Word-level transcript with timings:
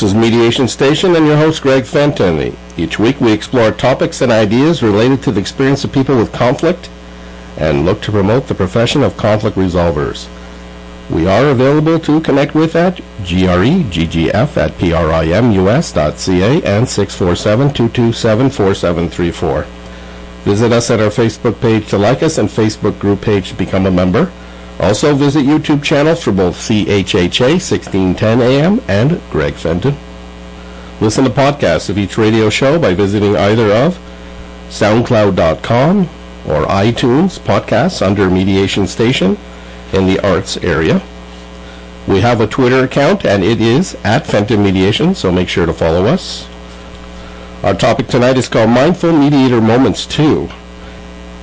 This 0.00 0.12
is 0.12 0.16
Mediation 0.16 0.66
Station 0.66 1.14
and 1.14 1.26
your 1.26 1.36
host 1.36 1.60
Greg 1.60 1.84
Fenton. 1.84 2.56
Each 2.78 2.98
week 2.98 3.20
we 3.20 3.32
explore 3.32 3.70
topics 3.70 4.22
and 4.22 4.32
ideas 4.32 4.82
related 4.82 5.22
to 5.24 5.30
the 5.30 5.42
experience 5.42 5.84
of 5.84 5.92
people 5.92 6.16
with 6.16 6.32
conflict 6.32 6.88
and 7.58 7.84
look 7.84 8.00
to 8.00 8.10
promote 8.10 8.46
the 8.46 8.54
profession 8.54 9.02
of 9.02 9.18
conflict 9.18 9.58
resolvers. 9.58 10.26
We 11.10 11.26
are 11.26 11.50
available 11.50 12.00
to 12.00 12.18
connect 12.22 12.54
with 12.54 12.76
at 12.76 12.96
greggf 13.24 14.56
at 14.56 14.78
primus.ca 14.78 16.62
and 16.62 16.86
647-227-4734. 16.86 19.64
Visit 20.44 20.72
us 20.72 20.90
at 20.90 21.00
our 21.00 21.10
Facebook 21.10 21.60
page 21.60 21.90
to 21.90 21.98
like 21.98 22.22
us 22.22 22.38
and 22.38 22.48
Facebook 22.48 22.98
group 22.98 23.20
page 23.20 23.50
to 23.50 23.54
become 23.54 23.84
a 23.84 23.90
member. 23.90 24.32
Also 24.80 25.14
visit 25.14 25.44
YouTube 25.44 25.82
channels 25.84 26.22
for 26.22 26.32
both 26.32 26.56
CHHA 26.56 27.60
1610 27.60 28.40
AM 28.40 28.80
and 28.88 29.20
Greg 29.30 29.54
Fenton. 29.54 29.94
Listen 31.02 31.24
to 31.24 31.30
podcasts 31.30 31.90
of 31.90 31.98
each 31.98 32.16
radio 32.16 32.48
show 32.48 32.78
by 32.78 32.94
visiting 32.94 33.36
either 33.36 33.70
of 33.72 33.98
soundcloud.com 34.70 36.08
or 36.46 36.64
iTunes 36.66 37.38
podcasts 37.38 38.04
under 38.04 38.30
Mediation 38.30 38.86
Station 38.86 39.36
in 39.92 40.06
the 40.06 40.18
arts 40.26 40.56
area. 40.58 41.02
We 42.08 42.20
have 42.20 42.40
a 42.40 42.46
Twitter 42.46 42.82
account 42.84 43.26
and 43.26 43.44
it 43.44 43.60
is 43.60 43.96
at 44.02 44.26
Fenton 44.26 44.62
Mediation, 44.62 45.14
so 45.14 45.30
make 45.30 45.48
sure 45.48 45.66
to 45.66 45.74
follow 45.74 46.06
us. 46.06 46.48
Our 47.62 47.74
topic 47.74 48.06
tonight 48.06 48.38
is 48.38 48.48
called 48.48 48.70
Mindful 48.70 49.12
Mediator 49.12 49.60
Moments 49.60 50.06
2. 50.06 50.48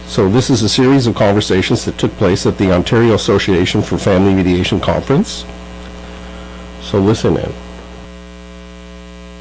So 0.08 0.30
this 0.30 0.50
is 0.50 0.64
a 0.64 0.70
series 0.70 1.06
of 1.06 1.16
conversations 1.16 1.84
that 1.86 1.98
took 1.98 2.12
place 2.14 2.46
at 2.46 2.58
the 2.58 2.72
Ontario 2.72 3.14
Association 3.14 3.82
for 3.82 3.98
Family 3.98 4.34
Mediation 4.34 4.80
Conference. 4.80 5.46
So 6.82 7.00
listen 7.00 7.36
in. 7.36 7.54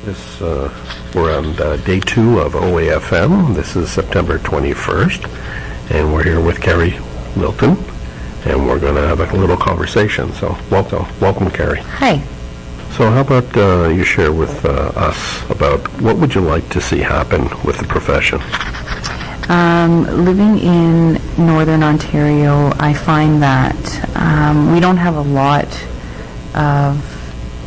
This, 0.04 0.42
uh, 0.42 0.72
we're 1.14 1.36
on 1.38 1.58
uh, 1.60 1.76
day 1.86 2.00
two 2.00 2.40
of 2.40 2.52
OAFM. 2.54 3.54
This 3.54 3.76
is 3.76 3.90
September 3.90 4.38
21st, 4.38 5.92
and 5.92 6.12
we're 6.12 6.24
here 6.24 6.40
with 6.40 6.60
Carrie 6.60 6.98
Milton, 7.36 7.76
and 8.44 8.66
we're 8.66 8.80
going 8.80 8.96
to 8.96 9.06
have 9.06 9.20
a 9.20 9.36
little 9.36 9.56
conversation. 9.56 10.32
So 10.32 10.58
welcome, 10.70 11.06
welcome, 11.20 11.48
Carrie. 11.48 11.80
Hi. 11.80 12.18
So 12.96 13.08
how 13.10 13.20
about 13.20 13.56
uh, 13.56 13.88
you 13.88 14.02
share 14.04 14.32
with 14.32 14.64
uh, 14.64 14.92
us 14.96 15.48
about 15.48 15.80
what 16.02 16.16
would 16.16 16.34
you 16.34 16.40
like 16.40 16.68
to 16.70 16.80
see 16.80 16.98
happen 16.98 17.42
with 17.64 17.78
the 17.78 17.86
profession? 17.86 18.40
Um, 19.48 20.24
living 20.24 20.58
in 20.58 21.20
Northern 21.38 21.84
Ontario, 21.84 22.72
I 22.78 22.92
find 22.94 23.42
that 23.42 24.16
um, 24.16 24.72
we 24.72 24.80
don't 24.80 24.96
have 24.96 25.14
a 25.14 25.20
lot 25.20 25.68
of 26.54 27.00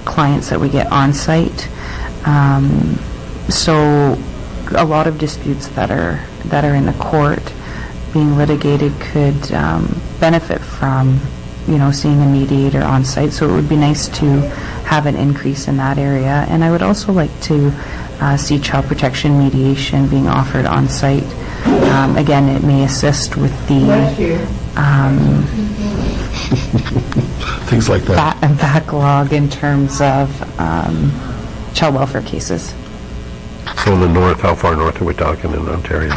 clients 0.03 0.49
that 0.49 0.59
we 0.59 0.67
get 0.67 0.91
on 0.91 1.13
site. 1.13 1.69
Um, 2.25 2.97
so 3.47 4.17
a 4.75 4.83
lot 4.83 5.07
of 5.07 5.17
disputes 5.17 5.67
that 5.69 5.89
are 5.89 6.23
that 6.45 6.65
are 6.65 6.75
in 6.75 6.85
the 6.85 6.93
court 6.93 7.53
being 8.13 8.35
litigated 8.37 8.91
could 8.99 9.51
um, 9.53 10.01
benefit 10.19 10.59
from 10.59 11.19
you 11.67 11.77
know 11.77 11.91
seeing 11.91 12.21
a 12.21 12.25
mediator 12.25 12.81
on 12.81 13.05
site. 13.05 13.31
So 13.31 13.47
it 13.47 13.53
would 13.53 13.69
be 13.69 13.77
nice 13.77 14.09
to 14.19 14.41
have 14.85 15.05
an 15.05 15.15
increase 15.15 15.67
in 15.67 15.77
that 15.77 15.97
area. 15.97 16.45
And 16.49 16.63
I 16.63 16.71
would 16.71 16.81
also 16.81 17.13
like 17.13 17.31
to 17.41 17.71
uh, 18.19 18.35
see 18.35 18.59
child 18.59 18.85
protection 18.85 19.39
mediation 19.39 20.09
being 20.09 20.27
offered 20.27 20.65
on 20.65 20.89
site. 20.89 21.23
Um, 21.89 22.17
again, 22.17 22.47
it 22.49 22.63
may 22.63 22.83
assist 22.83 23.35
with 23.35 23.51
the 23.67 23.91
um, 24.79 25.43
Things 27.67 27.89
like 27.89 28.03
that. 28.03 28.39
ba- 28.41 28.47
backlog 28.55 29.33
in 29.33 29.49
terms 29.49 29.99
of 30.01 30.59
um, 30.59 31.11
child 31.73 31.95
welfare 31.95 32.21
cases. 32.21 32.73
So 33.83 33.93
in 33.93 34.01
the 34.01 34.07
north, 34.09 34.39
how 34.41 34.55
far 34.55 34.75
north 34.75 35.01
are 35.01 35.05
we 35.05 35.13
talking 35.13 35.51
in 35.51 35.67
Ontario? 35.67 36.13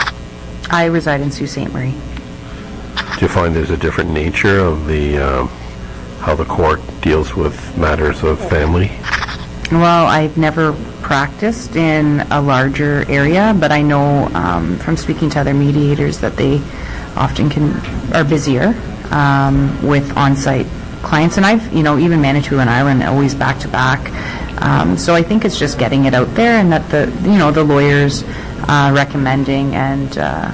I 0.70 0.86
reside 0.86 1.20
in 1.20 1.30
Sault 1.30 1.50
Ste. 1.50 1.72
Marie. 1.72 1.92
Do 1.92 3.20
you 3.20 3.28
find 3.28 3.54
there's 3.54 3.70
a 3.70 3.76
different 3.76 4.10
nature 4.10 4.58
of 4.58 4.86
the 4.86 5.18
um, 5.18 5.48
how 6.20 6.34
the 6.34 6.44
court 6.44 6.80
deals 7.00 7.34
with 7.34 7.76
matters 7.78 8.22
of 8.22 8.38
family? 8.48 8.90
Well, 9.70 10.06
I've 10.06 10.36
never 10.36 10.72
practiced 11.12 11.76
in 11.76 12.20
a 12.30 12.40
larger 12.40 13.04
area, 13.06 13.54
but 13.60 13.70
I 13.70 13.82
know 13.82 14.28
um, 14.32 14.78
from 14.78 14.96
speaking 14.96 15.28
to 15.28 15.40
other 15.40 15.52
mediators 15.52 16.20
that 16.20 16.36
they 16.36 16.56
often 17.16 17.50
can 17.50 17.74
are 18.14 18.24
busier 18.24 18.72
um, 19.10 19.86
with 19.86 20.16
on-site 20.16 20.64
clients, 21.02 21.36
and 21.36 21.44
I've 21.44 21.70
you 21.70 21.82
know 21.82 21.98
even 21.98 22.22
Manitoulin 22.22 22.66
Island 22.66 23.02
always 23.02 23.34
back 23.34 23.58
to 23.58 23.68
back. 23.68 24.00
Um, 24.62 24.96
so 24.96 25.14
I 25.14 25.22
think 25.22 25.44
it's 25.44 25.58
just 25.58 25.78
getting 25.78 26.06
it 26.06 26.14
out 26.14 26.34
there, 26.34 26.58
and 26.58 26.72
that 26.72 26.88
the 26.88 27.04
you 27.30 27.36
know 27.36 27.50
the 27.52 27.62
lawyers 27.62 28.24
uh, 28.68 28.90
recommending 28.94 29.74
and. 29.74 30.16
Uh, 30.16 30.50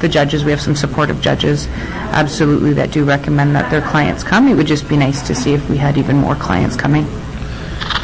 the 0.00 0.08
judges, 0.08 0.44
we 0.44 0.50
have 0.50 0.60
some 0.60 0.76
supportive 0.76 1.18
judges, 1.22 1.66
absolutely, 2.12 2.74
that 2.74 2.90
do 2.90 3.04
recommend 3.06 3.54
that 3.56 3.70
their 3.70 3.80
clients 3.80 4.22
come. 4.22 4.48
It 4.48 4.54
would 4.54 4.66
just 4.66 4.86
be 4.86 4.98
nice 4.98 5.26
to 5.28 5.34
see 5.34 5.54
if 5.54 5.70
we 5.70 5.78
had 5.78 5.96
even 5.96 6.16
more 6.16 6.34
clients 6.34 6.76
coming. 6.76 7.06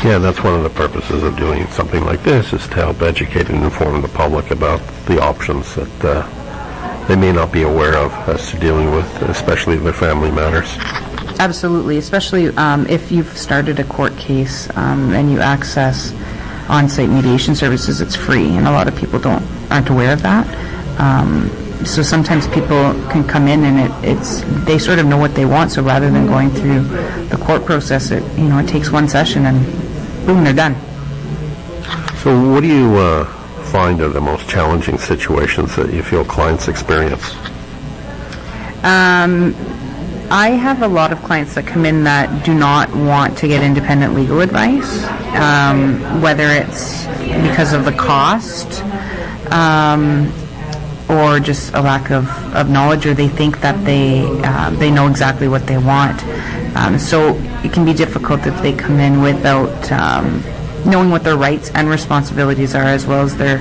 Yeah, 0.04 0.18
that's 0.18 0.42
one 0.42 0.54
of 0.54 0.62
the 0.62 0.70
purposes 0.70 1.22
of 1.22 1.36
doing 1.36 1.66
something 1.68 2.04
like 2.04 2.22
this 2.22 2.52
is 2.52 2.66
to 2.68 2.74
help 2.74 3.02
educate 3.02 3.50
and 3.50 3.62
inform 3.62 4.00
the 4.00 4.08
public 4.08 4.50
about 4.50 4.80
the 5.06 5.20
options 5.20 5.74
that 5.74 6.04
uh, 6.04 7.06
they 7.06 7.16
may 7.16 7.32
not 7.32 7.52
be 7.52 7.62
aware 7.62 7.96
of 7.96 8.12
as 8.28 8.50
to 8.50 8.58
dealing 8.58 8.92
with, 8.92 9.22
especially 9.22 9.76
their 9.76 9.92
family 9.92 10.30
matters. 10.30 10.76
Absolutely, 11.38 11.98
especially 11.98 12.48
um, 12.56 12.86
if 12.86 13.10
you've 13.10 13.36
started 13.36 13.78
a 13.78 13.84
court 13.84 14.16
case 14.16 14.68
um, 14.76 15.12
and 15.12 15.30
you 15.30 15.41
access 15.41 16.12
on-site 16.68 17.10
mediation 17.10 17.54
services, 17.54 18.00
it's 18.00 18.14
free, 18.14 18.56
and 18.56 18.66
a 18.66 18.70
lot 18.70 18.88
of 18.88 18.97
people 18.97 19.18
don't 19.18 19.44
aren't 19.70 19.88
aware 19.88 20.12
of 20.12 20.22
that. 20.22 20.47
Um, 21.00 21.50
so 21.84 22.02
sometimes 22.02 22.46
people 22.48 22.92
can 23.10 23.26
come 23.26 23.48
in 23.48 23.64
and 23.64 23.80
it, 23.80 24.10
it's 24.10 24.42
they 24.64 24.78
sort 24.78 24.98
of 24.98 25.06
know 25.06 25.18
what 25.18 25.34
they 25.34 25.44
want. 25.46 25.72
So 25.72 25.82
rather 25.82 26.10
than 26.10 26.26
going 26.26 26.50
through 26.50 26.82
the 27.28 27.36
court 27.36 27.64
process, 27.64 28.10
it 28.10 28.22
you 28.38 28.48
know 28.48 28.58
it 28.58 28.68
takes 28.68 28.91
one 28.91 29.08
session 29.08 29.46
and 29.46 29.64
boom, 30.26 30.44
they're 30.44 30.52
done. 30.52 30.76
So 32.18 32.52
what 32.52 32.60
do 32.60 32.66
you 32.66 32.94
uh, 32.96 33.24
find 33.70 34.00
are 34.02 34.08
the 34.08 34.20
most 34.20 34.48
challenging 34.48 34.98
situations 34.98 35.74
that 35.76 35.92
you 35.92 36.02
feel 36.02 36.24
clients 36.24 36.68
experience? 36.68 37.34
Um, 38.82 39.54
I 40.30 40.50
have 40.50 40.82
a 40.82 40.88
lot 40.88 41.12
of 41.12 41.22
clients 41.22 41.54
that 41.54 41.66
come 41.66 41.84
in 41.84 42.04
that 42.04 42.44
do 42.44 42.54
not 42.54 42.94
want 42.94 43.36
to 43.38 43.48
get 43.48 43.62
independent 43.62 44.15
legal 44.15 44.41
advice, 44.41 45.04
um, 45.34 46.21
whether 46.22 46.44
it's 46.44 47.06
because 47.18 47.72
of 47.72 47.84
the 47.84 47.92
cost 47.92 48.83
um, 49.53 50.33
or 51.10 51.41
just 51.41 51.74
a 51.74 51.80
lack 51.80 52.10
of, 52.10 52.28
of 52.54 52.71
knowledge, 52.71 53.04
or 53.07 53.15
they 53.15 53.28
think 53.28 53.60
that 53.60 53.84
they 53.84 54.22
uh, 54.45 54.71
they 54.71 54.91
know 54.91 55.09
exactly 55.09 55.48
what 55.48 55.66
they 55.66 55.78
want. 55.78 56.24
Um, 56.77 56.98
so 56.98 57.34
it 57.65 57.72
can 57.72 57.84
be 57.84 57.92
difficult 57.92 58.47
if 58.47 58.57
they 58.62 58.72
come 58.72 59.01
in 59.01 59.21
without 59.21 59.91
um, 59.91 60.42
knowing 60.86 61.10
what 61.10 61.24
their 61.24 61.36
rights 61.36 61.71
and 61.74 61.89
responsibilities 61.89 62.74
are, 62.74 62.84
as 62.84 63.07
well 63.07 63.22
as 63.22 63.36
their 63.36 63.59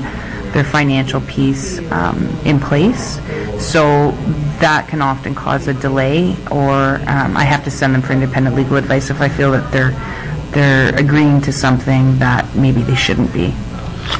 their 0.54 0.64
financial 0.64 1.22
piece 1.22 1.80
um, 1.92 2.28
in 2.46 2.60
place. 2.60 3.20
So 3.60 4.12
that 4.60 4.88
can 4.88 5.02
often 5.02 5.34
cause 5.34 5.68
a 5.68 5.74
delay, 5.74 6.36
or 6.52 7.02
um, 7.08 7.36
I 7.36 7.44
have 7.44 7.64
to 7.64 7.72
send 7.72 7.96
them 7.96 8.02
for 8.02 8.14
independent 8.14 8.56
legal 8.56 8.78
advice 8.78 9.10
if 9.10 9.22
I 9.22 9.30
feel 9.30 9.52
that 9.52 9.72
they're 9.72 9.92
they're 10.52 10.96
agreeing 10.96 11.42
to 11.42 11.52
something 11.52 12.18
that 12.20 12.56
maybe 12.56 12.82
they 12.82 12.96
shouldn't 12.96 13.34
be. 13.34 13.54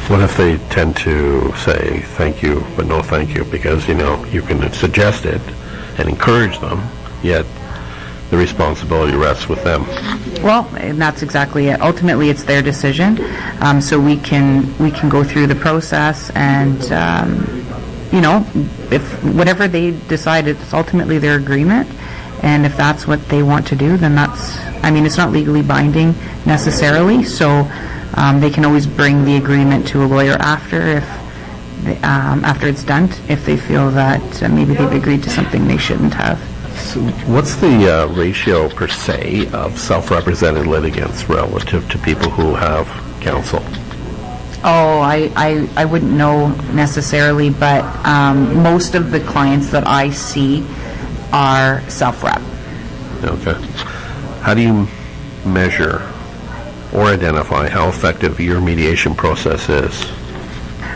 What 0.08 0.22
if 0.22 0.38
they 0.38 0.58
tend 0.70 0.98
to 0.98 1.54
say 1.58 2.02
thank 2.18 2.42
you, 2.42 2.66
but 2.76 2.88
no 2.88 3.02
thank 3.02 3.36
you, 3.36 3.44
because 3.46 3.88
you 3.88 3.94
know 3.94 4.24
you 4.26 4.42
can 4.42 4.72
suggest 4.74 5.26
it 5.26 5.42
and 5.98 6.10
encourage 6.10 6.60
them, 6.60 6.82
yet 7.22 7.46
the 8.30 8.38
responsibility 8.38 9.16
rests 9.16 9.50
with 9.50 9.64
them. 9.64 9.86
Well, 10.44 10.68
and 10.76 11.02
that's 11.02 11.24
exactly 11.24 11.68
it. 11.68 11.82
Ultimately, 11.82 12.30
it's 12.30 12.44
their 12.44 12.62
decision. 12.62 13.20
Um, 13.62 13.82
so 13.82 14.00
we 14.00 14.18
can 14.18 14.78
we 14.78 14.92
can 14.92 15.10
go 15.10 15.24
through 15.24 15.48
the 15.48 15.56
process, 15.56 16.30
and 16.36 16.92
um, 16.92 17.66
you 18.12 18.22
know, 18.22 18.46
if 18.92 19.02
whatever 19.24 19.68
they 19.68 19.92
decide, 20.08 20.48
it's 20.48 20.74
ultimately 20.74 21.18
their 21.18 21.38
agreement. 21.38 21.90
And 22.42 22.66
if 22.66 22.78
that's 22.78 23.06
what 23.06 23.28
they 23.28 23.44
want 23.44 23.68
to 23.68 23.76
do, 23.76 23.98
then 23.98 24.16
that's. 24.16 24.58
I 24.84 24.92
mean, 24.92 25.06
it's 25.06 25.18
not 25.18 25.32
legally 25.32 25.62
binding 25.62 26.16
necessarily. 26.46 27.24
So 27.24 27.70
um, 28.16 28.40
they 28.40 28.50
can 28.50 28.66
always 28.66 28.88
bring 28.88 29.26
the 29.26 29.36
agreement 29.38 29.88
to 29.90 30.04
a 30.04 30.08
lawyer 30.08 30.34
after 30.34 30.82
if. 30.82 31.08
They, 31.84 31.96
um, 31.98 32.44
after 32.44 32.68
it's 32.68 32.84
done, 32.84 33.10
if 33.30 33.46
they 33.46 33.56
feel 33.56 33.90
that 33.92 34.44
uh, 34.44 34.50
maybe 34.50 34.74
they've 34.74 34.92
agreed 34.92 35.24
to 35.24 35.30
something 35.30 35.68
they 35.68 35.78
shouldn't 35.78 36.14
have. 36.14 36.38
So 36.78 37.02
what's 37.32 37.56
the 37.56 38.04
uh, 38.04 38.08
ratio 38.08 38.70
per 38.70 38.88
se 38.88 39.50
of 39.54 39.80
self-represented 39.80 40.68
litigants 40.68 41.30
relative 41.30 41.90
to 41.92 41.98
people 42.00 42.30
who 42.30 42.56
have 42.56 42.88
counsel? 43.22 43.64
Oh, 44.62 45.00
I, 45.00 45.32
I, 45.38 45.70
I 45.78 45.86
wouldn't 45.86 46.12
know 46.12 46.50
necessarily, 46.74 47.50
but 47.50 47.86
um, 48.06 48.62
most 48.62 48.94
of 48.96 49.12
the 49.12 49.22
clients 49.22 49.72
that 49.72 49.88
I 49.88 50.10
see 50.10 50.66
are 51.32 51.82
self-rep. 51.90 52.42
Okay. 53.24 53.54
How 54.42 54.54
do 54.54 54.62
you 54.62 54.88
measure 55.46 56.00
or 56.94 57.04
identify 57.06 57.70
how 57.70 57.88
effective 57.90 58.40
your 58.40 58.62
mediation 58.62 59.16
process 59.16 59.70
is? 59.70 60.12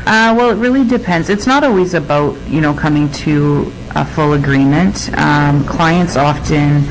Uh, 0.06 0.36
well, 0.38 0.50
it 0.50 0.56
really 0.56 0.86
depends. 0.86 1.30
It's 1.30 1.48
not 1.48 1.64
always 1.64 1.94
about, 1.94 2.38
you 2.48 2.60
know, 2.60 2.74
coming 2.74 3.10
to 3.24 3.72
a 3.96 4.04
full 4.04 4.34
agreement. 4.34 5.10
Um, 5.18 5.66
clients 5.66 6.18
often, 6.18 6.84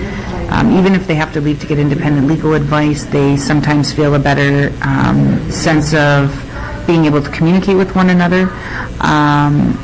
um, 0.51 0.79
even 0.79 0.95
if 0.95 1.07
they 1.07 1.15
have 1.15 1.33
to 1.35 1.41
leave 1.41 1.61
to 1.61 1.67
get 1.67 1.79
independent 1.79 2.27
legal 2.27 2.55
advice, 2.55 3.05
they 3.05 3.37
sometimes 3.37 3.93
feel 3.93 4.15
a 4.15 4.19
better 4.19 4.73
um, 4.83 5.51
sense 5.51 5.93
of 5.93 6.33
being 6.87 7.05
able 7.05 7.23
to 7.23 7.31
communicate 7.31 7.77
with 7.77 7.95
one 7.95 8.09
another. 8.09 8.49
Um, 9.01 9.79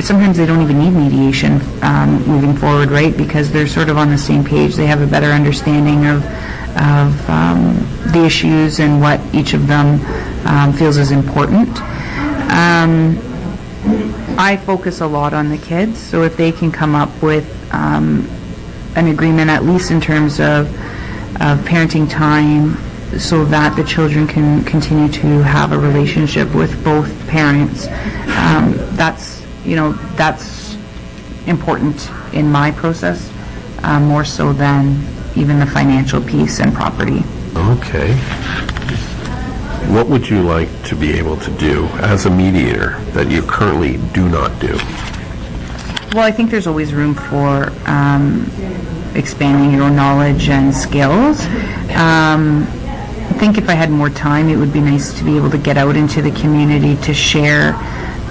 sometimes 0.00 0.36
they 0.36 0.46
don't 0.46 0.62
even 0.62 0.78
need 0.78 0.90
mediation 0.90 1.60
um, 1.82 2.26
moving 2.26 2.56
forward, 2.56 2.90
right? 2.90 3.16
Because 3.16 3.52
they're 3.52 3.66
sort 3.66 3.88
of 3.88 3.96
on 3.96 4.10
the 4.10 4.18
same 4.18 4.44
page. 4.44 4.74
They 4.74 4.86
have 4.86 5.00
a 5.00 5.06
better 5.06 5.28
understanding 5.28 6.06
of 6.06 6.24
of 6.78 7.28
um, 7.28 7.74
the 8.12 8.24
issues 8.24 8.80
and 8.80 9.00
what 9.00 9.20
each 9.34 9.54
of 9.54 9.66
them 9.66 10.00
um, 10.46 10.72
feels 10.72 10.96
is 10.96 11.10
important. 11.10 11.68
Um, 12.50 13.18
I 14.38 14.56
focus 14.64 15.00
a 15.00 15.06
lot 15.06 15.34
on 15.34 15.48
the 15.48 15.58
kids, 15.58 15.98
so 15.98 16.22
if 16.22 16.36
they 16.36 16.52
can 16.52 16.70
come 16.70 16.94
up 16.94 17.10
with 17.22 17.46
um, 17.72 18.28
an 18.94 19.08
agreement, 19.08 19.50
at 19.50 19.64
least 19.64 19.90
in 19.90 20.00
terms 20.00 20.40
of, 20.40 20.68
of 21.40 21.58
parenting 21.60 22.08
time, 22.08 22.76
so 23.18 23.44
that 23.46 23.74
the 23.74 23.84
children 23.84 24.26
can 24.26 24.62
continue 24.64 25.10
to 25.10 25.42
have 25.42 25.72
a 25.72 25.78
relationship 25.78 26.54
with 26.54 26.82
both 26.84 27.10
parents, 27.28 27.86
um, 28.36 28.74
that's 28.96 29.44
you 29.64 29.76
know 29.76 29.92
that's 30.16 30.76
important 31.46 32.10
in 32.32 32.50
my 32.50 32.70
process, 32.70 33.32
uh, 33.82 33.98
more 33.98 34.24
so 34.24 34.52
than 34.52 35.04
even 35.36 35.58
the 35.58 35.66
financial 35.66 36.22
piece 36.22 36.60
and 36.60 36.74
property. 36.74 37.22
Okay. 37.54 38.14
What 39.92 40.08
would 40.08 40.28
you 40.28 40.42
like 40.42 40.68
to 40.84 40.94
be 40.94 41.12
able 41.12 41.36
to 41.38 41.50
do 41.52 41.86
as 42.00 42.26
a 42.26 42.30
mediator 42.30 43.00
that 43.12 43.30
you 43.30 43.42
currently 43.42 43.96
do 44.12 44.28
not 44.28 44.58
do? 44.60 44.78
Well, 46.14 46.24
I 46.24 46.30
think 46.30 46.50
there's 46.50 46.66
always 46.66 46.92
room 46.92 47.14
for 47.14 47.72
um, 47.86 48.50
expanding 49.14 49.72
your 49.78 49.90
knowledge 49.90 50.48
and 50.48 50.74
skills. 50.74 51.40
Um, 51.94 52.66
I 53.28 53.34
think 53.40 53.58
if 53.58 53.68
I 53.68 53.74
had 53.74 53.90
more 53.90 54.10
time, 54.10 54.48
it 54.48 54.56
would 54.56 54.72
be 54.72 54.80
nice 54.80 55.16
to 55.18 55.24
be 55.24 55.36
able 55.36 55.50
to 55.50 55.58
get 55.58 55.76
out 55.76 55.96
into 55.96 56.22
the 56.22 56.30
community 56.32 56.96
to 57.02 57.14
share, 57.14 57.74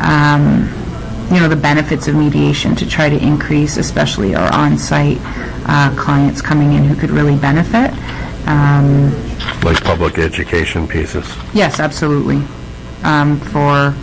um, 0.01 0.69
you 1.31 1.39
know, 1.39 1.47
the 1.47 1.55
benefits 1.55 2.07
of 2.07 2.15
mediation 2.15 2.75
to 2.75 2.87
try 2.87 3.09
to 3.09 3.17
increase, 3.17 3.77
especially 3.77 4.35
our 4.35 4.51
on-site 4.53 5.19
uh, 5.67 5.93
clients 5.97 6.41
coming 6.41 6.73
in 6.73 6.83
who 6.85 6.95
could 6.95 7.11
really 7.11 7.35
benefit. 7.37 7.91
Um, 8.47 9.11
Like 9.63 9.83
public 9.83 10.17
education 10.17 10.87
pieces? 10.87 11.25
Yes, 11.53 11.79
absolutely. 11.79 12.41
Um, 13.03 13.39
for, 13.51 13.93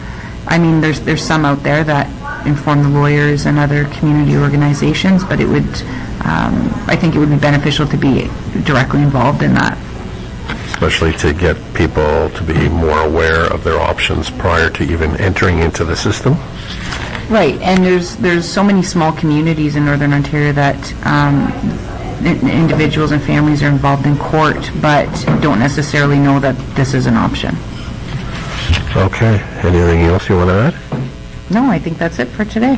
I 0.46 0.58
mean, 0.58 0.80
there's 0.80 1.00
there's 1.00 1.22
some 1.22 1.44
out 1.44 1.62
there 1.62 1.82
that 1.84 2.06
inform 2.46 2.82
the 2.82 2.88
lawyers 2.90 3.46
and 3.46 3.58
other 3.58 3.84
community 3.96 4.36
organizations, 4.36 5.24
but 5.24 5.40
it 5.40 5.46
would, 5.48 5.64
um, 6.28 6.54
I 6.86 6.96
think 6.96 7.14
it 7.14 7.18
would 7.18 7.30
be 7.30 7.38
beneficial 7.38 7.86
to 7.88 7.96
be 7.96 8.28
directly 8.64 9.02
involved 9.02 9.42
in 9.42 9.54
that. 9.54 9.78
especially 10.74 11.12
to 11.12 11.32
get 11.32 11.56
people 11.72 12.28
to 12.30 12.42
be 12.42 12.68
more 12.68 12.98
aware 13.00 13.44
of 13.54 13.62
their 13.64 13.78
options 13.80 14.28
prior 14.28 14.68
to 14.68 14.82
even 14.82 15.10
entering 15.16 15.60
into 15.60 15.84
the 15.84 15.96
system. 15.96 16.34
Right, 17.30 17.60
and 17.62 17.84
there's 17.84 18.16
there's 18.16 18.48
so 18.48 18.62
many 18.62 18.82
small 18.82 19.12
communities 19.12 19.76
in 19.76 19.84
Northern 19.84 20.12
Ontario 20.12 20.52
that 20.52 21.06
um, 21.06 21.50
individuals 22.24 23.12
and 23.12 23.22
families 23.22 23.62
are 23.62 23.68
involved 23.68 24.06
in 24.06 24.16
court, 24.16 24.70
but 24.80 25.08
don't 25.40 25.58
necessarily 25.58 26.18
know 26.18 26.38
that 26.40 26.56
this 26.76 26.94
is 26.94 27.06
an 27.06 27.16
option. 27.16 27.56
Okay. 28.96 29.40
Anything 29.62 30.02
else 30.02 30.28
you 30.28 30.36
want 30.36 30.50
to 30.50 30.54
add? 30.54 31.50
No, 31.50 31.70
I 31.70 31.78
think 31.78 31.98
that's 31.98 32.18
it 32.18 32.28
for 32.28 32.44
today. 32.44 32.76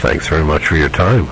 Thanks 0.00 0.28
very 0.28 0.44
much 0.44 0.66
for 0.66 0.76
your 0.76 0.88
time. 0.88 1.26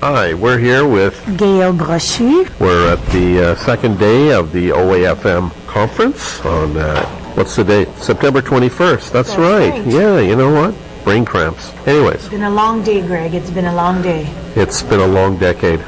Hi, 0.00 0.32
we're 0.34 0.58
here 0.58 0.86
with, 0.86 1.20
Gail 1.36 1.72
Brochu. 1.72 2.48
we're 2.60 2.92
at 2.92 3.04
the 3.06 3.50
uh, 3.50 3.54
second 3.56 3.98
day 3.98 4.32
of 4.32 4.52
the 4.52 4.70
OAFM 4.70 5.50
conference 5.66 6.40
on, 6.44 6.76
uh, 6.76 7.04
what's 7.34 7.56
the 7.56 7.64
date? 7.64 7.88
September 7.96 8.40
21st. 8.40 9.10
That's 9.10 9.36
right. 9.36 9.70
right. 9.70 9.86
Yeah, 9.86 10.20
you 10.20 10.36
know 10.36 10.52
what? 10.52 10.74
Brain 11.08 11.24
cramps. 11.24 11.72
Anyways, 11.86 12.16
It's 12.16 12.28
been 12.28 12.42
a 12.42 12.50
long 12.50 12.82
day, 12.82 13.00
Greg. 13.00 13.32
It's 13.32 13.48
been 13.48 13.64
a 13.64 13.74
long 13.74 14.02
day. 14.02 14.28
it's 14.54 14.82
been 14.82 15.00
a 15.00 15.06
long 15.06 15.38
decade. 15.38 15.80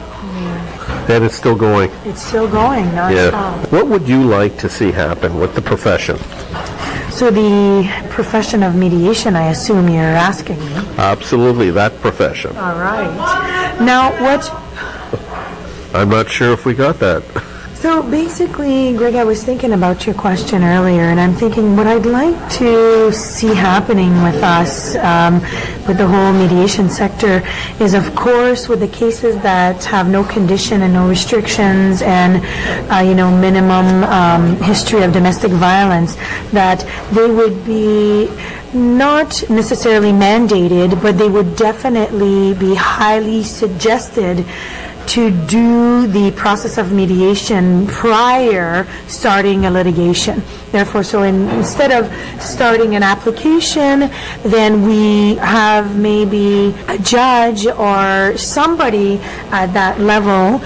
And 1.10 1.22
it's 1.24 1.34
still 1.34 1.54
going. 1.54 1.90
It's 2.06 2.22
still 2.26 2.48
going 2.48 2.86
Yeah. 2.94 3.10
nonstop. 3.10 3.70
What 3.70 3.86
would 3.88 4.08
you 4.08 4.22
like 4.22 4.56
to 4.56 4.70
see 4.70 4.90
happen 4.90 5.38
with 5.38 5.54
the 5.54 5.60
profession? 5.60 6.16
So 7.10 7.30
the 7.30 7.86
profession 8.08 8.62
of 8.62 8.74
mediation, 8.74 9.36
I 9.36 9.50
assume 9.50 9.90
you're 9.90 10.16
asking 10.30 10.58
me. 10.64 10.72
Absolutely, 10.96 11.70
that 11.72 12.00
profession. 12.00 12.56
All 12.56 12.78
right. 12.88 13.12
Now, 13.78 14.12
what? 14.24 14.50
I'm 15.92 16.08
not 16.08 16.30
sure 16.30 16.52
if 16.54 16.64
we 16.64 16.72
got 16.72 16.98
that. 17.00 17.22
So 17.80 18.02
basically, 18.02 18.92
Greg, 18.94 19.14
I 19.14 19.24
was 19.24 19.42
thinking 19.42 19.72
about 19.72 20.04
your 20.04 20.14
question 20.14 20.62
earlier, 20.62 21.04
and 21.04 21.18
I'm 21.18 21.32
thinking 21.32 21.78
what 21.78 21.86
I'd 21.86 22.04
like 22.04 22.36
to 22.58 23.10
see 23.10 23.54
happening 23.54 24.22
with 24.22 24.42
us, 24.42 24.96
um, 24.96 25.40
with 25.88 25.96
the 25.96 26.06
whole 26.06 26.30
mediation 26.34 26.90
sector, 26.90 27.42
is 27.80 27.94
of 27.94 28.14
course 28.14 28.68
with 28.68 28.80
the 28.80 28.88
cases 28.88 29.34
that 29.38 29.82
have 29.84 30.10
no 30.10 30.22
condition 30.24 30.82
and 30.82 30.92
no 30.92 31.08
restrictions, 31.08 32.02
and 32.02 32.44
uh, 32.92 32.98
you 32.98 33.14
know 33.14 33.30
minimum 33.30 34.04
um, 34.04 34.56
history 34.56 35.02
of 35.02 35.14
domestic 35.14 35.50
violence, 35.52 36.16
that 36.52 36.86
they 37.12 37.30
would 37.30 37.64
be 37.64 38.28
not 38.74 39.42
necessarily 39.48 40.12
mandated, 40.12 41.00
but 41.00 41.16
they 41.16 41.30
would 41.30 41.56
definitely 41.56 42.52
be 42.52 42.74
highly 42.74 43.42
suggested 43.42 44.44
to 45.10 45.30
do 45.46 46.06
the 46.06 46.30
process 46.36 46.78
of 46.78 46.92
mediation 46.92 47.84
prior 47.88 48.86
starting 49.08 49.66
a 49.66 49.70
litigation. 49.70 50.40
Therefore, 50.70 51.02
so 51.02 51.24
in, 51.24 51.48
instead 51.48 51.90
of 51.90 52.06
starting 52.40 52.94
an 52.94 53.02
application, 53.02 54.08
then 54.44 54.86
we 54.86 55.34
have 55.36 55.98
maybe 55.98 56.72
a 56.86 56.96
judge 56.98 57.66
or 57.66 58.36
somebody 58.38 59.18
at 59.50 59.72
that 59.72 59.98
level 59.98 60.60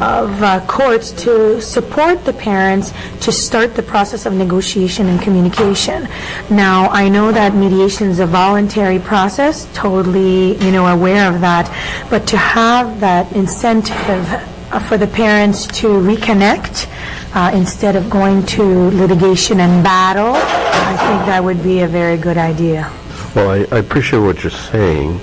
of 0.00 0.42
uh, 0.42 0.64
courts 0.66 1.12
to 1.12 1.60
support 1.60 2.24
the 2.24 2.32
parents 2.32 2.92
to 3.20 3.30
start 3.30 3.74
the 3.74 3.82
process 3.82 4.24
of 4.24 4.32
negotiation 4.32 5.06
and 5.08 5.20
communication. 5.20 6.08
Now, 6.50 6.88
I 6.88 7.08
know 7.08 7.32
that 7.32 7.54
mediation 7.54 8.08
is 8.08 8.18
a 8.18 8.26
voluntary 8.26 8.98
process, 8.98 9.68
totally, 9.74 10.56
you 10.64 10.72
know, 10.72 10.86
aware 10.86 11.32
of 11.32 11.40
that, 11.42 11.68
but 12.08 12.26
to 12.28 12.36
have 12.36 13.00
that 13.00 13.30
incentive 13.32 14.26
uh, 14.72 14.78
for 14.88 14.96
the 14.96 15.06
parents 15.06 15.66
to 15.66 15.88
reconnect 15.88 16.88
uh, 17.34 17.50
instead 17.54 17.94
of 17.94 18.08
going 18.08 18.44
to 18.46 18.62
litigation 18.62 19.60
and 19.60 19.84
battle, 19.84 20.32
I 20.34 20.96
think 20.96 21.26
that 21.26 21.44
would 21.44 21.62
be 21.62 21.80
a 21.80 21.86
very 21.86 22.16
good 22.16 22.38
idea. 22.38 22.90
Well, 23.34 23.50
I, 23.50 23.76
I 23.76 23.78
appreciate 23.78 24.20
what 24.20 24.42
you're 24.42 24.50
saying, 24.50 25.20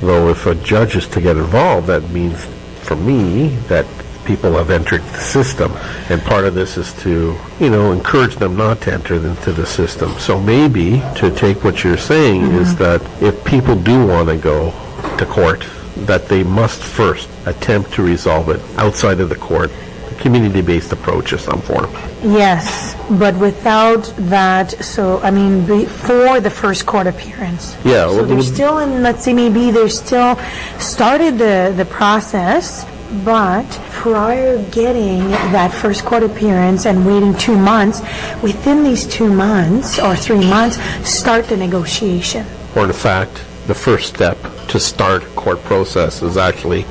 though 0.00 0.28
if 0.30 0.46
a 0.46 0.54
judge 0.54 0.96
is 0.96 1.06
to 1.08 1.20
get 1.20 1.36
involved, 1.36 1.88
that 1.88 2.08
means, 2.10 2.42
for 2.82 2.96
me, 2.96 3.48
that 3.68 3.84
people 4.24 4.52
have 4.52 4.70
entered 4.70 5.02
the 5.02 5.18
system, 5.18 5.72
and 6.08 6.20
part 6.22 6.44
of 6.44 6.54
this 6.54 6.76
is 6.76 6.92
to, 7.02 7.36
you 7.60 7.70
know, 7.70 7.92
encourage 7.92 8.36
them 8.36 8.56
not 8.56 8.80
to 8.82 8.92
enter 8.92 9.14
into 9.14 9.52
the 9.52 9.66
system. 9.66 10.12
So 10.18 10.40
maybe, 10.40 11.00
to 11.16 11.30
take 11.34 11.64
what 11.64 11.84
you're 11.84 11.96
saying, 11.96 12.42
is 12.42 12.74
mm-hmm. 12.74 12.82
that 12.82 13.22
if 13.22 13.44
people 13.44 13.76
do 13.76 14.06
want 14.06 14.28
to 14.28 14.36
go 14.36 14.70
to 15.18 15.26
court, 15.26 15.66
that 15.96 16.28
they 16.28 16.42
must 16.42 16.82
first 16.82 17.28
attempt 17.46 17.92
to 17.94 18.02
resolve 18.02 18.48
it 18.48 18.60
outside 18.78 19.20
of 19.20 19.28
the 19.28 19.36
court, 19.36 19.70
a 20.10 20.14
community-based 20.22 20.92
approach 20.92 21.32
of 21.32 21.40
some 21.40 21.60
form. 21.60 21.90
Yes, 22.22 22.94
but 23.18 23.36
without 23.36 24.04
that, 24.16 24.70
so, 24.84 25.18
I 25.20 25.30
mean, 25.30 25.66
before 25.66 26.40
the 26.40 26.50
first 26.50 26.86
court 26.86 27.06
appearance. 27.06 27.76
Yeah, 27.84 28.06
So 28.06 28.16
well, 28.16 28.24
they're 28.24 28.36
well- 28.36 28.44
still 28.44 28.78
in, 28.78 29.02
let's 29.02 29.24
say 29.24 29.34
maybe 29.34 29.70
they're 29.70 29.88
still 29.88 30.38
started 30.78 31.38
the, 31.38 31.74
the 31.76 31.84
process, 31.84 32.86
but 33.24 33.68
prior 33.90 34.62
getting 34.70 35.20
that 35.52 35.72
first 35.72 36.04
court 36.04 36.22
appearance 36.22 36.86
and 36.86 37.06
waiting 37.06 37.36
two 37.36 37.56
months, 37.56 38.00
within 38.42 38.82
these 38.82 39.06
two 39.06 39.32
months 39.32 39.98
or 39.98 40.16
three 40.16 40.44
months, 40.48 40.78
start 41.08 41.46
the 41.46 41.56
negotiation. 41.56 42.46
or 42.74 42.84
in 42.86 42.92
fact, 42.92 43.44
the 43.66 43.74
first 43.74 44.14
step 44.14 44.38
to 44.68 44.80
start 44.80 45.22
court 45.36 45.62
process 45.64 46.22
is 46.22 46.36
actually 46.36 46.84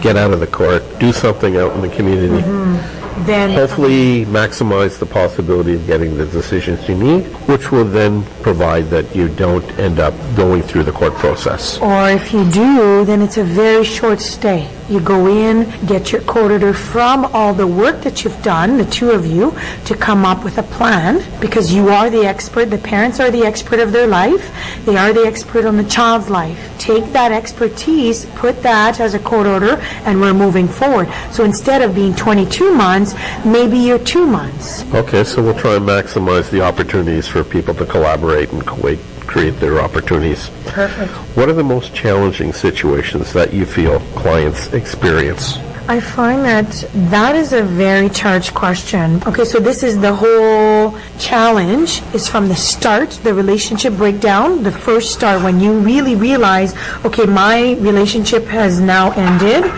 get 0.00 0.16
out 0.16 0.32
of 0.32 0.40
the 0.40 0.46
court, 0.46 0.82
do 0.98 1.12
something 1.12 1.56
out 1.56 1.74
in 1.74 1.82
the 1.82 1.88
community, 1.88 2.42
mm-hmm. 2.42 3.26
then 3.26 3.50
hopefully 3.50 4.24
maximize 4.26 4.98
the 4.98 5.04
possibility 5.04 5.74
of 5.74 5.86
getting 5.86 6.16
the 6.16 6.26
decisions 6.26 6.88
you 6.88 6.96
need, 6.96 7.24
which 7.48 7.70
will 7.70 7.84
then 7.84 8.24
provide 8.42 8.84
that 8.84 9.14
you 9.14 9.28
don't 9.28 9.64
end 9.78 9.98
up 9.98 10.14
going 10.34 10.62
through 10.62 10.84
the 10.84 10.92
court 10.92 11.12
process. 11.14 11.78
Or 11.78 12.08
if 12.08 12.32
you 12.32 12.50
do, 12.50 13.04
then 13.04 13.20
it's 13.20 13.36
a 13.36 13.44
very 13.44 13.84
short 13.84 14.20
stay. 14.20 14.70
You 14.88 15.00
go 15.00 15.26
in, 15.26 15.68
get 15.86 16.12
your 16.12 16.22
order 16.30 16.72
from 16.72 17.24
all 17.26 17.52
the 17.52 17.66
work 17.66 18.02
that 18.02 18.22
you've 18.22 18.40
done, 18.42 18.78
the 18.78 18.84
two 18.84 19.10
of 19.10 19.26
you, 19.26 19.52
to 19.86 19.96
come 19.96 20.24
up 20.24 20.44
with 20.44 20.58
a 20.58 20.62
plan 20.62 21.24
because 21.40 21.72
you 21.72 21.88
are 21.88 22.08
the 22.08 22.24
expert. 22.24 22.66
The 22.66 22.78
parents 22.78 23.18
are 23.18 23.30
the 23.30 23.42
expert 23.42 23.80
of 23.80 23.90
their 23.90 24.06
life. 24.06 24.52
They 24.84 24.96
are 24.96 25.12
the 25.12 25.26
expert 25.26 25.64
on 25.64 25.76
the 25.76 25.84
child's 25.84 26.30
life. 26.30 26.78
Take 26.78 27.12
that 27.12 27.32
expertise, 27.32 28.26
put 28.36 28.62
that 28.62 29.00
as 29.00 29.14
a 29.14 29.18
court 29.18 29.46
order, 29.46 29.76
and 30.04 30.20
we're 30.20 30.34
moving 30.34 30.68
forward. 30.68 31.08
So 31.32 31.42
instead 31.42 31.82
of 31.82 31.94
being 31.94 32.14
22 32.14 32.72
months, 32.74 33.14
maybe 33.44 33.78
you're 33.78 33.98
two 33.98 34.26
months. 34.26 34.84
Okay, 34.94 35.24
so 35.24 35.42
we'll 35.42 35.58
try 35.58 35.76
and 35.76 35.86
maximize 35.86 36.48
the 36.50 36.60
opportunities 36.60 37.26
for 37.26 37.42
people 37.42 37.74
to 37.74 37.86
collaborate 37.86 38.52
and 38.52 38.64
co- 38.64 38.96
create 39.26 39.58
their 39.60 39.80
opportunities. 39.80 40.50
Perfect. 40.66 41.12
What 41.36 41.48
are 41.48 41.52
the 41.52 41.64
most 41.64 41.94
challenging 41.94 42.52
situations 42.52 43.32
that 43.32 43.52
you 43.52 43.66
feel 43.66 44.00
clients 44.14 44.72
experience? 44.72 45.58
I 45.88 46.00
find 46.00 46.44
that 46.44 46.68
that 47.10 47.36
is 47.36 47.52
a 47.52 47.62
very 47.62 48.08
charged 48.08 48.54
question. 48.54 49.22
Okay, 49.24 49.44
so 49.44 49.60
this 49.60 49.84
is 49.84 50.00
the 50.00 50.12
whole 50.12 50.98
challenge 51.16 52.02
is 52.12 52.28
from 52.28 52.48
the 52.48 52.56
start, 52.56 53.10
the 53.22 53.32
relationship 53.32 53.94
breakdown, 53.94 54.64
the 54.64 54.72
first 54.72 55.12
start 55.12 55.44
when 55.44 55.60
you 55.60 55.78
really 55.78 56.16
realize, 56.16 56.74
okay, 57.04 57.24
my 57.24 57.74
relationship 57.74 58.44
has 58.46 58.80
now 58.80 59.12
ended, 59.12 59.70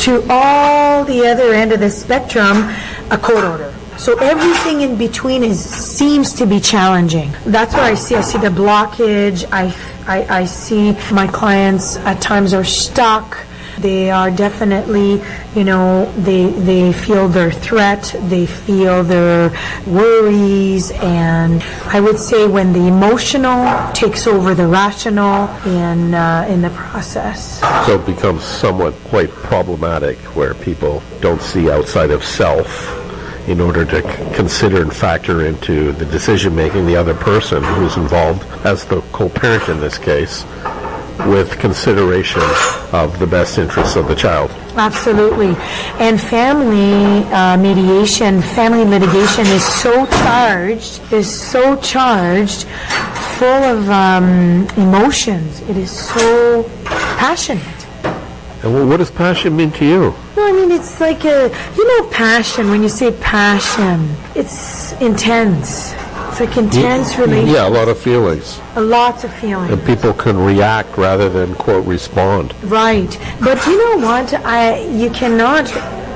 to 0.00 0.22
all 0.28 1.02
the 1.04 1.26
other 1.26 1.54
end 1.54 1.72
of 1.72 1.80
the 1.80 1.88
spectrum, 1.88 2.68
a 3.10 3.16
court 3.16 3.44
order. 3.44 3.73
So 3.96 4.18
everything 4.18 4.80
in 4.80 4.96
between 4.96 5.44
is 5.44 5.58
seems 5.64 6.32
to 6.34 6.46
be 6.46 6.60
challenging. 6.60 7.32
That's 7.46 7.74
where 7.74 7.84
I 7.84 7.94
see. 7.94 8.16
I 8.16 8.20
see 8.20 8.38
the 8.38 8.48
blockage. 8.48 9.46
I, 9.52 9.74
I, 10.06 10.40
I 10.40 10.44
see 10.44 10.92
my 11.12 11.26
clients 11.26 11.96
at 11.98 12.20
times 12.20 12.52
are 12.52 12.64
stuck. 12.64 13.38
They 13.78 14.10
are 14.10 14.30
definitely, 14.30 15.20
you 15.56 15.64
know, 15.64 16.04
they 16.16 16.46
they 16.50 16.92
feel 16.92 17.26
their 17.28 17.50
threat, 17.50 18.14
they 18.28 18.46
feel 18.46 19.02
their 19.02 19.50
worries, 19.86 20.92
and 20.92 21.60
I 21.86 22.00
would 22.00 22.18
say 22.18 22.46
when 22.46 22.72
the 22.72 22.86
emotional 22.86 23.92
takes 23.92 24.28
over 24.28 24.54
the 24.54 24.68
rational 24.68 25.48
in 25.66 26.14
uh, 26.14 26.46
in 26.48 26.62
the 26.62 26.70
process. 26.70 27.60
So 27.86 27.98
it 27.98 28.06
becomes 28.06 28.44
somewhat 28.44 28.94
quite 29.04 29.30
problematic 29.30 30.18
where 30.36 30.54
people 30.54 31.02
don't 31.20 31.42
see 31.42 31.68
outside 31.68 32.12
of 32.12 32.24
self 32.24 33.03
in 33.46 33.60
order 33.60 33.84
to 33.84 34.02
c- 34.02 34.34
consider 34.34 34.82
and 34.82 34.94
factor 34.94 35.46
into 35.46 35.92
the 35.92 36.04
decision 36.06 36.54
making 36.54 36.86
the 36.86 36.96
other 36.96 37.14
person 37.14 37.62
who's 37.62 37.96
involved 37.96 38.42
as 38.64 38.84
the 38.86 39.00
co-parent 39.12 39.68
in 39.68 39.80
this 39.80 39.98
case 39.98 40.44
with 41.26 41.58
consideration 41.58 42.42
of 42.92 43.18
the 43.18 43.26
best 43.26 43.56
interests 43.58 43.96
of 43.96 44.08
the 44.08 44.14
child. 44.14 44.50
Absolutely. 44.76 45.54
And 46.00 46.20
family 46.20 47.24
uh, 47.32 47.56
mediation, 47.56 48.42
family 48.42 48.84
litigation 48.84 49.46
is 49.46 49.64
so 49.64 50.06
charged, 50.06 51.00
is 51.12 51.32
so 51.32 51.76
charged, 51.76 52.64
full 53.38 53.46
of 53.46 53.88
um, 53.90 54.66
emotions. 54.76 55.60
It 55.62 55.76
is 55.76 55.90
so 55.90 56.68
passionate. 56.84 57.73
And 58.64 58.88
what 58.88 58.96
does 58.96 59.10
passion 59.10 59.54
mean 59.56 59.70
to 59.72 59.84
you? 59.84 60.14
No, 60.36 60.46
I 60.46 60.52
mean, 60.52 60.70
it's 60.72 60.98
like 60.98 61.24
a, 61.26 61.48
you 61.76 61.84
know, 62.00 62.08
passion, 62.08 62.70
when 62.70 62.82
you 62.82 62.88
say 62.88 63.12
passion, 63.20 64.08
it's 64.34 64.92
intense. 65.02 65.92
It's 66.30 66.40
like 66.40 66.56
intense 66.56 67.18
relationship. 67.18 67.54
Yeah, 67.54 67.68
a 67.68 67.70
lot 67.70 67.88
of 67.88 67.98
feelings. 67.98 68.58
Lots 68.74 69.22
of 69.22 69.32
feelings. 69.34 69.70
And 69.70 69.84
people 69.84 70.12
can 70.14 70.36
react 70.36 70.96
rather 70.96 71.28
than, 71.28 71.54
quote, 71.54 71.86
respond. 71.86 72.54
Right. 72.64 73.10
But 73.40 73.64
you 73.66 73.76
know 73.78 74.06
what? 74.06 74.32
I 74.34 74.80
you 74.86 75.10
cannot 75.10 75.66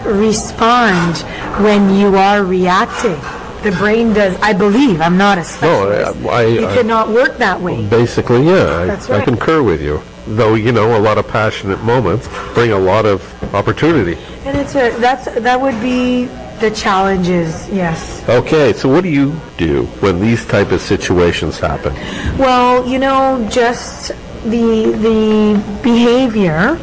respond 0.07 1.19
when 1.63 1.95
you 1.95 2.17
are 2.17 2.45
reacting. 2.45 3.19
The 3.63 3.73
brain 3.77 4.13
does, 4.15 4.37
I 4.41 4.53
believe, 4.55 5.01
I'm 5.01 5.19
not 5.19 5.37
a 5.37 5.45
specialist. 5.45 6.17
I- 6.27 6.29
I- 6.29 6.43
it 6.45 6.65
I- 6.65 6.75
cannot 6.77 7.11
work 7.11 7.39
that 7.39 7.61
way. 7.61 7.85
Basically, 7.87 8.43
yeah, 8.47 8.85
That's 8.87 9.11
I, 9.11 9.19
I 9.19 9.21
concur 9.25 9.63
with 9.63 9.83
you. 9.83 10.01
Though, 10.37 10.55
you 10.55 10.73
know, 10.73 10.97
a 10.97 11.01
lot 11.01 11.19
of 11.19 11.27
passionate 11.27 11.83
moments 11.83 12.29
bring 12.55 12.73
a 12.73 12.79
lot 12.79 13.07
of 13.07 13.23
opportunity. 13.55 14.17
And 14.45 14.59
it's 14.59 14.75
a, 14.75 14.91
that's, 14.99 15.25
that 15.25 15.61
would 15.61 15.81
be 15.81 16.27
the 16.61 16.71
challenges, 16.71 17.69
yes. 17.71 18.29
Okay, 18.29 18.73
so 18.73 18.89
what 18.89 19.05
do 19.05 19.09
you 19.09 19.39
do 19.57 19.85
when 20.01 20.21
these 20.21 20.45
type 20.45 20.73
of 20.73 20.81
situations 20.81 21.59
happen? 21.59 21.95
Well, 22.39 22.87
you 22.87 22.99
know, 22.99 23.47
just 23.51 24.09
the, 24.45 24.93
the 24.99 25.81
behavior, 25.83 26.79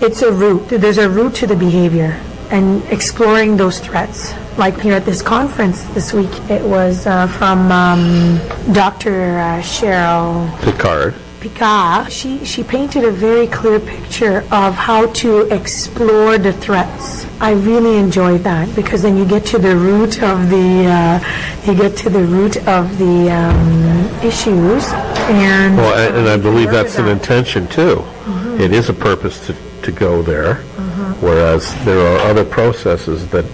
it's 0.00 0.22
a 0.22 0.32
root. 0.32 0.68
There's 0.68 0.98
a 0.98 1.08
root 1.08 1.34
to 1.36 1.46
the 1.46 1.56
behavior 1.56 2.20
and 2.50 2.82
exploring 2.84 3.56
those 3.56 3.78
threats. 3.78 4.34
Like 4.58 4.78
here 4.80 4.94
at 4.94 5.04
this 5.04 5.22
conference 5.22 5.84
this 5.94 6.12
week, 6.12 6.32
it 6.50 6.62
was 6.62 7.06
uh, 7.06 7.28
from 7.28 7.70
um, 7.70 8.38
Dr. 8.72 9.38
Uh, 9.38 9.60
Cheryl 9.62 10.50
Picard. 10.62 11.14
Picard, 11.40 12.12
she, 12.12 12.44
she 12.44 12.62
painted 12.62 13.04
a 13.04 13.10
very 13.10 13.46
clear 13.46 13.80
picture 13.80 14.44
of 14.52 14.74
how 14.74 15.06
to 15.14 15.42
explore 15.54 16.36
the 16.36 16.52
threats. 16.52 17.24
I 17.40 17.52
really 17.52 17.96
enjoyed 17.96 18.42
that 18.42 18.74
because 18.76 19.00
then 19.02 19.16
you 19.16 19.24
get 19.24 19.46
to 19.46 19.58
the 19.58 19.74
root 19.74 20.22
of 20.22 20.50
the 20.50 20.86
uh, 20.86 21.20
you 21.66 21.74
get 21.74 21.96
to 21.98 22.10
the 22.10 22.22
root 22.22 22.58
of 22.68 22.98
the 22.98 23.30
um, 23.30 24.04
issues 24.22 24.84
and 25.32 25.76
Well, 25.78 25.94
and, 25.98 26.18
and 26.18 26.28
I 26.28 26.36
believe 26.36 26.70
that's 26.70 26.96
with 26.98 27.06
an 27.06 27.12
intention 27.12 27.66
too. 27.68 28.04
It 28.62 28.72
is 28.72 28.90
a 28.90 28.92
purpose 28.92 29.46
to, 29.46 29.56
to 29.82 29.90
go 29.92 30.20
there, 30.20 30.56
whereas 31.20 31.74
there 31.86 32.00
are 32.06 32.18
other 32.28 32.44
processes 32.44 33.26
that 33.30 33.46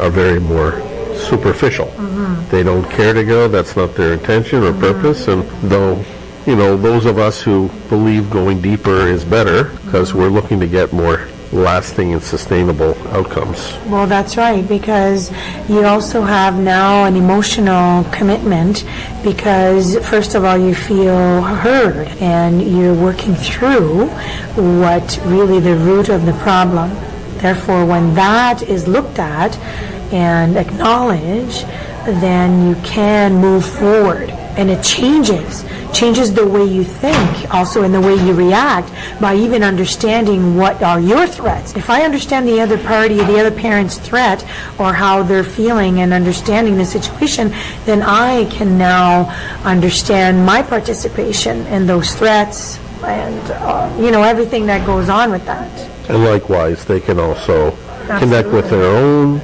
are 0.00 0.08
very 0.08 0.40
more 0.40 0.80
superficial. 1.14 1.88
They 2.50 2.62
don't 2.62 2.88
care 2.90 3.12
to 3.12 3.24
go, 3.24 3.46
that's 3.48 3.76
not 3.76 3.94
their 3.94 4.14
intention 4.14 4.62
or 4.62 4.72
purpose, 4.72 5.28
and 5.28 5.42
though, 5.70 6.02
you 6.46 6.56
know, 6.56 6.76
those 6.76 7.06
of 7.06 7.18
us 7.18 7.40
who 7.40 7.68
believe 7.88 8.30
going 8.30 8.60
deeper 8.60 9.06
is 9.06 9.24
better, 9.24 9.64
because 9.84 10.12
we're 10.12 10.28
looking 10.28 10.60
to 10.60 10.66
get 10.66 10.92
more 10.92 11.28
lasting 11.52 12.12
and 12.12 12.22
sustainable 12.22 12.96
outcomes. 13.08 13.78
Well, 13.86 14.06
that's 14.06 14.36
right, 14.36 14.66
because 14.66 15.30
you 15.68 15.84
also 15.84 16.22
have 16.22 16.58
now 16.58 17.04
an 17.04 17.16
emotional 17.16 18.04
commitment 18.10 18.84
because, 19.22 19.96
first 20.06 20.34
of 20.34 20.44
all, 20.44 20.58
you 20.58 20.74
feel 20.74 21.40
heard 21.42 22.08
and 22.20 22.60
you're 22.60 22.94
working 22.94 23.34
through 23.34 24.08
what 24.56 25.18
really 25.24 25.60
the 25.60 25.76
root 25.76 26.08
of 26.08 26.26
the 26.26 26.34
problem. 26.34 26.90
Therefore, 27.38 27.86
when 27.86 28.14
that 28.14 28.62
is 28.62 28.88
looked 28.88 29.18
at 29.18 29.56
and 30.12 30.56
acknowledged, 30.56 31.66
then 32.04 32.68
you 32.68 32.74
can 32.82 33.34
move 33.36 33.64
forward 33.64 34.30
and 34.56 34.70
it 34.70 34.82
changes 34.82 35.64
changes 35.92 36.34
the 36.34 36.46
way 36.46 36.64
you 36.64 36.82
think 36.82 37.54
also 37.54 37.82
in 37.82 37.92
the 37.92 38.00
way 38.00 38.14
you 38.14 38.32
react 38.34 38.90
by 39.20 39.34
even 39.34 39.62
understanding 39.62 40.56
what 40.56 40.82
are 40.82 41.00
your 41.00 41.26
threats. 41.26 41.74
If 41.76 41.90
i 41.90 42.02
understand 42.02 42.48
the 42.48 42.60
other 42.60 42.78
party 42.78 43.16
the 43.16 43.38
other 43.38 43.50
parent's 43.50 43.98
threat 43.98 44.44
or 44.78 44.92
how 44.92 45.22
they're 45.22 45.44
feeling 45.44 46.00
and 46.00 46.12
understanding 46.12 46.76
the 46.76 46.84
situation 46.84 47.52
then 47.84 48.02
i 48.02 48.44
can 48.46 48.78
now 48.78 49.30
understand 49.64 50.44
my 50.44 50.62
participation 50.62 51.66
in 51.66 51.86
those 51.86 52.14
threats 52.14 52.78
and 53.04 53.50
uh, 53.50 53.94
you 54.00 54.10
know 54.10 54.22
everything 54.22 54.66
that 54.66 54.86
goes 54.86 55.08
on 55.08 55.30
with 55.30 55.44
that. 55.46 55.70
And 56.08 56.24
likewise, 56.24 56.84
they 56.84 57.00
can 57.00 57.18
also 57.18 57.70
connect 58.06 58.48
with 58.48 58.70
their 58.70 58.84
own 58.84 59.40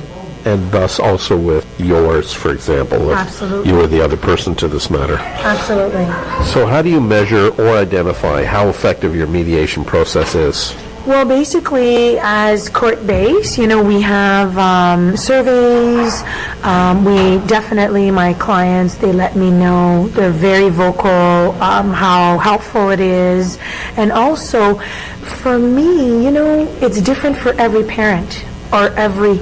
and 0.51 0.71
thus 0.73 0.99
also 0.99 1.37
with 1.37 1.65
yours, 1.79 2.33
for 2.33 2.51
example, 2.51 3.11
if 3.11 3.17
Absolutely. 3.17 3.71
you 3.71 3.77
were 3.77 3.87
the 3.87 4.01
other 4.03 4.17
person 4.17 4.55
to 4.57 4.67
this 4.67 4.91
matter. 4.91 5.17
absolutely 5.17 6.07
So 6.47 6.67
how 6.67 6.83
do 6.83 6.91
you 6.91 7.01
measure 7.01 7.49
or 7.61 7.77
identify 7.77 8.45
how 8.45 8.69
effective 8.69 9.15
your 9.15 9.29
mediation 9.29 9.85
process 9.85 10.35
is? 10.35 10.75
Well, 11.07 11.25
basically, 11.25 12.19
as 12.21 12.69
court 12.69 13.07
base, 13.07 13.57
you 13.57 13.67
know, 13.67 13.83
we 13.83 14.03
have 14.03 14.59
um, 14.59 15.17
surveys. 15.17 16.23
Um, 16.63 17.07
we 17.07 17.39
definitely, 17.47 18.11
my 18.11 18.35
clients, 18.35 18.97
they 18.97 19.11
let 19.11 19.35
me 19.35 19.51
know. 19.51 20.09
They're 20.09 20.31
very 20.31 20.69
vocal 20.69 21.11
um, 21.63 21.95
how 21.95 22.37
helpful 22.37 22.91
it 22.91 23.01
is, 23.01 23.59
and 23.97 24.13
also, 24.13 24.75
for 25.41 25.59
me, 25.59 26.23
you 26.23 26.31
know, 26.31 26.69
it's 26.83 27.01
different 27.01 27.39
for 27.39 27.55
every 27.55 27.85
parent 27.85 28.45
or 28.71 28.89
every 28.91 29.41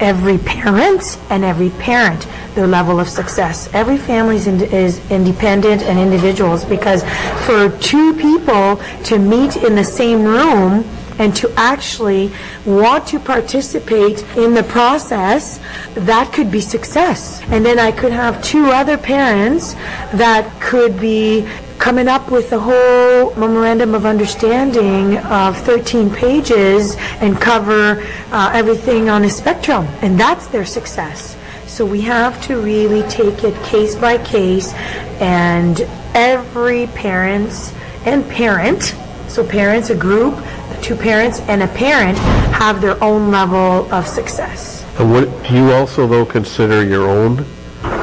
every 0.00 0.38
parent 0.38 1.18
and 1.30 1.44
every 1.44 1.70
parent 1.70 2.26
their 2.54 2.66
level 2.66 2.98
of 2.98 3.08
success. 3.08 3.68
Every 3.72 3.96
family 3.96 4.36
is, 4.36 4.46
ind- 4.46 4.62
is 4.62 5.10
independent 5.10 5.82
and 5.82 5.98
individuals 5.98 6.64
because 6.64 7.04
for 7.46 7.70
two 7.78 8.14
people 8.14 8.80
to 9.04 9.18
meet 9.18 9.56
in 9.56 9.74
the 9.74 9.84
same 9.84 10.24
room 10.24 10.84
and 11.18 11.34
to 11.36 11.52
actually 11.56 12.30
want 12.64 13.06
to 13.08 13.18
participate 13.18 14.22
in 14.36 14.54
the 14.54 14.62
process, 14.62 15.60
that 15.94 16.32
could 16.32 16.50
be 16.50 16.60
success. 16.60 17.42
And 17.48 17.64
then 17.64 17.78
I 17.78 17.92
could 17.92 18.12
have 18.12 18.42
two 18.42 18.66
other 18.66 18.96
parents 18.96 19.74
that 20.14 20.48
could 20.60 21.00
be 21.00 21.46
coming 21.78 22.08
up 22.08 22.30
with 22.30 22.52
a 22.52 22.58
whole 22.58 23.34
memorandum 23.36 23.94
of 23.94 24.04
understanding 24.04 25.16
of 25.18 25.56
13 25.58 26.10
pages 26.10 26.96
and 27.20 27.40
cover 27.40 28.04
uh, 28.32 28.50
everything 28.52 29.08
on 29.08 29.24
a 29.24 29.30
spectrum. 29.30 29.86
And 30.02 30.18
that's 30.18 30.48
their 30.48 30.66
success. 30.66 31.36
So 31.66 31.86
we 31.86 32.00
have 32.02 32.42
to 32.46 32.60
really 32.60 33.08
take 33.08 33.44
it 33.44 33.54
case 33.62 33.94
by 33.94 34.18
case 34.18 34.72
and 35.20 35.80
every 36.14 36.88
parents 36.88 37.72
and 38.04 38.28
parent, 38.28 38.96
so 39.28 39.46
parents, 39.46 39.90
a 39.90 39.94
group, 39.94 40.34
two 40.82 40.96
parents 40.96 41.40
and 41.40 41.62
a 41.62 41.68
parent 41.68 42.18
have 42.58 42.80
their 42.80 43.02
own 43.02 43.30
level 43.30 43.92
of 43.92 44.06
success. 44.06 44.84
And 44.98 45.54
you 45.54 45.72
also, 45.72 46.06
though, 46.06 46.24
consider 46.24 46.84
your 46.84 47.08
own 47.08 47.44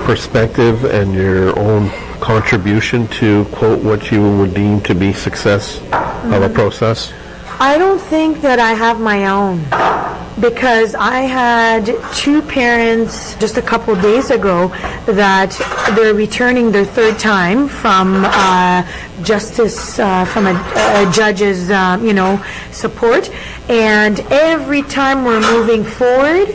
perspective 0.06 0.86
and 0.86 1.14
your 1.14 1.58
own 1.60 1.90
contribution 2.26 3.08
to, 3.08 3.46
quote, 3.52 3.84
what 3.84 4.12
you 4.12 4.38
would 4.38 4.56
deem 4.56 4.82
to 4.82 4.96
be 4.96 5.14
success 5.14 5.78
of 6.34 6.42
a 6.42 6.50
process? 6.50 7.14
I 7.60 7.78
don't 7.78 8.02
think 8.02 8.42
that 8.42 8.58
I 8.58 8.74
have 8.74 9.00
my 9.00 9.28
own 9.28 9.60
because 10.42 10.96
I 10.96 11.20
had 11.20 11.86
two 12.16 12.42
parents 12.42 13.36
just 13.36 13.58
a 13.58 13.62
couple 13.62 13.96
days 13.96 14.32
ago 14.32 14.70
that 15.06 15.52
they're 15.96 16.16
returning 16.16 16.72
their 16.72 16.84
third 16.84 17.20
time 17.20 17.68
from 17.68 18.26
uh, 18.26 18.82
justice, 19.22 20.00
uh, 20.00 20.26
from 20.26 20.48
a, 20.48 20.56
a 21.02 21.12
judge's, 21.14 21.70
uh, 21.70 22.00
you 22.02 22.14
know, 22.14 22.44
support. 22.72 23.30
And 23.70 24.20
every 24.32 24.82
time 24.82 25.26
we're 25.26 25.42
moving 25.42 25.84
forward, 25.84 26.48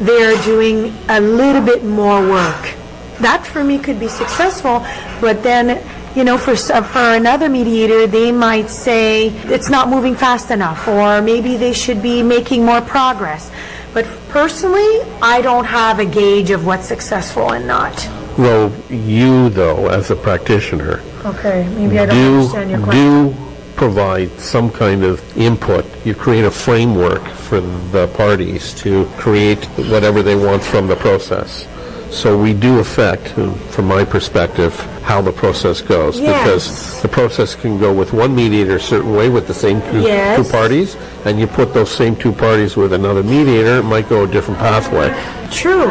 they're 0.00 0.42
doing 0.44 0.94
a 1.10 1.20
little 1.20 1.62
bit 1.62 1.84
more 1.84 2.26
work. 2.26 2.79
That 3.20 3.46
for 3.46 3.62
me 3.62 3.78
could 3.78 4.00
be 4.00 4.08
successful, 4.08 4.84
but 5.20 5.42
then 5.42 5.82
you 6.16 6.24
know, 6.24 6.36
for, 6.36 6.52
uh, 6.52 6.82
for 6.82 7.14
another 7.14 7.48
mediator, 7.48 8.06
they 8.06 8.32
might 8.32 8.68
say 8.68 9.28
it's 9.28 9.70
not 9.70 9.88
moving 9.88 10.16
fast 10.16 10.50
enough, 10.50 10.88
or 10.88 11.22
maybe 11.22 11.56
they 11.56 11.72
should 11.72 12.02
be 12.02 12.22
making 12.22 12.64
more 12.64 12.80
progress. 12.80 13.50
But 13.94 14.06
personally, 14.28 15.02
I 15.22 15.40
don't 15.40 15.64
have 15.64 16.00
a 16.00 16.04
gauge 16.04 16.50
of 16.50 16.66
what's 16.66 16.86
successful 16.86 17.52
and 17.52 17.66
not. 17.66 17.94
Well, 18.36 18.72
you, 18.88 19.50
though, 19.50 19.88
as 19.88 20.10
a 20.10 20.16
practitioner, 20.16 21.00
Okay, 21.24 21.68
maybe 21.76 21.98
I 21.98 22.06
don't 22.06 22.16
do, 22.16 22.34
understand 22.38 22.70
your 22.70 22.80
question. 22.80 23.28
do 23.28 23.36
provide 23.76 24.30
some 24.40 24.70
kind 24.70 25.04
of 25.04 25.20
input. 25.36 25.84
You 26.04 26.14
create 26.14 26.44
a 26.44 26.50
framework 26.50 27.26
for 27.28 27.60
the 27.60 28.08
parties 28.16 28.74
to 28.82 29.04
create 29.16 29.64
whatever 29.90 30.22
they 30.22 30.34
want 30.36 30.62
from 30.62 30.86
the 30.86 30.96
process. 30.96 31.66
So 32.10 32.36
we 32.40 32.52
do 32.52 32.80
affect, 32.80 33.28
from 33.28 33.86
my 33.86 34.04
perspective, 34.04 34.74
how 35.02 35.20
the 35.22 35.32
process 35.32 35.80
goes. 35.80 36.18
Yes. 36.18 36.42
Because 36.42 37.02
the 37.02 37.08
process 37.08 37.54
can 37.54 37.78
go 37.78 37.92
with 37.92 38.12
one 38.12 38.34
mediator 38.34 38.76
a 38.76 38.80
certain 38.80 39.14
way 39.14 39.28
with 39.28 39.46
the 39.46 39.54
same 39.54 39.80
two, 39.90 40.00
Yes. 40.02 40.36
two 40.36 40.50
parties, 40.50 40.96
and 41.24 41.38
you 41.38 41.46
put 41.46 41.72
those 41.72 41.90
same 41.90 42.16
two 42.16 42.32
parties 42.32 42.76
with 42.76 42.92
another 42.92 43.22
mediator, 43.22 43.78
it 43.78 43.84
might 43.84 44.08
go 44.08 44.24
a 44.24 44.26
different 44.26 44.58
pathway. 44.58 45.08
True. 45.52 45.86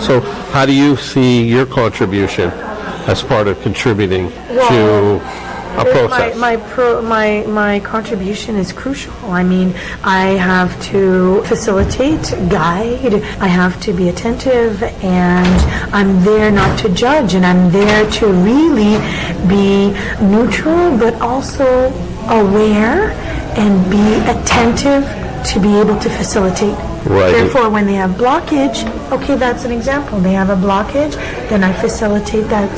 So 0.00 0.20
how 0.52 0.64
do 0.64 0.72
you 0.72 0.96
see 0.96 1.42
your 1.46 1.66
contribution 1.66 2.50
as 3.06 3.22
part 3.22 3.46
of 3.46 3.60
contributing 3.62 4.30
to 4.30 5.20
a 5.86 5.90
process? 5.90 6.36
My, 6.36 6.56
my, 6.56 6.62
pro, 6.68 7.02
my, 7.02 7.44
my 7.46 7.80
contribution 7.80 8.56
is 8.56 8.72
crucial. 8.72 9.14
I 9.24 9.42
mean, 9.42 9.74
I 10.02 10.26
have 10.36 10.80
to 10.84 11.42
facilitate, 11.44 12.22
guide, 12.48 13.14
I 13.40 13.48
have 13.48 13.80
to 13.82 13.92
be 13.92 14.08
attentive, 14.08 14.82
and 14.82 15.94
I'm 15.94 16.22
there 16.24 16.50
not 16.50 16.78
to 16.80 16.88
judge, 16.88 17.34
and 17.34 17.44
I'm 17.44 17.70
there 17.70 18.10
to 18.10 18.26
really 18.26 18.98
be 19.48 19.90
neutral, 20.20 20.96
but 20.98 21.14
also 21.20 21.88
aware 22.28 23.12
and 23.56 23.90
be 23.90 24.14
attentive 24.30 25.04
to 25.52 25.60
be 25.60 25.78
able 25.78 25.98
to 25.98 26.10
facilitate. 26.10 26.89
Right. 27.06 27.32
Therefore, 27.32 27.70
when 27.70 27.86
they 27.86 27.94
have 27.94 28.10
blockage, 28.12 28.84
okay, 29.10 29.34
that's 29.36 29.64
an 29.64 29.72
example. 29.72 30.20
They 30.20 30.32
have 30.32 30.50
a 30.50 30.56
blockage, 30.56 31.14
then 31.48 31.64
I 31.64 31.72
facilitate 31.72 32.48
that 32.48 32.70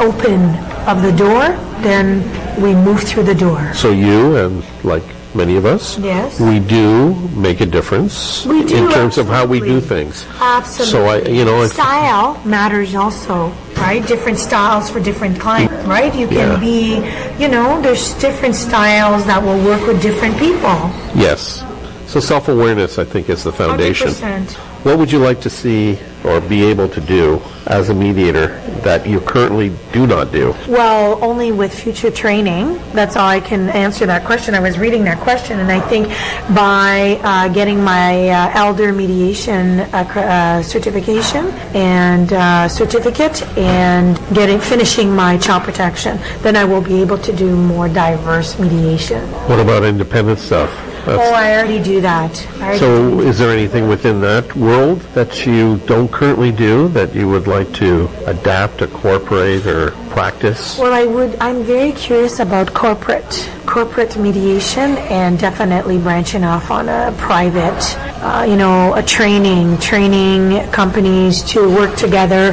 open 0.00 0.54
of 0.88 1.02
the 1.02 1.12
door, 1.12 1.42
then 1.82 2.20
we 2.60 2.74
move 2.74 3.00
through 3.02 3.24
the 3.24 3.34
door. 3.34 3.72
So 3.74 3.90
you 3.90 4.36
and 4.36 4.62
like 4.84 5.02
many 5.34 5.56
of 5.56 5.64
us, 5.64 5.98
Yes. 5.98 6.38
we 6.38 6.58
do 6.60 7.14
make 7.34 7.60
a 7.62 7.66
difference 7.66 8.44
We 8.44 8.62
do, 8.64 8.76
in 8.76 8.92
terms 8.92 9.16
of 9.16 9.26
how 9.28 9.46
we 9.46 9.60
do 9.60 9.80
things. 9.80 10.26
Absolutely. 10.40 10.92
So 10.92 11.06
I, 11.06 11.16
you 11.32 11.44
know, 11.46 11.66
Style 11.66 12.38
matters 12.44 12.94
also, 12.94 13.50
right? 13.78 14.06
Different 14.06 14.38
styles 14.38 14.90
for 14.90 15.00
different 15.00 15.40
clients, 15.40 15.72
right? 15.86 16.14
You 16.14 16.28
Yeah. 16.28 16.50
can 16.52 16.60
be, 16.60 17.00
you 17.42 17.48
know, 17.48 17.80
there's 17.80 18.12
different 18.20 18.54
styles 18.54 19.24
that 19.24 19.42
will 19.42 19.58
work 19.64 19.86
with 19.86 20.02
different 20.02 20.36
people. 20.38 20.90
yes. 21.14 21.64
So 22.12 22.20
self-awareness, 22.20 22.98
I 22.98 23.04
think, 23.04 23.30
is 23.30 23.42
the 23.42 23.52
foundation. 23.52 24.08
100%. 24.08 24.52
What 24.84 24.98
would 24.98 25.10
you 25.10 25.18
like 25.18 25.40
to 25.40 25.48
see 25.48 25.98
or 26.24 26.42
be 26.42 26.62
able 26.62 26.86
to 26.90 27.00
do 27.00 27.40
as 27.68 27.88
a 27.88 27.94
mediator 27.94 28.48
that 28.82 29.06
you 29.06 29.18
currently 29.18 29.72
do 29.92 30.06
not 30.06 30.30
do? 30.30 30.54
Well, 30.68 31.18
only 31.24 31.52
with 31.52 31.72
future 31.72 32.10
training. 32.10 32.78
That's 32.92 33.16
all 33.16 33.26
I 33.26 33.40
can 33.40 33.70
answer 33.70 34.04
that 34.04 34.26
question. 34.26 34.54
I 34.54 34.60
was 34.60 34.78
reading 34.78 35.04
that 35.04 35.20
question, 35.20 35.58
and 35.58 35.72
I 35.72 35.80
think 35.80 36.08
by 36.54 37.18
uh, 37.22 37.48
getting 37.48 37.82
my 37.82 38.28
uh, 38.28 38.50
elder 38.52 38.92
mediation 38.92 39.80
uh, 39.80 40.04
uh, 40.14 40.62
certification 40.62 41.46
and 41.74 42.30
uh, 42.34 42.68
certificate, 42.68 43.42
and 43.56 44.20
getting 44.34 44.60
finishing 44.60 45.16
my 45.16 45.38
child 45.38 45.62
protection, 45.62 46.18
then 46.42 46.56
I 46.56 46.66
will 46.66 46.82
be 46.82 47.00
able 47.00 47.16
to 47.16 47.32
do 47.34 47.56
more 47.56 47.88
diverse 47.88 48.58
mediation. 48.58 49.26
What 49.48 49.60
about 49.60 49.82
independent 49.82 50.38
stuff? 50.38 50.91
Oh, 51.04 51.34
I 51.34 51.56
already 51.56 51.82
do 51.82 52.00
that. 52.00 52.46
I 52.60 52.62
already 52.62 52.78
So 52.78 53.20
is 53.20 53.38
there 53.38 53.50
anything 53.50 53.88
within 53.88 54.20
that 54.20 54.54
world 54.54 55.00
that 55.14 55.46
you 55.46 55.78
don't 55.86 56.10
currently 56.10 56.52
do 56.52 56.88
that 56.88 57.14
you 57.14 57.28
would 57.28 57.46
like 57.46 57.72
to 57.74 58.08
adapt, 58.26 58.82
incorporate, 58.82 59.66
or 59.66 59.90
practice? 60.10 60.78
Well, 60.78 60.92
I 60.92 61.04
would. 61.04 61.36
I'm 61.40 61.64
very 61.64 61.92
curious 61.92 62.38
about 62.38 62.72
corporate 62.72 63.50
corporate 63.72 64.18
mediation 64.18 64.98
and 65.08 65.38
definitely 65.38 65.96
branching 65.96 66.44
off 66.44 66.70
on 66.70 66.90
a 66.90 67.10
private, 67.16 67.96
uh, 68.20 68.44
you 68.46 68.54
know, 68.54 68.92
a 68.96 69.02
training, 69.02 69.78
training 69.78 70.70
companies 70.72 71.42
to 71.42 71.74
work 71.74 71.96
together 71.96 72.52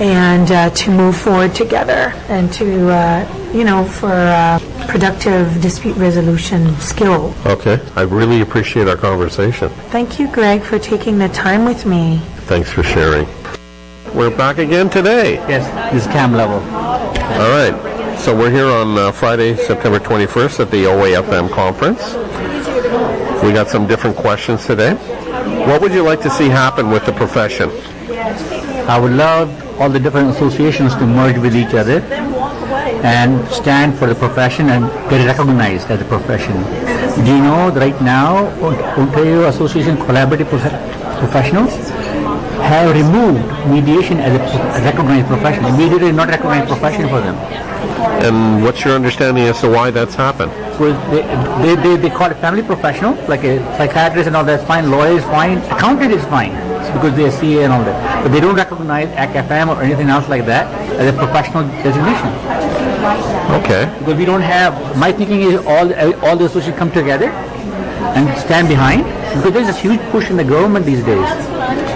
and 0.00 0.50
uh, 0.50 0.70
to 0.70 0.90
move 0.90 1.14
forward 1.14 1.54
together 1.54 2.14
and 2.30 2.50
to, 2.50 2.88
uh, 2.88 3.52
you 3.52 3.62
know, 3.62 3.84
for 3.84 4.10
uh, 4.10 4.58
productive 4.88 5.60
dispute 5.60 5.98
resolution 5.98 6.74
skill. 6.76 7.34
Okay, 7.44 7.78
I 7.94 8.02
really 8.02 8.40
appreciate 8.40 8.88
our 8.88 8.96
conversation. 8.96 9.68
Thank 9.90 10.18
you, 10.18 10.28
Greg, 10.28 10.62
for 10.62 10.78
taking 10.78 11.18
the 11.18 11.28
time 11.28 11.66
with 11.66 11.84
me. 11.84 12.22
Thanks 12.48 12.70
for 12.72 12.82
sharing. 12.82 13.28
We're 14.14 14.34
back 14.34 14.56
again 14.56 14.88
today. 14.88 15.34
Yes, 15.46 15.92
this 15.92 16.06
is 16.06 16.10
cam 16.10 16.32
level. 16.32 16.56
All 16.56 17.50
right. 17.50 17.93
So 18.24 18.34
we're 18.34 18.50
here 18.50 18.68
on 18.68 18.96
uh, 18.96 19.12
Friday, 19.12 19.54
September 19.54 19.98
21st 19.98 20.60
at 20.60 20.70
the 20.70 20.84
OAFM 20.84 21.50
conference. 21.50 22.00
We 23.44 23.52
got 23.52 23.68
some 23.68 23.86
different 23.86 24.16
questions 24.16 24.64
today. 24.64 24.94
What 25.68 25.82
would 25.82 25.92
you 25.92 26.02
like 26.02 26.22
to 26.22 26.30
see 26.30 26.48
happen 26.48 26.88
with 26.88 27.04
the 27.04 27.12
profession? 27.12 27.68
I 28.88 28.98
would 28.98 29.12
love 29.12 29.50
all 29.78 29.90
the 29.90 30.00
different 30.00 30.30
associations 30.30 30.94
to 30.94 31.06
merge 31.06 31.36
with 31.36 31.54
each 31.54 31.74
other 31.74 32.00
and 33.04 33.46
stand 33.48 33.98
for 33.98 34.06
the 34.06 34.14
profession 34.14 34.70
and 34.70 34.86
get 35.10 35.26
recognized 35.26 35.90
as 35.90 36.00
a 36.00 36.06
profession. 36.06 36.54
Do 37.26 37.30
you 37.30 37.42
know 37.42 37.70
right 37.72 38.00
now 38.00 38.46
Ontario 38.96 39.48
Association 39.48 39.98
Collaborative 39.98 40.48
Professionals 41.18 41.74
have 42.62 42.94
removed 42.94 43.42
mediation 43.68 44.20
as 44.20 44.32
a 44.34 44.84
recognized 44.84 45.26
profession. 45.26 45.64
Mediator 45.76 46.06
is 46.06 46.14
not 46.14 46.28
a 46.28 46.32
recognized 46.32 46.68
profession 46.68 47.08
for 47.08 47.20
them. 47.20 47.36
And 48.24 48.62
what's 48.62 48.84
your 48.84 48.94
understanding 48.94 49.44
as 49.44 49.60
to 49.60 49.68
why 49.68 49.90
that's 49.90 50.14
happened? 50.14 50.52
So 50.78 50.92
they, 51.10 51.22
they, 51.62 51.82
they, 51.82 51.96
they 51.96 52.10
call 52.10 52.30
it 52.30 52.36
family 52.38 52.62
professional, 52.62 53.14
like 53.28 53.44
a 53.44 53.58
psychiatrist 53.76 54.26
and 54.26 54.36
all 54.36 54.44
that's 54.44 54.64
fine, 54.64 54.90
lawyer 54.90 55.18
is 55.18 55.24
fine, 55.24 55.58
accountant 55.58 56.12
is 56.12 56.24
fine, 56.26 56.52
it's 56.52 56.90
because 56.90 57.14
they're 57.16 57.30
CA 57.30 57.64
and 57.64 57.72
all 57.72 57.84
that. 57.84 58.22
But 58.22 58.32
they 58.32 58.40
don't 58.40 58.56
recognize 58.56 59.08
ACFM 59.08 59.68
or 59.68 59.82
anything 59.82 60.08
else 60.08 60.28
like 60.28 60.46
that 60.46 60.66
as 60.98 61.14
a 61.14 61.16
professional 61.16 61.68
designation. 61.82 62.28
Okay. 63.60 63.94
Because 63.98 64.16
we 64.16 64.24
don't 64.24 64.42
have, 64.42 64.96
my 64.96 65.12
thinking 65.12 65.42
is 65.42 65.56
all, 65.66 65.92
all 66.24 66.36
the 66.36 66.46
associations 66.46 66.78
come 66.78 66.90
together 66.90 67.28
and 68.16 68.38
stand 68.40 68.68
behind, 68.68 69.04
because 69.36 69.52
there's 69.52 69.68
a 69.68 69.78
huge 69.78 70.00
push 70.10 70.30
in 70.30 70.36
the 70.36 70.44
government 70.44 70.86
these 70.86 71.04
days 71.04 71.28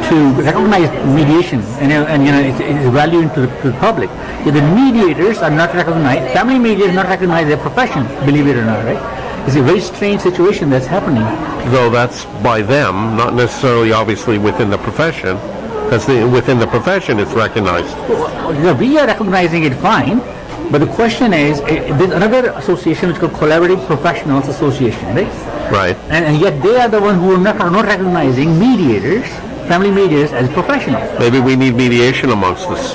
to 0.08 0.42
recognize 0.42 0.88
mediation 1.14 1.60
and, 1.80 1.92
and 1.92 2.24
you 2.24 2.32
know, 2.32 2.40
it's, 2.40 2.60
it's 2.60 2.88
value 2.94 3.20
into 3.20 3.42
the, 3.42 3.60
to 3.62 3.70
the 3.70 3.78
public. 3.78 4.10
If 4.46 4.54
the 4.54 4.62
mediators 4.62 5.38
are 5.38 5.50
not 5.50 5.74
recognized, 5.74 6.32
family 6.32 6.58
mediators 6.58 6.90
are 6.92 7.02
not 7.02 7.06
recognized 7.06 7.50
as 7.50 7.58
a 7.58 7.62
profession, 7.62 8.06
believe 8.24 8.46
it 8.46 8.56
or 8.56 8.64
not, 8.64 8.84
right? 8.84 9.18
It's 9.46 9.56
a 9.56 9.62
very 9.62 9.80
strange 9.80 10.20
situation 10.20 10.68
that's 10.70 10.86
happening. 10.86 11.24
Though 11.72 11.90
that's 11.90 12.24
by 12.42 12.62
them, 12.62 13.16
not 13.16 13.34
necessarily 13.34 13.92
obviously 13.92 14.38
within 14.38 14.68
the 14.70 14.78
profession, 14.78 15.36
because 15.84 16.06
within 16.06 16.58
the 16.58 16.66
profession 16.66 17.18
it's 17.18 17.32
recognized. 17.32 17.96
Well, 18.08 18.54
you 18.54 18.62
know, 18.62 18.74
we 18.74 18.98
are 18.98 19.06
recognizing 19.06 19.64
it 19.64 19.74
fine, 19.76 20.18
but 20.70 20.80
the 20.80 20.86
question 20.86 21.32
is, 21.32 21.60
eh, 21.60 21.96
there's 21.96 22.12
another 22.12 22.50
association 22.50 23.08
which 23.08 23.16
is 23.16 23.20
called 23.20 23.32
Collaborative 23.32 23.86
Professionals 23.86 24.48
Association, 24.48 25.06
right? 25.14 25.72
Right. 25.72 25.96
And, 26.10 26.24
and 26.26 26.40
yet 26.40 26.62
they 26.62 26.76
are 26.78 26.88
the 26.88 27.00
ones 27.00 27.18
who 27.18 27.34
are 27.34 27.38
not, 27.38 27.58
are 27.58 27.70
not 27.70 27.86
recognizing 27.86 28.58
mediators, 28.58 29.24
family 29.68 29.90
mediators 29.90 30.32
as 30.32 30.48
professionals. 30.52 31.18
Maybe 31.18 31.40
we 31.40 31.54
need 31.56 31.74
mediation 31.74 32.30
amongst 32.30 32.66
us. 32.68 32.94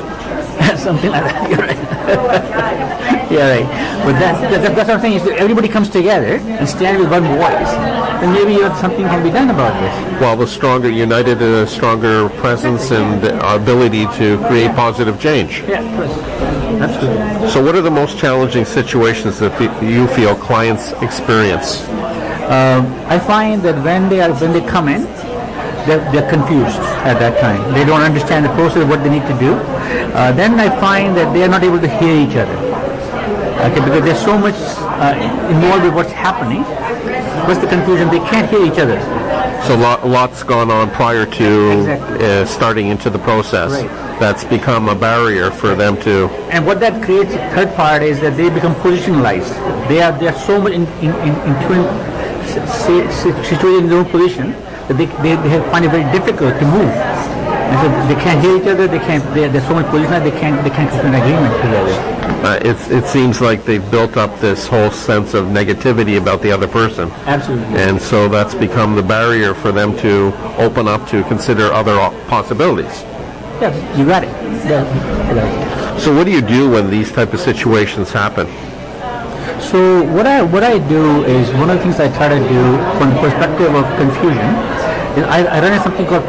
Something 0.82 1.12
like 1.12 1.24
that. 1.24 1.50
You're 1.50 1.60
right. 1.60 1.78
yeah, 3.32 3.50
right. 3.56 4.06
But 4.06 4.20
that, 4.20 4.52
that, 4.52 4.76
that's 4.76 4.90
what 4.90 4.96
I'm 4.96 5.02
saying. 5.02 5.16
Is 5.16 5.24
that 5.24 5.38
everybody 5.38 5.70
comes 5.70 5.90
together 5.90 6.38
and 6.38 6.68
stand 6.68 7.00
with 7.00 7.10
one 7.10 7.24
voice, 7.24 7.72
then 8.20 8.34
maybe 8.34 8.60
something 8.78 9.06
can 9.06 9.24
be 9.24 9.30
done 9.30 9.50
about 9.50 9.74
this. 9.80 10.22
Well, 10.22 10.36
the 10.36 10.48
stronger 10.48 10.90
united, 10.90 11.42
a 11.42 11.66
stronger 11.68 12.28
presence 12.42 12.92
and 12.92 13.24
our 13.44 13.56
ability 13.56 14.06
to 14.18 14.38
create 14.48 14.76
positive 14.76 15.20
change. 15.22 15.62
Yeah. 15.62 15.82
Absolutely. 16.82 17.50
So 17.50 17.64
what 17.64 17.76
are 17.76 17.82
the 17.82 17.92
most 17.92 18.18
challenging 18.18 18.66
situations 18.66 19.40
that 19.40 19.54
you 19.82 20.08
feel 20.08 20.36
clients 20.36 20.92
experience? 21.02 21.84
Um, 22.52 22.92
I 23.08 23.20
find 23.20 23.62
that 23.62 23.82
when 23.86 24.10
they 24.10 24.20
are 24.20 24.34
when 24.34 24.52
they 24.52 24.62
come 24.62 24.90
in, 24.90 25.08
they're, 25.86 26.04
they're 26.12 26.30
confused 26.30 26.78
at 27.08 27.20
that 27.20 27.40
time. 27.40 27.60
They 27.74 27.84
don't 27.86 28.02
understand 28.02 28.46
the 28.46 28.54
process 28.56 28.84
of 28.84 28.90
what 28.90 29.04
they 29.04 29.10
need 29.10 29.26
to 29.28 29.38
do. 29.40 29.54
Uh, 30.14 30.32
then 30.32 30.60
I 30.60 30.70
find 30.80 31.16
that 31.18 31.34
they 31.34 31.44
are 31.44 31.48
not 31.50 31.64
able 31.64 31.80
to 31.80 31.88
hear 31.88 32.16
each 32.16 32.36
other. 32.36 32.56
Okay, 33.64 33.80
because 33.86 34.04
there's 34.04 34.22
so 34.24 34.38
much 34.38 34.56
uh, 34.56 35.16
involved 35.50 35.84
with 35.86 35.94
what's 35.96 36.12
happening. 36.12 36.64
What's 37.48 37.60
the 37.62 37.68
confusion? 37.68 38.10
They 38.10 38.20
can't 38.20 38.50
hear 38.50 38.66
each 38.66 38.80
other. 38.80 39.00
So 39.68 39.76
lot, 39.78 40.06
lots 40.06 40.44
gone 40.44 40.70
on 40.70 40.90
prior 40.92 41.26
to 41.26 41.80
Exactly. 41.80 42.26
uh, 42.26 42.46
starting 42.46 42.88
into 42.88 43.10
the 43.10 43.20
process. 43.20 43.72
Right. 43.72 43.90
That's 44.20 44.44
become 44.44 44.90
a 44.90 44.96
barrier 44.96 45.50
for 45.52 45.76
them 45.76 46.00
to. 46.02 46.28
And 46.52 46.66
what 46.66 46.80
that 46.82 47.02
creates, 47.04 47.34
third 47.56 47.74
part, 47.76 48.04
is 48.04 48.20
that 48.20 48.36
they 48.38 48.50
become 48.50 48.76
positionalized. 48.76 49.54
They 49.88 50.02
are 50.02 50.12
they 50.20 50.28
are 50.28 50.40
so 50.40 50.62
much 50.62 50.74
in 50.74 50.86
in 51.02 51.12
in, 51.28 51.34
in 51.48 51.54
twin, 51.66 51.84
si- 52.46 53.08
si- 53.12 53.44
situated 53.50 53.84
in 53.86 53.90
their 53.90 54.00
own 54.00 54.06
position 54.06 54.54
they, 54.88 55.06
they, 55.24 55.36
they 55.36 55.60
find 55.72 55.86
it 55.86 55.92
very 55.92 56.10
difficult 56.12 56.60
to 56.60 56.66
move. 56.66 56.92
And 57.74 57.80
so 57.82 58.14
they 58.14 58.22
can't 58.22 58.44
hear 58.44 58.58
each 58.58 58.68
other. 58.68 58.88
They 58.88 59.00
can't. 59.00 59.24
They, 59.34 59.48
they're 59.48 59.62
so 59.62 59.74
much 59.74 59.86
positionalized. 59.88 60.24
They 60.24 60.40
can't. 60.40 60.64
They 60.64 60.70
can't 60.70 60.90
come 60.90 61.02
to 61.02 61.08
an 61.08 61.16
agreement 61.16 61.56
together. 61.62 62.24
Uh, 62.44 62.60
it's, 62.62 62.90
it 62.90 63.06
seems 63.06 63.40
like 63.40 63.64
they've 63.64 63.90
built 63.90 64.18
up 64.18 64.38
this 64.42 64.68
whole 64.68 64.92
sense 64.92 65.34
of 65.34 65.46
negativity 65.46 66.22
about 66.22 66.42
the 66.42 66.52
other 66.52 66.68
person. 66.68 67.10
Absolutely. 67.26 67.78
And 67.78 68.02
so 68.02 68.28
that's 68.28 68.54
become 68.54 68.96
the 68.96 69.02
barrier 69.02 69.54
for 69.54 69.72
them 69.72 69.96
to 70.00 70.34
open 70.58 70.90
up 70.90 71.08
to 71.10 71.24
consider 71.24 71.72
other 71.72 71.96
possibilities. 72.28 73.02
Yeah, 73.62 73.98
you 73.98 74.06
got 74.06 74.26
it. 74.26 74.30
Yeah. 74.68 75.98
So 75.98 76.14
what 76.14 76.26
do 76.26 76.32
you 76.32 76.42
do 76.42 76.70
when 76.70 76.90
these 76.90 77.14
type 77.14 77.34
of 77.34 77.40
situations 77.40 78.12
happen? 78.12 78.46
So 79.62 80.04
what 80.12 80.28
I 80.28 80.42
what 80.44 80.64
I 80.64 80.78
do 80.90 81.24
is 81.24 81.50
one 81.54 81.70
of 81.70 81.78
the 81.78 81.84
things 81.84 82.00
I 82.00 82.10
try 82.18 82.28
to 82.28 82.40
do 82.40 82.64
from 83.00 83.12
the 83.16 83.22
perspective 83.22 83.74
of 83.74 83.86
confusion 83.98 84.73
I, 85.22 85.46
I 85.46 85.60
run 85.62 85.82
something 85.84 86.06
called 86.06 86.24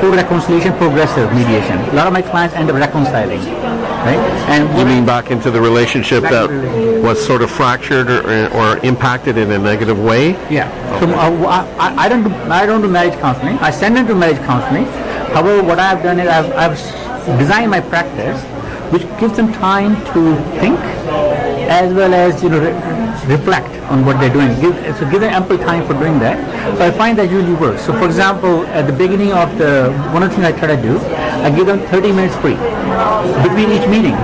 pro-reconciliation 0.00 0.72
progressive 0.74 1.32
mediation. 1.32 1.78
A 1.78 1.94
lot 1.94 2.06
of 2.06 2.12
my 2.12 2.22
clients 2.22 2.54
end 2.56 2.68
up 2.70 2.76
reconciling, 2.76 3.38
right? 3.38 4.18
And 4.48 4.68
You 4.78 4.84
mean 4.84 5.06
back 5.06 5.30
into 5.30 5.50
the 5.50 5.60
relationship 5.60 6.22
that 6.24 6.48
the 6.48 6.54
relationship. 6.54 7.02
was 7.04 7.24
sort 7.24 7.42
of 7.42 7.50
fractured 7.50 8.10
or, 8.10 8.48
or 8.52 8.78
impacted 8.78 9.38
in 9.38 9.50
a 9.52 9.58
negative 9.58 9.98
way? 9.98 10.30
Yeah. 10.50 10.68
So 11.00 11.08
uh, 11.08 11.66
I, 11.78 12.04
I 12.04 12.08
don't 12.08 12.24
do 12.24 12.34
I 12.50 12.66
don't 12.66 12.82
do 12.82 12.88
marriage 12.88 13.18
counseling. 13.20 13.56
I 13.58 13.70
send 13.70 13.96
them 13.96 14.06
to 14.08 14.14
marriage 14.14 14.38
counseling. 14.38 14.84
However, 15.34 15.62
what 15.62 15.78
I've 15.78 16.02
done 16.02 16.18
is 16.20 16.28
I've, 16.28 16.52
I've 16.52 17.38
designed 17.38 17.70
my 17.70 17.80
practice, 17.80 18.40
which 18.92 19.02
gives 19.20 19.36
them 19.36 19.52
time 19.52 19.94
to 20.12 20.36
think, 20.60 20.78
as 21.70 21.92
well 21.94 22.12
as 22.14 22.42
you 22.42 22.48
know 22.50 22.60
reflect 23.26 23.70
on 23.90 24.04
what 24.04 24.18
they're 24.20 24.32
doing. 24.32 24.48
Give, 24.60 24.74
so 24.96 25.08
give 25.10 25.20
them 25.20 25.32
ample 25.32 25.58
time 25.58 25.86
for 25.86 25.94
doing 25.94 26.18
that. 26.20 26.38
So 26.78 26.86
I 26.86 26.90
find 26.90 27.18
that 27.18 27.30
usually 27.30 27.54
works. 27.54 27.84
So 27.84 27.92
for 27.98 28.06
example, 28.06 28.66
at 28.66 28.86
the 28.86 28.92
beginning 28.92 29.32
of 29.32 29.56
the 29.58 29.92
one 30.12 30.22
of 30.22 30.30
the 30.30 30.36
things 30.36 30.46
I 30.46 30.52
try 30.52 30.74
to 30.74 30.80
do, 30.80 30.98
I 30.98 31.50
give 31.50 31.66
them 31.66 31.80
30 31.88 32.12
minutes 32.12 32.36
free 32.36 32.56
between 33.42 33.70
each 33.72 33.88
meeting. 33.88 34.16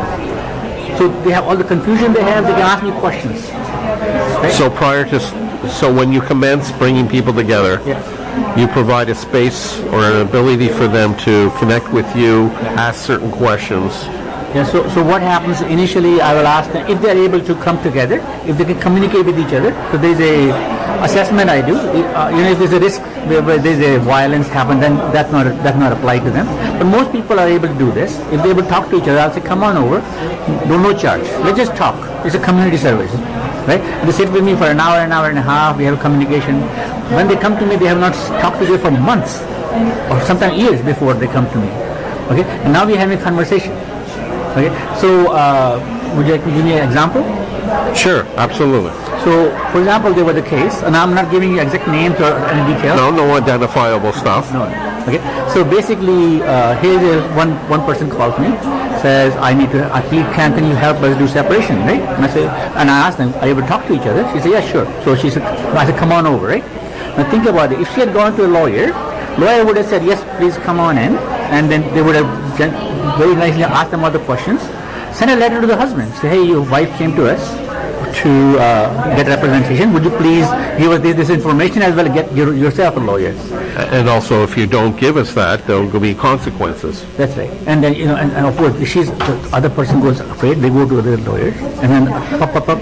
So 0.96 1.08
they 1.22 1.30
have 1.30 1.44
all 1.44 1.56
the 1.56 1.64
confusion 1.64 2.12
they 2.12 2.22
have. 2.22 2.44
They 2.44 2.52
can 2.52 2.62
ask 2.62 2.84
me 2.84 2.92
questions. 2.92 3.50
Right? 3.50 4.52
So 4.52 4.70
prior 4.70 5.04
to, 5.08 5.20
so 5.68 5.92
when 5.92 6.12
you 6.12 6.20
commence 6.20 6.72
bringing 6.72 7.08
people 7.08 7.32
together, 7.32 7.80
you 8.58 8.66
provide 8.68 9.08
a 9.08 9.14
space 9.14 9.80
or 9.92 10.04
an 10.04 10.26
ability 10.26 10.68
for 10.68 10.88
them 10.88 11.16
to 11.18 11.50
connect 11.58 11.90
with 11.92 12.14
you, 12.14 12.48
ask 12.76 13.04
certain 13.04 13.30
questions. 13.30 13.92
Yeah, 14.54 14.64
so, 14.64 14.88
so 14.88 15.04
what 15.04 15.22
happens 15.22 15.60
initially, 15.60 16.20
I 16.20 16.34
will 16.34 16.46
ask 16.46 16.72
them 16.72 16.84
if 16.90 17.00
they 17.00 17.10
are 17.10 17.24
able 17.24 17.40
to 17.40 17.54
come 17.62 17.80
together, 17.84 18.16
if 18.44 18.58
they 18.58 18.64
can 18.64 18.80
communicate 18.80 19.24
with 19.24 19.38
each 19.38 19.54
other. 19.54 19.70
So 19.92 19.98
there's 19.98 20.18
a 20.18 20.50
assessment 21.04 21.48
I 21.48 21.64
do. 21.64 21.76
Uh, 21.76 22.30
you 22.30 22.42
know, 22.42 22.50
if 22.50 22.58
there's 22.58 22.72
a 22.72 22.80
risk 22.80 23.00
where, 23.30 23.58
there's 23.58 23.78
a 23.78 23.98
violence 24.04 24.48
happen, 24.48 24.80
then 24.80 24.96
that's 25.12 25.30
not 25.30 25.44
that's 25.62 25.78
not 25.78 25.92
applied 25.92 26.24
to 26.24 26.30
them. 26.32 26.46
But 26.78 26.86
most 26.86 27.12
people 27.12 27.38
are 27.38 27.46
able 27.46 27.68
to 27.68 27.78
do 27.78 27.92
this. 27.92 28.18
If 28.32 28.44
able 28.44 28.62
to 28.62 28.68
talk 28.68 28.90
to 28.90 28.96
each 28.96 29.04
other, 29.08 29.20
I'll 29.20 29.32
say, 29.32 29.40
come 29.40 29.62
on 29.62 29.76
over, 29.76 30.00
no 30.66 30.82
no 30.82 30.98
charge. 30.98 31.22
Let's 31.46 31.56
just 31.56 31.76
talk. 31.76 31.94
It's 32.26 32.34
a 32.34 32.40
community 32.40 32.76
service, 32.76 33.12
right? 33.70 33.80
They 34.04 34.10
sit 34.10 34.32
with 34.32 34.44
me 34.44 34.56
for 34.56 34.64
an 34.64 34.80
hour, 34.80 34.98
an 34.98 35.12
hour 35.12 35.28
and 35.28 35.38
a 35.38 35.42
half. 35.42 35.78
We 35.78 35.84
have 35.84 36.00
communication. 36.00 36.60
When 37.14 37.28
they 37.28 37.36
come 37.36 37.56
to 37.58 37.64
me, 37.64 37.76
they 37.76 37.86
have 37.86 38.00
not 38.00 38.14
talked 38.42 38.58
to 38.58 38.66
other 38.66 38.78
for 38.78 38.90
months, 38.90 39.40
or 40.10 40.20
sometimes 40.26 40.58
years 40.58 40.82
before 40.82 41.14
they 41.14 41.28
come 41.28 41.48
to 41.50 41.58
me. 41.58 41.70
Okay, 42.30 42.44
and 42.62 42.72
now 42.72 42.84
we're 42.84 42.98
having 42.98 43.18
a 43.18 43.22
conversation. 43.22 43.72
Okay, 44.52 44.70
so 45.00 45.32
uh, 45.32 45.78
would 46.16 46.26
you 46.26 46.32
like 46.32 46.44
to 46.44 46.50
give 46.50 46.64
me 46.64 46.78
an 46.78 46.86
example? 46.88 47.22
Sure, 47.94 48.26
absolutely. 48.36 48.90
So, 49.22 49.54
for 49.70 49.78
example, 49.78 50.12
there 50.12 50.24
was 50.24 50.36
a 50.36 50.42
case, 50.42 50.82
and 50.82 50.96
I'm 50.96 51.14
not 51.14 51.30
giving 51.30 51.52
you 51.52 51.60
exact 51.60 51.86
names 51.86 52.18
or 52.18 52.32
any 52.50 52.74
details. 52.74 52.96
No, 52.96 53.10
no 53.10 53.36
identifiable 53.36 54.12
stuff. 54.12 54.52
No. 54.52 54.64
Okay. 55.06 55.20
So 55.52 55.64
basically, 55.64 56.42
uh, 56.42 56.74
here's 56.80 57.22
one 57.36 57.52
one 57.68 57.84
person 57.84 58.10
calls 58.10 58.38
me, 58.38 58.48
says, 59.00 59.36
"I 59.36 59.54
need 59.54 59.70
to. 59.72 59.92
I 59.92 60.00
please, 60.00 60.26
can 60.34 60.54
can 60.54 60.64
you 60.66 60.74
help 60.74 60.98
us 61.02 61.16
do 61.18 61.28
separation, 61.28 61.78
right?" 61.80 62.00
And 62.00 62.24
I 62.24 62.28
say, 62.28 62.44
and 62.80 62.90
I 62.90 62.98
asked 63.06 63.18
them, 63.18 63.32
"Are 63.40 63.46
you 63.46 63.52
able 63.52 63.62
to 63.62 63.68
talk 63.68 63.86
to 63.86 63.94
each 63.94 64.06
other?" 64.06 64.24
She 64.32 64.40
said, 64.40 64.50
"Yeah, 64.50 64.64
sure." 64.72 64.86
So 65.04 65.14
she 65.14 65.30
said, 65.30 65.42
"I 65.76 65.86
said, 65.86 65.96
come 65.96 66.12
on 66.12 66.26
over, 66.26 66.46
right?" 66.46 66.64
Now 67.16 67.28
think 67.30 67.46
about 67.46 67.72
it. 67.72 67.80
If 67.80 67.92
she 67.94 68.00
had 68.00 68.12
gone 68.12 68.36
to 68.36 68.46
a 68.46 68.50
lawyer, 68.50 68.92
lawyer 69.38 69.64
would 69.64 69.76
have 69.76 69.86
said, 69.86 70.02
"Yes, 70.04 70.24
please 70.38 70.56
come 70.58 70.80
on 70.80 70.98
in," 70.98 71.16
and 71.50 71.70
then 71.70 71.82
they 71.94 72.02
would 72.02 72.14
have 72.14 72.28
very 73.18 73.34
nicely 73.34 73.64
asked 73.64 73.90
them 73.90 74.04
all 74.04 74.10
the 74.10 74.20
questions. 74.20 74.60
Send 75.16 75.30
a 75.30 75.36
letter 75.36 75.60
to 75.60 75.66
the 75.66 75.76
husband. 75.76 76.12
Say, 76.14 76.28
"Hey, 76.28 76.44
your 76.44 76.62
wife 76.62 76.90
came 76.98 77.14
to 77.16 77.28
us." 77.30 77.70
to 78.22 78.58
uh, 78.58 79.16
get 79.16 79.26
representation. 79.28 79.92
Would 79.92 80.04
you 80.04 80.10
please 80.10 80.46
give 80.78 80.90
us 80.90 81.00
this, 81.00 81.30
information 81.30 81.82
as 81.82 81.94
well 81.94 82.06
as 82.06 82.12
get 82.12 82.32
your, 82.34 82.54
yourself 82.54 82.96
a 82.96 83.00
lawyer? 83.00 83.30
And 83.94 84.08
also, 84.08 84.42
if 84.42 84.56
you 84.56 84.66
don't 84.66 84.98
give 84.98 85.16
us 85.16 85.32
that, 85.34 85.66
there 85.66 85.80
will 85.80 86.00
be 86.00 86.14
consequences. 86.14 87.04
That's 87.16 87.36
right. 87.36 87.50
And 87.66 87.82
then, 87.82 87.94
you 87.94 88.06
know, 88.06 88.16
and, 88.16 88.32
and 88.32 88.46
of 88.46 88.56
course, 88.56 88.74
if 88.80 88.88
she's, 88.88 89.10
the 89.10 89.50
other 89.52 89.70
person 89.70 90.00
goes 90.00 90.20
afraid, 90.20 90.58
they 90.58 90.70
go 90.70 90.88
to 90.88 90.98
other 90.98 91.16
lawyers, 91.18 91.54
and 91.82 91.90
then 91.92 92.06
pop, 92.38 92.52
pop, 92.52 92.66
pop. 92.66 92.78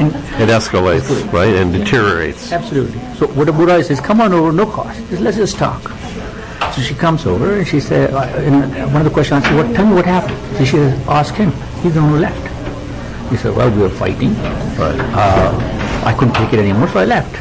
And 0.00 0.08
It 0.40 0.48
escalates, 0.48 1.30
right, 1.32 1.54
and 1.54 1.72
deteriorates. 1.72 2.50
absolutely. 2.50 2.98
So 3.16 3.26
what 3.28 3.50
what 3.50 3.70
I 3.70 3.82
says, 3.82 4.00
come 4.00 4.20
on 4.20 4.32
over, 4.32 4.52
no 4.52 4.64
cost. 4.66 4.98
Just, 5.10 5.20
let's 5.22 5.36
just 5.36 5.58
talk. 5.58 5.82
So 6.74 6.80
she 6.80 6.94
comes 6.94 7.26
over 7.26 7.58
and 7.58 7.68
she 7.68 7.80
said, 7.80 8.14
uh, 8.14 8.26
one 8.86 8.96
of 8.96 9.04
the 9.04 9.10
questions 9.10 9.44
I 9.44 9.48
said, 9.48 9.56
what, 9.56 9.76
tell 9.76 9.86
me 9.86 9.94
what 9.94 10.06
happened. 10.06 10.38
So 10.56 10.64
she 10.64 10.76
said, 10.78 11.06
ask 11.06 11.34
him. 11.34 11.52
He's 11.82 11.92
the 11.92 12.00
one 12.00 12.10
who 12.12 12.18
left. 12.18 13.30
He 13.30 13.36
said, 13.36 13.54
well, 13.54 13.70
we 13.70 13.82
were 13.82 13.90
fighting. 13.90 14.34
Uh, 14.78 16.02
I 16.06 16.14
couldn't 16.14 16.34
take 16.34 16.52
it 16.54 16.60
anymore, 16.60 16.88
so 16.88 17.00
I 17.00 17.04
left. 17.04 17.36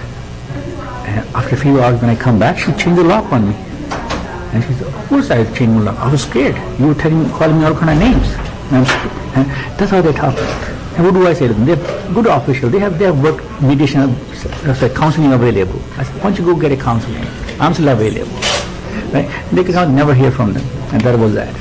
And 1.07 1.25
after 1.35 1.55
a 1.55 1.57
few 1.57 1.81
hours, 1.81 2.01
when 2.01 2.09
I 2.09 2.15
come 2.15 2.39
back, 2.39 2.57
she 2.57 2.73
changed 2.73 2.99
the 2.99 3.03
lock 3.05 3.31
on 3.31 3.47
me. 3.47 3.55
And 4.51 4.63
she 4.65 4.73
said, 4.73 4.87
of 4.87 5.07
course 5.07 5.31
I 5.31 5.45
changed 5.53 5.79
the 5.79 5.83
lock. 5.83 5.97
I 5.99 6.11
was 6.11 6.23
scared. 6.23 6.55
You 6.77 6.87
were 6.87 6.93
telling, 6.93 7.29
calling 7.31 7.57
me 7.57 7.65
all 7.65 7.73
kind 7.73 7.91
of 7.91 7.99
names. 7.99 8.27
And, 8.71 8.85
and 9.37 9.49
that's 9.79 9.91
how 9.91 10.01
they 10.01 10.11
talk. 10.11 10.35
And 10.97 11.05
what 11.05 11.13
do 11.13 11.25
I 11.25 11.33
say 11.33 11.47
to 11.47 11.53
them? 11.53 11.65
They're 11.65 12.13
good 12.13 12.25
officials. 12.25 12.73
They 12.73 12.79
have 12.79 12.99
their 12.99 13.13
work 13.13 13.39
mediation, 13.61 14.01
uh, 14.01 14.89
counseling 14.93 15.31
available. 15.31 15.81
I 15.97 16.03
said, 16.03 16.15
why 16.15 16.23
don't 16.23 16.37
you 16.37 16.45
go 16.45 16.59
get 16.59 16.73
a 16.73 16.77
counseling? 16.77 17.25
I'm 17.61 17.73
still 17.73 17.87
available. 17.87 18.50
Right? 19.11 19.29
They 19.51 19.63
could 19.63 19.75
never 19.89 20.13
hear 20.13 20.31
from 20.31 20.53
them. 20.53 20.63
And 20.93 21.01
that 21.01 21.17
was 21.17 21.33
that. 21.33 21.53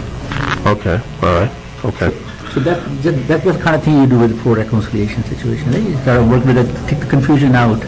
Okay, 0.67 1.01
all 1.23 1.35
right, 1.41 1.51
okay. 1.85 2.11
So 2.53 2.59
that, 2.61 2.83
that 3.03 3.29
that's 3.29 3.45
the 3.45 3.59
kind 3.63 3.77
of 3.77 3.85
thing 3.85 4.01
you 4.01 4.09
do 4.09 4.19
with 4.19 4.39
pro-reconciliation 4.43 5.23
situation. 5.25 5.71
Right? 5.71 5.83
You 5.83 5.95
try 6.03 6.17
to 6.17 6.25
work 6.25 6.45
with 6.45 6.59
it, 6.59 6.89
take 6.89 6.99
the 6.99 7.07
confusion 7.07 7.55
out, 7.55 7.81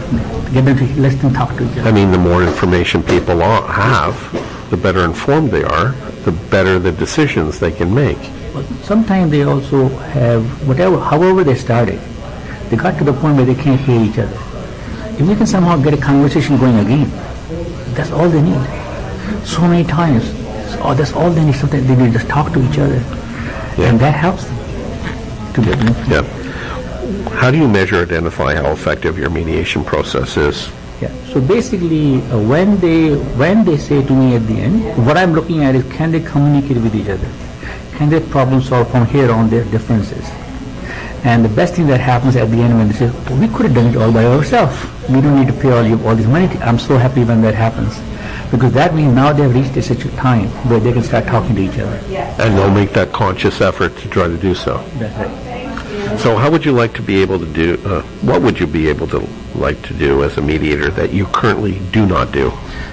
get 0.53 0.63
them 0.63 0.77
to 0.77 1.01
let 1.01 1.19
them 1.19 1.33
talk 1.33 1.55
to 1.57 1.65
each 1.69 1.77
other. 1.77 1.89
I 1.89 1.91
mean, 1.91 2.11
the 2.11 2.17
more 2.17 2.43
information 2.43 3.03
people 3.03 3.39
have, 3.39 4.15
the 4.69 4.77
better 4.77 5.03
informed 5.03 5.51
they 5.51 5.63
are, 5.63 5.89
the 6.23 6.31
better 6.49 6.79
the 6.79 6.93
decisions 6.93 7.59
they 7.59 7.71
can 7.71 7.93
make. 7.93 8.19
But 8.53 8.65
sometimes 8.83 9.31
they 9.31 9.43
also 9.43 9.89
have 10.15 10.45
whatever, 10.67 10.99
however 10.99 11.43
they 11.43 11.55
started, 11.55 11.99
they 12.69 12.77
got 12.77 12.97
to 12.99 13.03
the 13.03 13.13
point 13.13 13.35
where 13.35 13.45
they 13.45 13.55
can't 13.55 13.81
hear 13.81 14.01
each 14.01 14.17
other. 14.17 14.37
If 15.19 15.27
we 15.27 15.35
can 15.35 15.45
somehow 15.45 15.77
get 15.77 15.93
a 15.93 15.97
conversation 15.97 16.57
going 16.57 16.79
again, 16.79 17.09
that's 17.93 18.11
all 18.11 18.29
they 18.29 18.41
need. 18.41 18.82
So 19.45 19.61
many 19.61 19.83
times, 19.83 20.23
oh, 20.81 20.93
that's 20.95 21.13
all 21.13 21.29
they 21.29 21.43
need. 21.43 21.55
Sometimes 21.55 21.87
they 21.87 21.95
need 21.95 22.11
to 22.13 22.19
just 22.19 22.29
talk 22.29 22.53
to 22.53 22.59
each 22.69 22.77
other, 22.77 23.01
and 23.77 23.99
that 23.99 24.15
helps 24.15 24.45
them 24.45 25.53
to 25.53 25.61
get. 25.61 25.79
Know, 25.83 25.95
Yeah. 26.07 26.39
How 27.39 27.51
do 27.51 27.57
you 27.57 27.67
measure, 27.67 28.01
identify 28.01 28.55
how 28.55 28.71
effective 28.71 29.17
your 29.17 29.29
mediation 29.29 29.83
process 29.83 30.37
is? 30.37 30.69
Yeah. 31.01 31.11
So 31.33 31.41
basically, 31.41 32.21
uh, 32.31 32.39
when 32.39 32.79
they 32.79 33.15
when 33.35 33.65
they 33.65 33.77
say 33.77 34.05
to 34.05 34.13
me 34.13 34.35
at 34.35 34.47
the 34.47 34.55
end, 34.55 35.05
what 35.05 35.17
I'm 35.17 35.33
looking 35.33 35.63
at 35.63 35.75
is 35.75 35.83
can 35.91 36.11
they 36.11 36.21
communicate 36.21 36.77
with 36.77 36.95
each 36.95 37.09
other? 37.09 37.29
Can 37.97 38.09
they 38.09 38.19
problem 38.19 38.61
solve 38.61 38.89
from 38.89 39.05
here 39.05 39.31
on 39.31 39.49
their 39.49 39.65
differences? 39.65 40.25
And 41.23 41.43
the 41.43 41.49
best 41.49 41.75
thing 41.75 41.87
that 41.87 42.01
happens 42.01 42.35
at 42.35 42.51
the 42.51 42.57
end 42.57 42.77
when 42.77 42.89
they 42.89 42.95
say, 42.95 43.09
oh, 43.09 43.39
we 43.39 43.47
could 43.47 43.65
have 43.67 43.75
done 43.75 43.87
it 43.87 43.95
all 43.95 44.11
by 44.11 44.25
ourselves. 44.25 44.75
We 45.09 45.21
don't 45.21 45.39
need 45.39 45.47
to 45.47 45.53
pay 45.53 45.71
all, 45.71 45.85
you, 45.85 45.95
all 46.05 46.15
this 46.15 46.27
money. 46.27 46.47
I'm 46.59 46.77
so 46.77 46.97
happy 46.97 47.23
when 47.23 47.41
that 47.43 47.55
happens. 47.55 47.95
Because 48.53 48.71
that 48.73 48.93
means 48.93 49.15
now 49.15 49.33
they've 49.33 49.51
reached 49.53 49.75
a 49.77 49.81
such 49.81 50.05
a 50.05 50.11
time 50.15 50.47
where 50.69 50.79
they 50.79 50.93
can 50.93 51.01
start 51.01 51.25
talking 51.25 51.55
to 51.55 51.61
each 51.63 51.79
other. 51.79 51.97
And 52.37 52.55
they'll 52.55 52.69
make 52.69 52.93
that 52.93 53.11
conscious 53.11 53.61
effort 53.61 53.97
to 53.97 54.07
try 54.09 54.27
to 54.27 54.37
do 54.37 54.53
so. 54.53 54.77
That's 55.01 55.17
right. 55.17 56.19
So 56.19 56.37
how 56.37 56.51
would 56.51 56.63
you 56.63 56.71
like 56.71 56.93
to 56.93 57.01
be 57.01 57.19
able 57.23 57.39
to 57.39 57.47
do, 57.47 57.81
uh, 57.83 58.03
what 58.21 58.43
would 58.43 58.59
you 58.59 58.67
be 58.67 58.87
able 58.89 59.07
to 59.07 59.27
like 59.55 59.81
to 59.89 59.93
do 59.95 60.23
as 60.23 60.37
a 60.37 60.41
mediator 60.41 60.91
that 60.91 61.11
you 61.11 61.25
currently 61.25 61.79
do 61.91 62.05
not 62.05 62.31
do? 62.31 62.51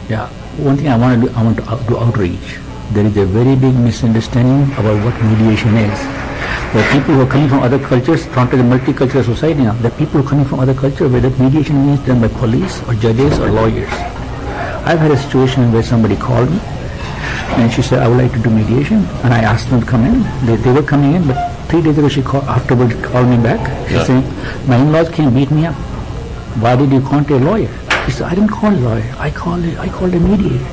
Yeah. 0.08 0.28
One 0.56 0.78
thing 0.78 0.88
I 0.88 0.96
want 0.96 1.20
to 1.20 1.28
do, 1.28 1.34
I 1.36 1.42
want 1.44 1.58
to 1.58 1.70
out- 1.70 1.86
do 1.86 1.98
outreach. 1.98 2.56
There 2.92 3.04
is 3.04 3.16
a 3.18 3.26
very 3.26 3.54
big 3.54 3.74
misunderstanding 3.74 4.62
about 4.78 4.96
what 5.04 5.14
mediation 5.22 5.76
is. 5.76 5.98
The 6.72 6.82
people 6.90 7.14
who 7.16 7.20
are 7.20 7.26
coming 7.26 7.50
from 7.50 7.60
other 7.62 7.78
cultures, 7.78 8.24
from 8.26 8.48
the 8.48 8.56
multicultural 8.64 9.24
society 9.24 9.60
now. 9.62 9.76
Are 9.84 9.90
people 9.90 10.20
who 10.22 10.26
are 10.26 10.30
coming 10.30 10.46
from 10.46 10.60
other 10.60 10.74
cultures 10.74 11.12
whether 11.12 11.28
mediation 11.30 11.86
means 11.86 12.00
done 12.06 12.20
by 12.22 12.28
police 12.28 12.80
or 12.88 12.94
judges 12.94 13.38
or 13.38 13.50
lawyers. 13.50 13.92
I've 14.90 14.98
had 14.98 15.12
a 15.12 15.16
situation 15.16 15.70
where 15.72 15.84
somebody 15.84 16.16
called 16.16 16.50
me 16.50 16.58
and 17.62 17.72
she 17.72 17.80
said, 17.80 18.00
I 18.02 18.08
would 18.08 18.16
like 18.18 18.32
to 18.32 18.40
do 18.40 18.50
mediation. 18.50 19.04
And 19.22 19.32
I 19.32 19.38
asked 19.38 19.70
them 19.70 19.80
to 19.80 19.86
come 19.86 20.04
in. 20.04 20.22
They, 20.46 20.56
they 20.56 20.72
were 20.72 20.82
coming 20.82 21.14
in, 21.14 21.28
but 21.28 21.36
three 21.68 21.80
days 21.80 21.96
ago 21.96 22.08
she 22.08 22.22
called, 22.22 22.42
afterwards 22.44 22.94
called 23.06 23.28
me 23.28 23.36
back. 23.36 23.60
She 23.88 23.94
Yeah. 23.94 24.04
said, 24.04 24.68
my 24.68 24.76
in-laws 24.78 25.08
came 25.10 25.32
beat 25.32 25.52
me 25.52 25.66
up. 25.66 25.76
Why 26.64 26.74
did 26.74 26.90
you 26.90 27.00
contact 27.02 27.30
a 27.30 27.44
lawyer? 27.44 27.68
He 28.06 28.10
said, 28.10 28.26
I 28.26 28.34
didn't 28.34 28.50
call 28.50 28.74
a 28.74 28.80
lawyer. 28.88 29.14
I 29.18 29.30
called 29.30 29.64
a, 29.64 29.78
I 29.80 29.88
called 29.88 30.12
a 30.12 30.18
mediator. 30.18 30.66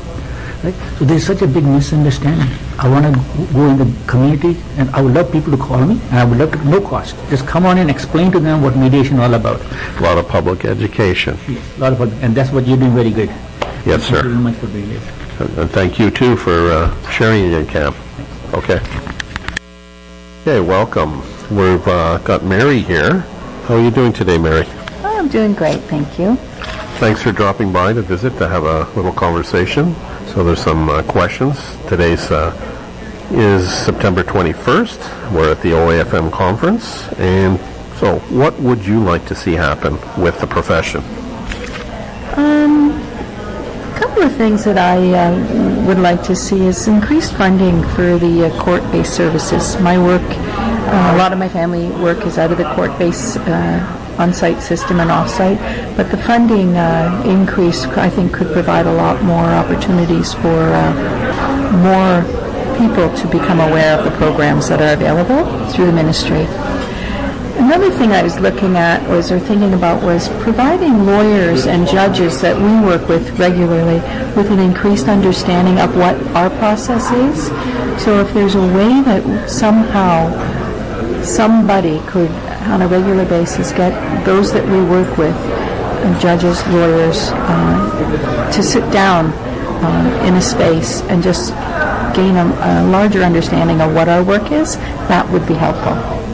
Right? 0.64 0.74
So 0.98 1.06
there's 1.06 1.24
such 1.24 1.44
a 1.44 1.48
big 1.48 1.64
misunderstanding. 1.64 2.50
I 2.80 2.90
want 2.90 3.06
to 3.06 3.54
go 3.54 3.68
in 3.70 3.78
the 3.78 3.88
community 4.08 4.58
and 4.78 4.90
I 4.96 5.02
would 5.02 5.14
love 5.14 5.32
people 5.32 5.52
to 5.56 5.58
call 5.64 5.86
me 5.86 6.00
and 6.10 6.18
I 6.18 6.26
would 6.26 6.40
love 6.40 6.52
to, 6.54 6.66
no 6.68 6.82
cost. 6.82 7.16
Just 7.30 7.46
come 7.46 7.68
on 7.68 7.78
and 7.78 7.92
explain 7.92 8.32
to 8.32 8.40
them 8.40 8.64
what 8.64 8.76
mediation 8.76 9.18
is 9.18 9.22
all 9.22 9.36
about. 9.36 9.62
A 10.00 10.02
lot 10.02 10.18
of 10.18 10.28
public 10.28 10.66
education. 10.66 11.38
Yes, 11.48 11.78
A 11.78 11.82
lot 11.82 11.94
of, 11.94 12.24
and 12.24 12.34
that's 12.34 12.52
what 12.52 12.66
you're 12.66 12.78
doing 12.78 12.96
very 12.96 13.12
good. 13.12 13.30
Yes, 13.88 14.02
Thank 14.02 14.12
you 14.12 14.18
sir. 14.18 14.24
very 14.30 14.44
much 14.44 14.56
for 14.56 14.68
doing 14.68 14.92
it. 14.92 15.02
And 15.40 15.58
and 15.60 15.72
thank 15.72 15.98
you 15.98 16.12
too 16.12 16.36
for 16.36 16.52
uh, 16.72 17.10
sharing 17.10 17.50
your 17.50 17.64
camp. 17.64 17.96
Okay. 18.54 18.82
Okay, 20.42 20.60
welcome. 20.60 21.22
We've 21.50 21.88
uh, 21.88 22.18
got 22.18 22.44
Mary 22.44 22.80
here. 22.80 23.20
How 23.66 23.76
are 23.76 23.82
you 23.82 23.90
doing 23.92 24.12
today, 24.12 24.38
Mary? 24.38 24.66
Oh, 25.04 25.16
I'm 25.18 25.30
doing 25.30 25.54
great, 25.54 25.80
thank 25.84 26.20
you. 26.20 26.36
Thanks 27.00 27.22
for 27.24 27.32
dropping 27.32 27.72
by 27.72 27.94
to 27.94 28.02
visit 28.02 28.38
to 28.40 28.48
have 28.50 28.66
a 28.66 28.84
little 28.96 29.14
conversation. 29.14 29.96
So 30.34 30.44
there's 30.44 30.62
some 30.62 30.90
uh, 30.90 31.04
questions. 31.04 31.58
Today's 31.88 32.30
uh, 32.30 32.52
is 33.32 33.72
September 33.72 34.22
21st. 34.24 35.32
We're 35.34 35.52
at 35.52 35.62
the 35.62 35.70
OAFM 35.72 36.30
conference. 36.34 37.08
And 37.20 37.58
so 38.00 38.20
what 38.36 38.60
would 38.60 38.86
you 38.86 39.00
like 39.00 39.26
to 39.28 39.36
see 39.36 39.54
happen 39.54 39.94
with 40.22 40.40
the 40.42 40.48
profession? 40.48 41.04
A 44.00 44.07
couple 44.18 44.32
of 44.32 44.38
the 44.38 44.38
things 44.38 44.64
that 44.64 44.78
I 44.78 44.98
uh, 45.14 45.86
would 45.86 46.00
like 46.00 46.24
to 46.24 46.36
see 46.36 46.66
is 46.66 46.88
increased 46.88 47.34
funding 47.34 47.84
for 47.90 48.18
the 48.18 48.48
uh, 48.48 48.64
court-based 48.64 49.14
services. 49.14 49.80
My 49.80 49.98
work, 50.00 50.24
uh, 50.24 51.14
a 51.14 51.18
lot 51.18 51.34
of 51.34 51.38
my 51.38 51.50
family 51.50 51.90
work 52.02 52.26
is 52.26 52.38
out 52.40 52.52
of 52.52 52.58
the 52.58 52.64
court-based 52.74 53.38
uh, 53.38 54.16
on-site 54.18 54.62
system 54.62 55.00
and 55.00 55.12
off-site, 55.12 55.60
but 55.96 56.10
the 56.10 56.18
funding 56.18 56.76
uh, 56.76 57.24
increase, 57.28 57.86
I 57.86 58.10
think, 58.10 58.34
could 58.34 58.52
provide 58.54 58.88
a 58.88 58.94
lot 58.94 59.22
more 59.22 59.46
opportunities 59.46 60.34
for 60.34 60.58
uh, 60.74 60.94
more 61.86 62.24
people 62.80 63.16
to 63.16 63.28
become 63.28 63.60
aware 63.60 64.00
of 64.00 64.06
the 64.06 64.18
programs 64.18 64.68
that 64.70 64.82
are 64.82 64.94
available 64.94 65.46
through 65.72 65.86
the 65.88 65.94
ministry. 65.94 66.46
Another 67.58 67.90
thing 67.90 68.12
I 68.12 68.22
was 68.22 68.40
looking 68.40 68.78
at 68.78 69.08
was, 69.10 69.32
or 69.32 69.40
thinking 69.40 69.74
about, 69.74 70.04
was 70.04 70.30
providing 70.44 71.06
lawyers 71.06 71.66
and 71.66 71.88
judges 71.88 72.40
that 72.42 72.56
we 72.56 72.88
work 72.88 73.08
with 73.10 73.38
regularly 73.40 73.96
with 74.36 74.52
an 74.52 74.60
increased 74.60 75.08
understanding 75.08 75.80
of 75.80 75.96
what 75.98 76.16
our 76.36 76.52
process 76.52 77.12
is. 77.12 77.48
So 78.04 78.22
if 78.22 78.32
there's 78.34 78.54
a 78.54 78.62
way 78.62 79.02
that 79.02 79.50
somehow 79.50 80.32
somebody 81.24 82.00
could, 82.06 82.30
on 82.70 82.84
a 82.84 82.88
regular 82.88 83.26
basis, 83.26 83.72
get 83.72 83.92
those 84.24 84.54
that 84.54 84.64
we 84.66 84.80
work 84.84 85.18
with, 85.18 85.36
uh, 85.36 86.20
judges, 86.20 86.66
lawyers, 86.68 87.32
uh, 87.34 88.52
to 88.54 88.62
sit 88.62 88.90
down 88.94 89.34
uh, 89.84 90.26
in 90.28 90.36
a 90.36 90.42
space 90.42 91.02
and 91.10 91.24
just 91.24 91.54
gain 92.16 92.36
a, 92.36 92.46
a 92.46 92.88
larger 92.90 93.24
understanding 93.24 93.82
of 93.82 93.94
what 93.96 94.08
our 94.08 94.24
work 94.24 94.52
is, 94.52 94.78
that 95.08 95.28
would 95.32 95.46
be 95.48 95.56
helpful. 95.56 96.27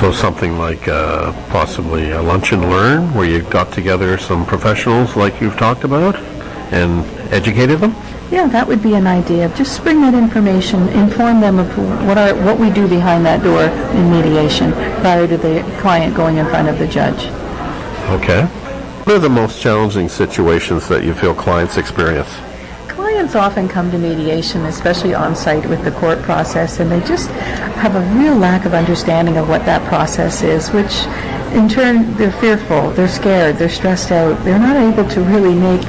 So 0.00 0.10
something 0.10 0.56
like 0.56 0.88
uh, 0.88 1.30
possibly 1.50 2.12
a 2.12 2.22
lunch 2.22 2.52
and 2.52 2.62
learn 2.62 3.12
where 3.12 3.28
you 3.28 3.42
got 3.42 3.70
together 3.70 4.16
some 4.16 4.46
professionals 4.46 5.14
like 5.14 5.42
you've 5.42 5.58
talked 5.58 5.84
about 5.84 6.16
and 6.72 7.04
educated 7.30 7.80
them? 7.80 7.94
Yeah, 8.30 8.46
that 8.46 8.66
would 8.66 8.82
be 8.82 8.94
an 8.94 9.06
idea. 9.06 9.54
Just 9.54 9.82
bring 9.82 10.00
that 10.00 10.14
information, 10.14 10.88
inform 10.88 11.42
them 11.42 11.58
of 11.58 11.68
what 12.06 12.16
our, 12.16 12.34
what 12.46 12.58
we 12.58 12.70
do 12.70 12.88
behind 12.88 13.26
that 13.26 13.42
door 13.42 13.64
in 13.64 14.10
mediation 14.10 14.72
prior 15.02 15.28
to 15.28 15.36
the 15.36 15.62
client 15.82 16.16
going 16.16 16.38
in 16.38 16.46
front 16.46 16.70
of 16.70 16.78
the 16.78 16.86
judge. 16.86 17.26
Okay. 18.08 18.46
What 19.04 19.16
are 19.16 19.18
the 19.18 19.28
most 19.28 19.60
challenging 19.60 20.08
situations 20.08 20.88
that 20.88 21.04
you 21.04 21.12
feel 21.12 21.34
clients 21.34 21.76
experience? 21.76 22.30
Clients 23.20 23.36
often 23.36 23.68
come 23.68 23.90
to 23.90 23.98
mediation, 23.98 24.64
especially 24.64 25.12
on 25.12 25.36
site 25.36 25.68
with 25.68 25.84
the 25.84 25.90
court 25.90 26.22
process, 26.22 26.80
and 26.80 26.90
they 26.90 27.00
just 27.00 27.28
have 27.76 27.94
a 27.94 28.00
real 28.18 28.34
lack 28.34 28.64
of 28.64 28.72
understanding 28.72 29.36
of 29.36 29.46
what 29.46 29.66
that 29.66 29.86
process 29.88 30.42
is, 30.42 30.70
which 30.70 31.04
in 31.54 31.68
turn 31.68 32.16
they're 32.16 32.32
fearful, 32.32 32.92
they're 32.92 33.06
scared, 33.06 33.56
they're 33.56 33.68
stressed 33.68 34.10
out. 34.10 34.42
They're 34.42 34.58
not 34.58 34.74
able 34.74 35.06
to 35.10 35.20
really 35.20 35.54
make 35.54 35.82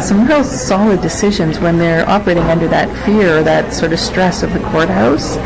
some 0.00 0.26
real 0.26 0.42
solid 0.42 1.02
decisions 1.02 1.58
when 1.58 1.76
they're 1.76 2.08
operating 2.08 2.44
under 2.44 2.68
that 2.68 2.88
fear, 3.04 3.42
that 3.42 3.74
sort 3.74 3.92
of 3.92 4.00
stress 4.00 4.42
of 4.42 4.54
the 4.54 4.60
courthouse, 4.70 5.36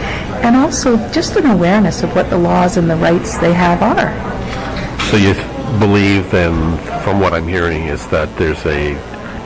and 0.44 0.54
also 0.54 0.96
just 1.10 1.34
an 1.34 1.46
awareness 1.46 2.04
of 2.04 2.14
what 2.14 2.30
the 2.30 2.38
laws 2.38 2.76
and 2.76 2.88
the 2.88 2.94
rights 2.94 3.36
they 3.38 3.52
have 3.52 3.82
are. 3.82 4.14
So 5.10 5.16
you 5.16 5.34
believe 5.80 6.30
then, 6.30 6.78
from 7.02 7.18
what 7.18 7.34
I'm 7.34 7.48
hearing, 7.48 7.86
is 7.86 8.06
that 8.10 8.28
there's 8.38 8.64
a 8.64 8.94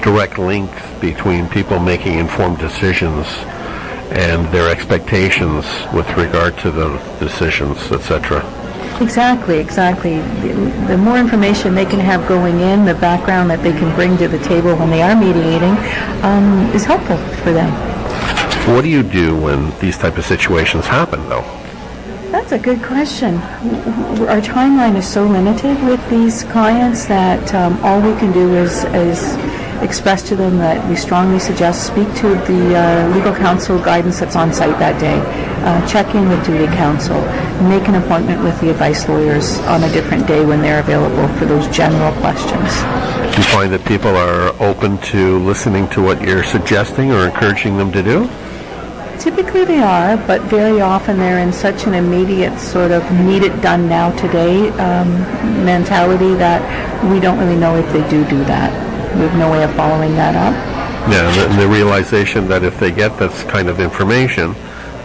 direct 0.07 0.39
link 0.39 0.71
between 1.01 1.49
people 1.49 1.81
making 1.81 2.17
informed 2.17 2.59
decisions 2.59 3.27
and 4.15 4.47
their 4.55 4.71
expectations 4.71 5.67
with 5.93 6.09
regard 6.17 6.57
to 6.57 6.71
the 6.71 6.89
decisions, 7.19 7.77
etc. 7.91 8.39
Exactly, 9.01 9.59
exactly. 9.59 10.19
The, 10.19 10.55
the 10.87 10.97
more 10.97 11.19
information 11.19 11.75
they 11.75 11.85
can 11.85 11.99
have 11.99 12.27
going 12.29 12.61
in, 12.61 12.85
the 12.85 12.95
background 12.95 13.51
that 13.51 13.65
they 13.65 13.73
can 13.73 13.93
bring 13.97 14.17
to 14.19 14.29
the 14.29 14.39
table 14.39 14.77
when 14.77 14.91
they 14.91 15.03
are 15.03 15.17
mediating, 15.17 15.77
um, 16.23 16.71
is 16.73 16.85
helpful 16.85 17.19
for 17.43 17.53
them. 17.53 17.73
What 18.73 18.83
do 18.83 18.89
you 18.89 19.03
do 19.03 19.37
when 19.37 19.77
these 19.81 19.99
type 19.99 20.17
of 20.19 20.25
situations 20.25 20.87
happen, 20.87 21.29
though? 21.29 21.45
That's 22.31 22.53
a 22.53 22.59
good 22.59 22.81
question. 22.85 23.35
Our 24.29 24.41
timeline 24.41 24.95
is 24.95 25.07
so 25.07 25.27
limited 25.27 25.83
with 25.85 26.09
these 26.09 26.45
clients 26.45 27.07
that 27.07 27.53
um, 27.55 27.77
all 27.83 28.01
we 28.01 28.17
can 28.21 28.33
do 28.33 28.55
is, 28.55 28.85
is 28.95 29.37
express 29.83 30.23
to 30.29 30.37
them 30.37 30.59
that 30.59 30.89
we 30.89 30.97
strongly 30.97 31.39
suggest 31.39 31.87
speak 31.87 32.09
to 32.17 32.29
the 32.47 32.77
uh, 32.77 33.15
legal 33.15 33.35
counsel 33.35 33.79
guidance 33.79 34.21
that's 34.21 34.37
on 34.37 34.53
site 34.53 34.79
that 34.79 35.01
day. 35.01 35.21
Uh, 35.65 35.87
check 35.89 36.15
in 36.15 36.29
with 36.29 36.45
duty 36.45 36.67
counsel. 36.67 37.21
Make 37.69 37.89
an 37.89 37.97
appointment 37.97 38.43
with 38.43 38.61
the 38.61 38.71
advice 38.71 39.09
lawyers 39.09 39.59
on 39.61 39.83
a 39.83 39.93
different 39.93 40.27
day 40.27 40.45
when 40.45 40.63
they're 40.63 40.81
available 40.81 41.29
for 41.39 41.45
those 41.45 41.67
general 41.69 42.13
questions. 42.21 42.71
Do 43.35 43.43
you 43.43 43.49
find 43.49 43.73
that 43.73 43.85
people 43.85 44.17
are 44.17 44.55
open 44.63 44.99
to 45.13 45.39
listening 45.41 45.89
to 45.91 46.03
what 46.03 46.23
you're 46.23 46.45
suggesting 46.45 47.13
or 47.13 47.27
encouraging 47.27 47.77
them 47.77 47.91
to 47.93 48.03
do? 48.03 48.31
Typically 49.19 49.65
they 49.65 49.81
are, 49.83 50.17
but 50.27 50.41
very 50.43 50.81
often 50.81 51.19
they're 51.19 51.41
in 51.41 51.53
such 51.53 51.87
an 51.87 51.95
immediate 51.95 52.59
sort 52.59 52.93
of 52.93 53.03
need 53.13 53.43
it 53.43 53.61
done 53.61 53.89
now 53.89 54.17
today 54.17 54.69
um, 54.79 55.09
mentality 55.65 56.35
that 56.35 56.63
we 57.11 57.19
don't 57.19 57.39
really 57.39 57.57
know 57.57 57.77
if 57.77 57.91
they 57.93 58.09
do 58.09 58.25
do 58.29 58.45
that. 58.45 58.87
We 59.17 59.23
have 59.23 59.39
no 59.39 59.51
way 59.51 59.65
of 59.65 59.75
following 59.75 60.15
that 60.17 60.35
up. 60.35 60.55
Yeah, 61.11 61.27
and 61.27 61.53
the, 61.53 61.63
the 61.63 61.69
realization 61.69 62.49
that 62.49 62.63
if 62.63 62.79
they 62.79 62.91
get 62.91 63.19
this 63.19 63.45
kind 63.45 63.69
of 63.69 63.81
information, 63.81 64.55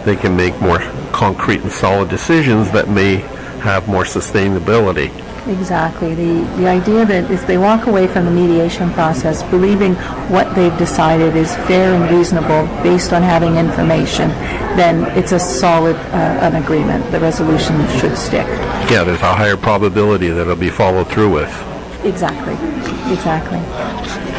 they 0.04 0.16
can 0.16 0.36
make 0.36 0.60
more 0.60 0.80
concrete 1.12 1.62
and 1.62 1.72
solid 1.72 2.08
decisions 2.08 2.70
that 2.72 2.88
may 2.88 3.16
have 3.62 3.88
more 3.88 4.04
sustainability. 4.04 5.10
Exactly. 5.48 6.14
The, 6.14 6.44
the 6.56 6.68
idea 6.68 7.04
that 7.04 7.30
if 7.30 7.46
they 7.46 7.58
walk 7.58 7.86
away 7.86 8.06
from 8.06 8.26
the 8.26 8.30
mediation 8.30 8.90
process 8.92 9.42
believing 9.44 9.94
what 10.30 10.54
they've 10.54 10.76
decided 10.78 11.34
is 11.34 11.54
fair 11.66 11.94
and 11.94 12.14
reasonable 12.14 12.66
based 12.82 13.12
on 13.12 13.22
having 13.22 13.56
information, 13.56 14.28
then 14.76 15.04
it's 15.16 15.32
a 15.32 15.40
solid 15.40 15.96
uh, 15.96 16.38
an 16.42 16.56
agreement. 16.62 17.10
The 17.10 17.20
resolution 17.20 17.76
should 17.98 18.16
stick. 18.16 18.46
Yeah, 18.90 19.04
there's 19.04 19.20
a 19.22 19.34
higher 19.34 19.56
probability 19.56 20.28
that 20.28 20.42
it'll 20.42 20.54
be 20.54 20.70
followed 20.70 21.08
through 21.08 21.32
with. 21.32 21.71
Exactly. 22.04 22.54
Exactly. 23.12 23.58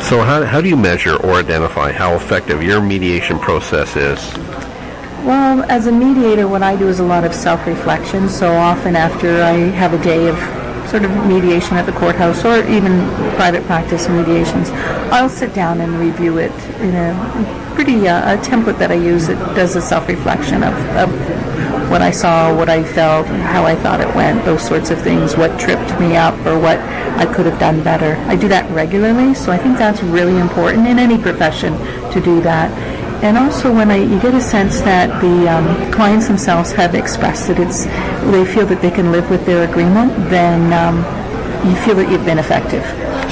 So 0.04 0.22
how, 0.22 0.44
how 0.44 0.62
do 0.62 0.68
you 0.68 0.78
measure 0.78 1.16
or 1.16 1.36
identify 1.36 1.92
how 1.92 2.16
effective 2.16 2.62
your 2.62 2.82
mediation 2.82 3.40
process 3.40 3.96
is? 3.96 4.34
Well, 5.24 5.64
as 5.70 5.88
a 5.88 5.92
mediator, 5.92 6.50
what 6.50 6.62
I 6.64 6.76
do 6.76 6.90
is 6.90 7.00
a 7.00 7.04
lot 7.04 7.24
of 7.24 7.34
self-reflection. 7.34 8.28
So 8.28 8.52
often 8.54 8.98
after 8.98 9.42
I 9.42 9.54
have 9.54 9.94
a 9.94 10.04
day 10.04 10.28
of 10.28 10.38
sort 10.90 11.06
of 11.06 11.12
mediation 11.26 11.78
at 11.78 11.86
the 11.86 11.94
courthouse 11.94 12.44
or 12.44 12.68
even 12.68 13.00
private 13.36 13.64
practice 13.64 14.10
mediations, 14.10 14.70
I'll 15.12 15.30
sit 15.30 15.54
down 15.54 15.80
and 15.80 15.98
review 15.98 16.40
it 16.40 16.52
in 16.82 16.94
a 16.94 17.72
pretty 17.76 18.08
uh, 18.08 18.36
a 18.36 18.38
template 18.38 18.78
that 18.80 18.92
I 18.92 18.96
use 18.96 19.28
that 19.28 19.56
does 19.56 19.78
a 19.78 19.82
self-reflection 19.82 20.64
of, 20.64 20.74
of 20.98 21.53
what 21.94 22.02
I 22.02 22.10
saw, 22.10 22.52
what 22.58 22.70
I 22.70 22.84
felt, 22.84 23.28
how 23.28 23.66
I 23.66 23.76
thought 23.76 24.02
it 24.02 24.16
went, 24.16 24.44
those 24.46 24.64
sorts 24.68 24.90
of 24.90 25.00
things, 25.00 25.38
what 25.38 25.60
tripped 25.60 26.00
me 26.00 26.18
up 26.18 26.34
or 26.44 26.58
what 26.58 26.80
I 27.20 27.32
could 27.32 27.46
have 27.46 27.60
done 27.60 27.84
better. 27.84 28.16
I 28.28 28.36
do 28.36 28.48
that 28.48 28.68
regularly, 28.72 29.36
so 29.36 29.52
I 29.52 29.60
think 29.60 29.78
that's 29.78 30.02
really 30.02 30.40
important 30.40 30.88
in 30.88 30.98
any 30.98 31.20
profession 31.20 31.74
to 32.12 32.20
do 32.20 32.42
that. 32.42 32.72
And 33.24 33.38
also 33.38 33.72
when 33.72 33.92
I, 33.92 33.98
you 33.98 34.20
get 34.20 34.34
a 34.34 34.42
sense 34.42 34.82
that 34.82 35.22
the 35.22 35.48
um, 35.48 35.92
clients 35.92 36.28
themselves 36.28 36.72
have 36.72 36.96
expressed 36.96 37.48
that 37.50 37.60
it's, 37.60 37.86
they 38.32 38.44
feel 38.44 38.66
that 38.66 38.82
they 38.82 38.90
can 38.90 39.12
live 39.12 39.30
with 39.30 39.46
their 39.46 39.70
agreement, 39.70 40.16
then 40.32 40.74
um, 40.74 40.98
you 41.70 41.76
feel 41.84 41.94
that 41.98 42.10
you've 42.10 42.26
been 42.26 42.40
effective. 42.40 42.84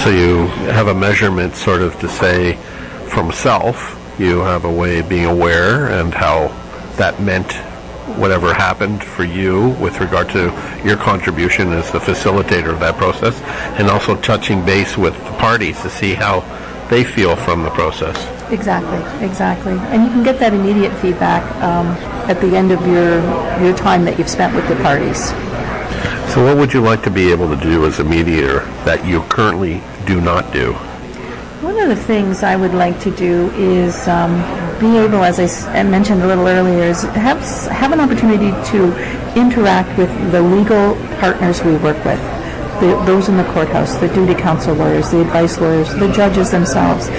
So 0.01 0.11
you 0.11 0.45
have 0.69 0.85
a 0.85 0.93
measurement 0.93 1.55
sort 1.55 1.81
of 1.81 1.99
to 1.99 2.07
say 2.07 2.57
from 3.09 3.31
self, 3.31 3.97
you 4.19 4.41
have 4.41 4.65
a 4.65 4.71
way 4.71 4.99
of 4.99 5.09
being 5.09 5.25
aware 5.25 5.87
and 5.87 6.13
how 6.13 6.49
that 6.97 7.19
meant 7.19 7.59
whatever 8.17 8.53
happened 8.53 9.03
for 9.03 9.23
you 9.23 9.69
with 9.79 9.99
regard 9.99 10.29
to 10.29 10.45
your 10.85 10.97
contribution 10.97 11.71
as 11.73 11.91
the 11.91 11.99
facilitator 11.99 12.69
of 12.69 12.79
that 12.79 12.95
process 12.95 13.39
and 13.79 13.89
also 13.89 14.15
touching 14.21 14.63
base 14.65 14.97
with 14.97 15.13
the 15.13 15.31
parties 15.33 15.81
to 15.81 15.89
see 15.89 16.13
how 16.13 16.41
they 16.89 17.03
feel 17.03 17.35
from 17.35 17.63
the 17.63 17.69
process. 17.71 18.17
Exactly, 18.51 19.25
exactly. 19.25 19.73
And 19.73 20.03
you 20.03 20.09
can 20.09 20.23
get 20.23 20.39
that 20.39 20.53
immediate 20.53 20.93
feedback 20.99 21.43
um, 21.61 21.87
at 22.29 22.41
the 22.41 22.55
end 22.55 22.71
of 22.71 22.85
your, 22.85 23.21
your 23.63 23.75
time 23.77 24.03
that 24.05 24.19
you've 24.19 24.29
spent 24.29 24.53
with 24.53 24.67
the 24.67 24.75
parties. 24.83 25.29
So 26.33 26.43
what 26.45 26.57
would 26.57 26.73
you 26.73 26.81
like 26.81 27.01
to 27.03 27.11
be 27.11 27.31
able 27.31 27.49
to 27.55 27.61
do 27.61 27.85
as 27.85 27.99
a 27.99 28.03
mediator 28.03 28.59
that 28.85 29.05
you 29.05 29.21
currently 29.23 29.81
do 30.05 30.19
not 30.19 30.51
do? 30.51 30.73
One 31.61 31.79
of 31.79 31.89
the 31.89 31.95
things 31.95 32.43
I 32.43 32.55
would 32.55 32.73
like 32.73 32.99
to 33.01 33.11
do 33.11 33.51
is 33.51 34.07
um, 34.07 34.31
be 34.81 34.97
able, 34.97 35.23
as 35.23 35.39
I 35.67 35.83
mentioned 35.83 36.23
a 36.23 36.27
little 36.27 36.47
earlier, 36.47 36.83
is 36.85 37.03
have, 37.03 37.39
have 37.69 37.91
an 37.93 37.99
opportunity 37.99 38.49
to 38.71 39.39
interact 39.39 39.95
with 39.95 40.09
the 40.31 40.41
legal 40.41 40.95
partners 41.19 41.63
we 41.63 41.77
work 41.77 42.03
with, 42.03 42.19
the, 42.81 42.99
those 43.05 43.29
in 43.29 43.37
the 43.37 43.43
courthouse, 43.53 43.95
the 43.97 44.07
duty 44.07 44.33
counsel 44.33 44.73
lawyers, 44.73 45.11
the 45.11 45.21
advice 45.21 45.59
lawyers, 45.59 45.93
the 45.93 46.11
judges 46.11 46.49
themselves, 46.49 47.09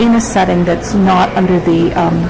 in 0.00 0.16
a 0.16 0.20
setting 0.20 0.64
that's 0.64 0.92
not 0.92 1.28
under 1.36 1.60
the 1.60 1.92
um, 1.94 2.24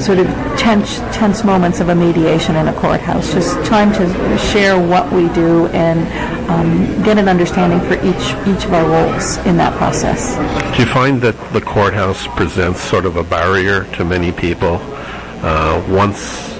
sort 0.00 0.18
of 0.18 0.26
tense, 0.58 0.98
tense 1.16 1.44
moments 1.44 1.80
of 1.80 1.88
a 1.88 1.94
mediation 1.94 2.56
in 2.56 2.68
a 2.68 2.72
courthouse. 2.74 3.32
Just 3.32 3.64
trying 3.64 3.92
to 3.92 4.38
share 4.38 4.78
what 4.78 5.10
we 5.12 5.28
do 5.34 5.66
and 5.68 6.00
um, 6.50 7.02
get 7.02 7.18
an 7.18 7.28
understanding 7.28 7.80
for 7.80 7.94
each 8.04 8.34
each 8.46 8.64
of 8.64 8.72
our 8.72 8.86
roles 8.88 9.36
in 9.46 9.56
that 9.56 9.76
process. 9.76 10.36
Do 10.76 10.82
you 10.82 10.88
find 10.92 11.20
that 11.22 11.36
the 11.52 11.60
courthouse 11.60 12.26
presents 12.28 12.80
sort 12.80 13.06
of 13.06 13.16
a 13.16 13.24
barrier 13.24 13.84
to 13.94 14.04
many 14.04 14.32
people 14.32 14.78
uh, 15.42 15.84
once 15.88 16.54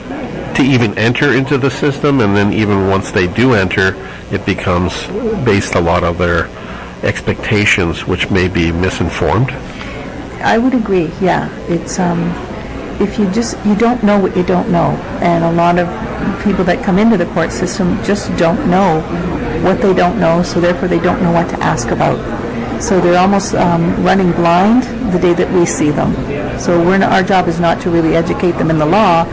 to 0.57 0.63
even 0.63 0.97
enter 0.99 1.35
into 1.35 1.59
the 1.59 1.71
system, 1.71 2.21
and 2.21 2.35
then 2.35 2.53
even 2.53 2.89
once 2.89 3.11
they 3.11 3.27
do 3.27 3.53
enter, 3.53 3.95
it 4.33 4.45
becomes 4.47 5.07
based 5.45 5.75
a 5.75 5.81
lot 5.81 6.03
of 6.03 6.17
their 6.17 6.49
expectations, 7.03 8.07
which 8.07 8.31
may 8.31 8.49
be 8.49 8.73
misinformed? 8.73 9.51
I 10.43 10.59
would 10.59 10.75
agree. 10.75 11.11
Yeah, 11.21 11.51
it's 11.69 11.99
um, 11.99 12.33
if 13.01 13.19
you 13.19 13.31
just 13.31 13.57
you 13.67 13.75
don't 13.75 14.03
know 14.03 14.19
what 14.19 14.37
you 14.37 14.43
don't 14.43 14.71
know, 14.71 14.91
and 15.21 15.45
a 15.45 15.53
lot 15.53 15.79
of 15.79 15.87
people 16.43 16.65
that 16.65 16.85
come 16.85 16.99
into 16.99 17.17
the 17.17 17.27
court 17.27 17.53
system 17.53 18.03
just 18.05 18.35
don't 18.37 18.71
know 18.71 19.01
what 19.63 19.81
they 19.81 19.95
don't 19.95 20.19
know, 20.19 20.43
so 20.43 20.61
therefore 20.61 20.89
they 20.89 21.01
don't 21.01 21.23
know 21.23 21.33
what 21.33 21.49
to 21.51 21.59
ask 21.61 21.89
about. 21.89 22.17
So 22.81 23.01
they're 23.01 23.19
almost 23.19 23.55
um, 23.55 24.05
running 24.05 24.33
blind 24.33 24.83
the 25.13 25.19
day 25.19 25.33
that 25.35 25.51
we 25.53 25.65
see 25.65 25.91
them. 25.91 26.15
So 26.59 26.83
not, 26.97 27.11
our 27.11 27.23
job 27.23 27.49
is 27.49 27.59
not 27.59 27.81
to 27.83 27.91
really 27.91 28.17
educate 28.17 28.53
them 28.53 28.71
in 28.71 28.79
the 28.79 28.87
law, 28.87 29.25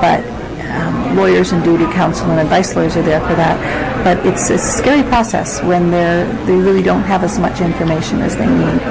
but 0.00 0.24
um, 0.70 1.16
lawyers 1.16 1.52
and 1.52 1.62
duty 1.62 1.84
counsel 1.92 2.30
and 2.30 2.40
advice 2.40 2.74
lawyers 2.74 2.96
are 2.96 3.02
there 3.02 3.20
for 3.20 3.34
that. 3.34 4.04
But 4.04 4.24
it's 4.26 4.50
a 4.50 4.58
scary 4.58 5.02
process 5.02 5.62
when 5.62 5.90
they're 5.90 6.26
they 6.44 6.54
really 6.54 6.82
don't 6.82 7.02
have 7.02 7.24
as 7.24 7.38
much 7.38 7.60
information 7.60 8.20
as 8.20 8.36
they 8.36 8.46
need. 8.46 8.82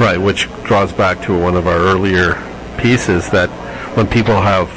Right, 0.00 0.18
which 0.18 0.48
draws 0.64 0.92
back 0.92 1.22
to 1.22 1.38
one 1.38 1.56
of 1.56 1.66
our 1.66 1.78
earlier 1.78 2.42
pieces 2.78 3.30
that 3.30 3.50
when 3.94 4.06
people 4.06 4.40
have 4.40 4.68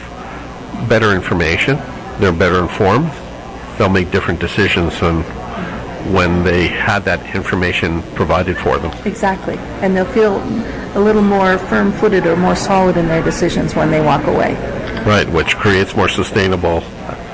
better 0.87 1.13
information, 1.13 1.77
they're 2.19 2.31
better 2.31 2.59
informed, 2.59 3.11
they'll 3.77 3.89
make 3.89 4.11
different 4.11 4.39
decisions 4.39 4.99
than 4.99 5.23
when 6.13 6.43
they 6.43 6.67
had 6.67 7.03
that 7.05 7.35
information 7.35 8.01
provided 8.13 8.57
for 8.57 8.77
them. 8.77 8.91
Exactly. 9.05 9.57
And 9.81 9.95
they'll 9.95 10.05
feel 10.05 10.37
a 10.95 10.99
little 10.99 11.21
more 11.21 11.57
firm-footed 11.57 12.25
or 12.25 12.37
more 12.37 12.55
solid 12.55 12.97
in 12.97 13.07
their 13.07 13.23
decisions 13.23 13.75
when 13.75 13.91
they 13.91 13.99
walk 13.99 14.25
away. 14.27 14.53
Right, 15.03 15.27
which 15.29 15.55
creates 15.57 15.95
more 15.95 16.07
sustainable 16.07 16.83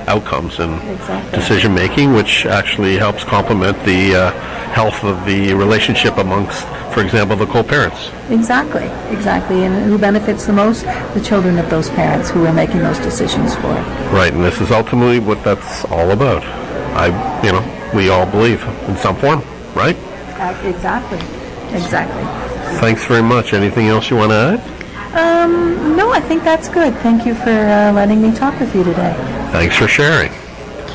outcomes 0.07 0.59
in 0.59 0.73
Exactly. 0.73 1.39
decision 1.39 1.73
making, 1.73 2.13
which 2.13 2.45
actually 2.45 2.97
helps 2.97 3.23
complement 3.23 3.77
the 3.85 4.15
uh, 4.15 4.31
health 4.71 5.03
of 5.03 5.23
the 5.25 5.53
relationship 5.53 6.17
amongst, 6.17 6.65
for 6.93 7.01
example, 7.01 7.35
the 7.35 7.47
co-parents. 7.47 8.11
Exactly. 8.29 8.85
Exactly. 9.15 9.63
And 9.63 9.85
who 9.85 9.97
benefits 9.97 10.45
the 10.45 10.53
most? 10.53 10.85
The 11.13 11.21
children 11.21 11.57
of 11.57 11.69
those 11.69 11.89
parents 11.89 12.29
who 12.29 12.45
are 12.45 12.53
making 12.53 12.79
those 12.79 12.99
decisions 12.99 13.55
for. 13.55 13.73
Right, 14.13 14.31
and 14.31 14.43
this 14.43 14.61
is 14.61 14.71
ultimately 14.71 15.19
what 15.19 15.43
that's 15.43 15.83
all 15.85 16.11
about. 16.11 16.43
I, 16.95 17.07
you 17.43 17.51
know, 17.51 17.91
we 17.95 18.09
all 18.09 18.25
believe 18.25 18.63
in 18.87 18.95
some 18.97 19.15
form, 19.15 19.41
right? 19.75 19.97
Exactly. 20.65 21.19
Exactly. 21.75 22.23
Thanks 22.79 23.05
very 23.05 23.23
much. 23.23 23.53
Anything 23.53 23.87
else 23.87 24.09
you 24.09 24.17
want 24.17 24.31
to 24.31 24.35
add? 24.35 24.73
Um, 25.15 25.95
no, 25.95 26.11
I 26.11 26.19
think 26.19 26.43
that's 26.43 26.69
good. 26.69 26.93
Thank 26.97 27.25
you 27.25 27.33
for 27.35 27.49
uh, 27.49 27.91
letting 27.93 28.21
me 28.21 28.33
talk 28.35 28.59
with 28.59 28.75
you 28.75 28.83
today. 28.83 29.13
Thanks 29.51 29.75
for 29.77 29.87
sharing. 29.87 30.31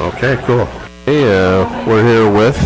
Okay, 0.01 0.37
cool. 0.45 0.67
Hey, 1.05 1.25
uh, 1.25 1.87
we're 1.87 2.05
here 2.05 2.31
with. 2.31 2.57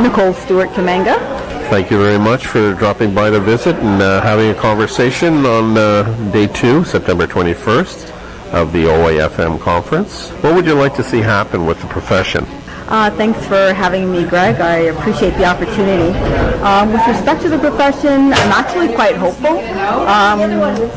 Nicole 0.00 0.32
Stewart 0.32 0.70
Kamanga. 0.70 1.39
Thank 1.70 1.92
you 1.92 1.98
very 1.98 2.18
much 2.18 2.48
for 2.48 2.74
dropping 2.74 3.14
by 3.14 3.30
to 3.30 3.38
visit 3.38 3.76
and 3.76 4.02
uh, 4.02 4.20
having 4.22 4.50
a 4.50 4.54
conversation 4.54 5.46
on 5.46 5.78
uh, 5.78 6.02
day 6.32 6.48
two, 6.48 6.82
September 6.82 7.28
21st, 7.28 8.52
of 8.52 8.72
the 8.72 8.86
OAFM 8.86 9.60
conference. 9.60 10.30
What 10.42 10.56
would 10.56 10.66
you 10.66 10.74
like 10.74 10.96
to 10.96 11.04
see 11.04 11.20
happen 11.20 11.66
with 11.66 11.80
the 11.80 11.86
profession? 11.86 12.44
Uh, 12.88 13.08
thanks 13.16 13.38
for 13.46 13.72
having 13.72 14.10
me, 14.10 14.24
Greg. 14.24 14.56
I 14.56 14.90
appreciate 14.94 15.34
the 15.34 15.44
opportunity. 15.44 16.10
Um, 16.58 16.92
with 16.92 17.06
respect 17.06 17.40
to 17.42 17.48
the 17.48 17.58
profession, 17.60 18.32
I'm 18.32 18.52
actually 18.52 18.92
quite 18.92 19.14
hopeful. 19.14 19.56
Um, 20.08 20.40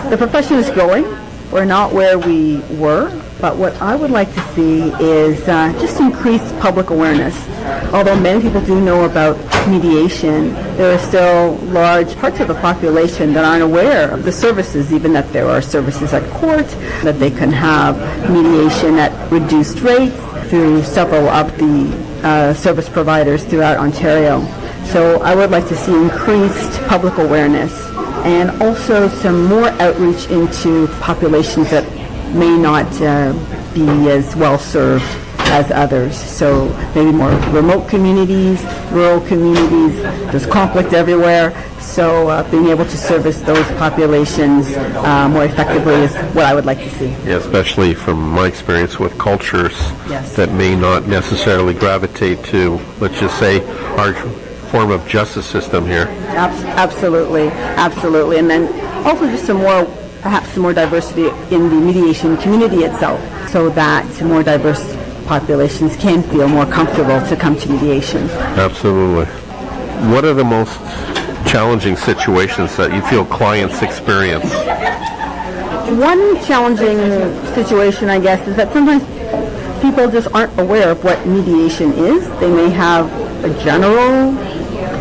the 0.09 0.17
profession 0.17 0.57
is 0.57 0.71
growing. 0.71 1.05
We're 1.51 1.65
not 1.65 1.93
where 1.93 2.17
we 2.17 2.61
were, 2.79 3.11
but 3.39 3.57
what 3.57 3.79
I 3.79 3.95
would 3.95 4.09
like 4.09 4.33
to 4.33 4.41
see 4.55 4.91
is 4.99 5.47
uh, 5.47 5.71
just 5.73 5.99
increased 5.99 6.57
public 6.59 6.89
awareness. 6.89 7.35
Although 7.93 8.19
many 8.19 8.41
people 8.41 8.59
do 8.61 8.81
know 8.81 9.05
about 9.05 9.37
mediation, 9.67 10.51
there 10.77 10.95
are 10.95 10.97
still 10.97 11.57
large 11.71 12.15
parts 12.15 12.39
of 12.39 12.47
the 12.47 12.55
population 12.55 13.33
that 13.33 13.45
aren't 13.45 13.61
aware 13.61 14.09
of 14.09 14.23
the 14.23 14.31
services, 14.31 14.91
even 14.91 15.13
that 15.13 15.31
there 15.31 15.47
are 15.47 15.61
services 15.61 16.11
at 16.11 16.27
court, 16.31 16.67
that 17.03 17.19
they 17.19 17.29
can 17.29 17.51
have 17.51 17.95
mediation 18.31 18.97
at 18.97 19.31
reduced 19.31 19.81
rates 19.81 20.15
through 20.49 20.81
several 20.81 21.29
of 21.29 21.55
the 21.59 22.27
uh, 22.27 22.53
service 22.55 22.89
providers 22.89 23.43
throughout 23.43 23.77
Ontario. 23.77 24.41
So 24.85 25.21
I 25.21 25.35
would 25.35 25.51
like 25.51 25.67
to 25.67 25.75
see 25.75 25.93
increased 25.93 26.81
public 26.87 27.19
awareness 27.19 27.71
and 28.25 28.49
also 28.59 29.07
some 29.07 29.45
more 29.45 29.67
outreach 29.79 30.31
into 30.31 30.87
populations 30.99 31.69
that 31.69 31.85
may 32.33 32.57
not 32.57 32.87
uh, 33.01 33.33
be 33.75 34.09
as 34.09 34.35
well 34.35 34.57
served 34.57 35.05
as 35.53 35.69
others. 35.71 36.17
So 36.17 36.67
maybe 36.95 37.11
more 37.11 37.29
remote 37.51 37.87
communities, 37.87 38.59
rural 38.91 39.21
communities, 39.21 40.01
there's 40.31 40.47
conflict 40.47 40.93
everywhere. 40.93 41.53
So 41.79 42.27
uh, 42.29 42.49
being 42.49 42.67
able 42.67 42.85
to 42.85 42.97
service 42.97 43.39
those 43.41 43.65
populations 43.77 44.75
uh, 44.75 45.29
more 45.29 45.45
effectively 45.45 45.93
is 45.93 46.15
what 46.33 46.45
I 46.45 46.55
would 46.55 46.65
like 46.65 46.79
to 46.79 46.89
see. 46.97 47.09
Yeah, 47.29 47.37
especially 47.37 47.93
from 47.93 48.17
my 48.31 48.47
experience 48.47 48.97
with 48.99 49.15
cultures 49.19 49.73
Yes. 50.09 50.35
that 50.35 50.51
may 50.53 50.75
not 50.75 51.07
necessarily 51.07 51.73
gravitate 51.75 52.43
to, 52.45 52.79
let's 52.99 53.19
just 53.19 53.37
say, 53.37 53.61
our 53.97 54.13
form 54.71 54.89
of 54.89 55.07
justice 55.07 55.45
system 55.45 55.85
here. 55.85 56.07
Abs- 56.29 56.63
Absolutely, 56.63 57.49
absolutely. 57.77 58.39
And 58.39 58.49
then 58.49 58.63
also 59.05 59.27
just 59.27 59.45
some 59.45 59.57
more, 59.57 59.85
perhaps 60.21 60.49
some 60.49 60.63
more 60.63 60.73
diversity 60.73 61.27
in 61.53 61.69
the 61.69 61.75
mediation 61.75 62.37
community 62.37 62.77
itself 62.77 63.21
so 63.49 63.69
that 63.69 64.03
more 64.23 64.41
diverse 64.41 64.81
populations 65.25 65.95
can 65.97 66.23
feel 66.23 66.47
more 66.47 66.65
comfortable 66.65 67.25
to 67.27 67.35
come 67.35 67.55
to 67.57 67.69
mediation. 67.69 68.29
Absolutely. 68.57 69.25
What 70.11 70.25
are 70.25 70.33
the 70.33 70.43
most 70.43 70.77
challenging 71.47 71.95
situations 71.95 72.75
that 72.77 72.93
you 72.93 73.01
feel 73.03 73.25
clients 73.25 73.81
experience? 73.81 74.51
One 75.99 76.43
challenging 76.45 76.97
situation, 77.53 78.09
I 78.09 78.19
guess, 78.19 78.47
is 78.47 78.55
that 78.55 78.71
sometimes 78.73 79.03
people 79.81 80.09
just 80.09 80.33
aren't 80.33 80.57
aware 80.59 80.89
of 80.89 81.03
what 81.03 81.25
mediation 81.27 81.91
is. 81.93 82.27
They 82.39 82.51
may 82.51 82.69
have 82.69 83.11
a 83.43 83.49
general 83.63 84.37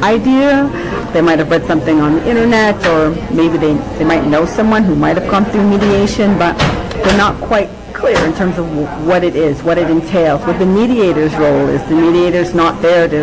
idea. 0.02 0.68
They 1.12 1.20
might 1.20 1.38
have 1.38 1.50
read 1.50 1.64
something 1.66 2.00
on 2.00 2.14
the 2.14 2.28
internet, 2.28 2.74
or 2.86 3.10
maybe 3.32 3.58
they, 3.58 3.74
they 3.98 4.04
might 4.04 4.26
know 4.26 4.44
someone 4.44 4.82
who 4.82 4.96
might 4.96 5.16
have 5.16 5.30
gone 5.30 5.44
through 5.46 5.68
mediation, 5.68 6.38
but 6.38 6.58
they're 7.04 7.18
not 7.18 7.36
quite 7.40 7.68
clear 8.02 8.18
in 8.26 8.34
terms 8.34 8.58
of 8.58 8.66
what 9.06 9.22
it 9.22 9.36
is, 9.36 9.62
what 9.62 9.78
it 9.78 9.88
entails, 9.88 10.42
what 10.42 10.58
the 10.58 10.66
mediator's 10.66 11.32
role 11.36 11.68
is. 11.68 11.80
The 11.88 11.94
mediator's 11.94 12.52
not 12.52 12.82
there 12.82 13.06
to 13.06 13.20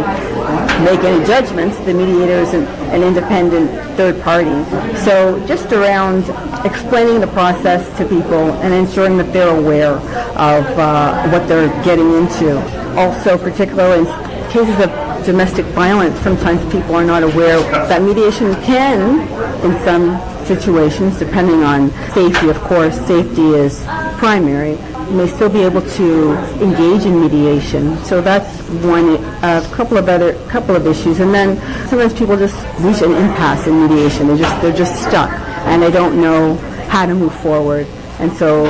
make 0.86 1.02
any 1.04 1.22
judgments. 1.26 1.78
The 1.80 1.94
mediator 1.94 2.40
is 2.40 2.54
an, 2.54 2.64
an 2.96 3.04
independent 3.04 3.70
third 3.98 4.22
party. 4.22 4.64
So 5.04 5.46
just 5.46 5.74
around 5.74 6.24
explaining 6.66 7.20
the 7.20 7.28
process 7.28 7.86
to 7.98 8.06
people 8.08 8.54
and 8.64 8.74
ensuring 8.74 9.18
that 9.18 9.34
they're 9.34 9.54
aware 9.54 9.96
of 10.40 10.64
uh, 10.80 11.30
what 11.30 11.46
they're 11.50 11.68
getting 11.84 12.14
into. 12.14 12.58
Also, 12.96 13.38
particularly 13.38 14.08
in 14.08 14.50
cases 14.50 14.80
of 14.80 15.26
domestic 15.26 15.66
violence, 15.76 16.18
sometimes 16.22 16.64
people 16.72 16.96
are 16.96 17.04
not 17.04 17.24
aware 17.24 17.60
that 17.90 18.02
mediation 18.02 18.56
can, 18.64 19.20
in 19.66 19.74
some 19.84 20.18
situations, 20.46 21.20
depending 21.20 21.64
on 21.64 21.92
safety, 22.14 22.48
of 22.48 22.58
course, 22.62 22.96
safety 23.06 23.50
is 23.50 23.84
primary, 24.20 24.76
may 25.12 25.26
still 25.28 25.50
be 25.50 25.62
able 25.64 25.82
to 25.82 26.34
engage 26.62 27.06
in 27.06 27.20
mediation. 27.22 27.98
So 28.04 28.22
that's 28.22 28.60
one, 28.84 29.16
a 29.42 29.68
couple 29.72 29.98
of 29.98 30.08
other, 30.10 30.34
couple 30.50 30.76
of 30.76 30.86
issues. 30.86 31.20
And 31.22 31.34
then 31.34 31.58
sometimes 31.88 32.14
people 32.14 32.38
just 32.38 32.56
reach 32.80 33.02
an 33.02 33.14
impasse 33.14 33.66
in 33.66 33.82
mediation. 33.88 34.28
They're 34.28 34.38
just, 34.38 34.62
they're 34.62 34.76
just 34.76 35.02
stuck 35.08 35.32
and 35.68 35.82
they 35.82 35.90
don't 35.90 36.22
know 36.22 36.56
how 36.90 37.06
to 37.06 37.16
move 37.16 37.34
forward. 37.42 37.88
And 38.20 38.32
so 38.34 38.68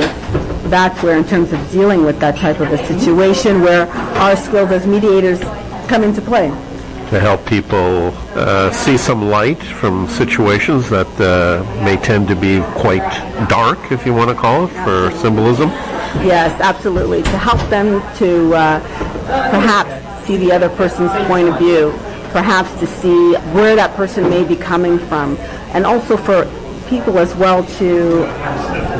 that's 0.68 1.02
where, 1.02 1.18
in 1.18 1.24
terms 1.24 1.52
of 1.52 1.70
dealing 1.70 2.04
with 2.04 2.20
that 2.20 2.36
type 2.36 2.60
of 2.60 2.70
a 2.72 2.78
situation, 2.86 3.60
where 3.60 3.88
our 4.18 4.36
skills 4.36 4.70
as 4.70 4.86
mediators 4.86 5.40
come 5.88 6.04
into 6.04 6.22
play. 6.22 6.50
To 7.10 7.18
help 7.18 7.44
people 7.44 8.14
uh, 8.36 8.70
see 8.70 8.96
some 8.96 9.28
light 9.30 9.60
from 9.60 10.06
situations 10.06 10.88
that 10.90 11.08
uh, 11.20 11.64
may 11.84 11.96
tend 11.96 12.28
to 12.28 12.36
be 12.36 12.60
quite 12.80 13.02
dark, 13.48 13.90
if 13.90 14.06
you 14.06 14.14
want 14.14 14.30
to 14.30 14.36
call 14.36 14.66
it, 14.66 14.70
for 14.84 15.10
symbolism. 15.18 15.70
Yes, 16.22 16.52
absolutely. 16.60 17.24
To 17.24 17.36
help 17.36 17.58
them 17.68 18.00
to 18.18 18.54
uh, 18.54 18.80
perhaps 19.50 19.90
see 20.24 20.36
the 20.36 20.52
other 20.52 20.68
person's 20.68 21.10
point 21.26 21.48
of 21.48 21.58
view, 21.58 21.90
perhaps 22.30 22.70
to 22.78 22.86
see 22.86 23.34
where 23.54 23.74
that 23.74 23.96
person 23.96 24.30
may 24.30 24.44
be 24.44 24.54
coming 24.54 24.96
from, 24.96 25.36
and 25.74 25.84
also 25.84 26.16
for 26.16 26.44
people 26.88 27.18
as 27.18 27.34
well 27.34 27.64
to 27.78 28.20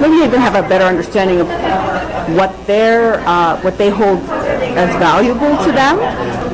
maybe 0.00 0.16
even 0.16 0.40
have 0.40 0.56
a 0.56 0.68
better 0.68 0.84
understanding 0.84 1.40
of 1.40 1.48
what 2.36 2.50
their 2.66 3.20
uh, 3.20 3.60
what 3.62 3.78
they 3.78 3.88
hold 3.88 4.18
as 4.74 4.94
valuable 4.96 5.56
to 5.64 5.70
them 5.70 5.96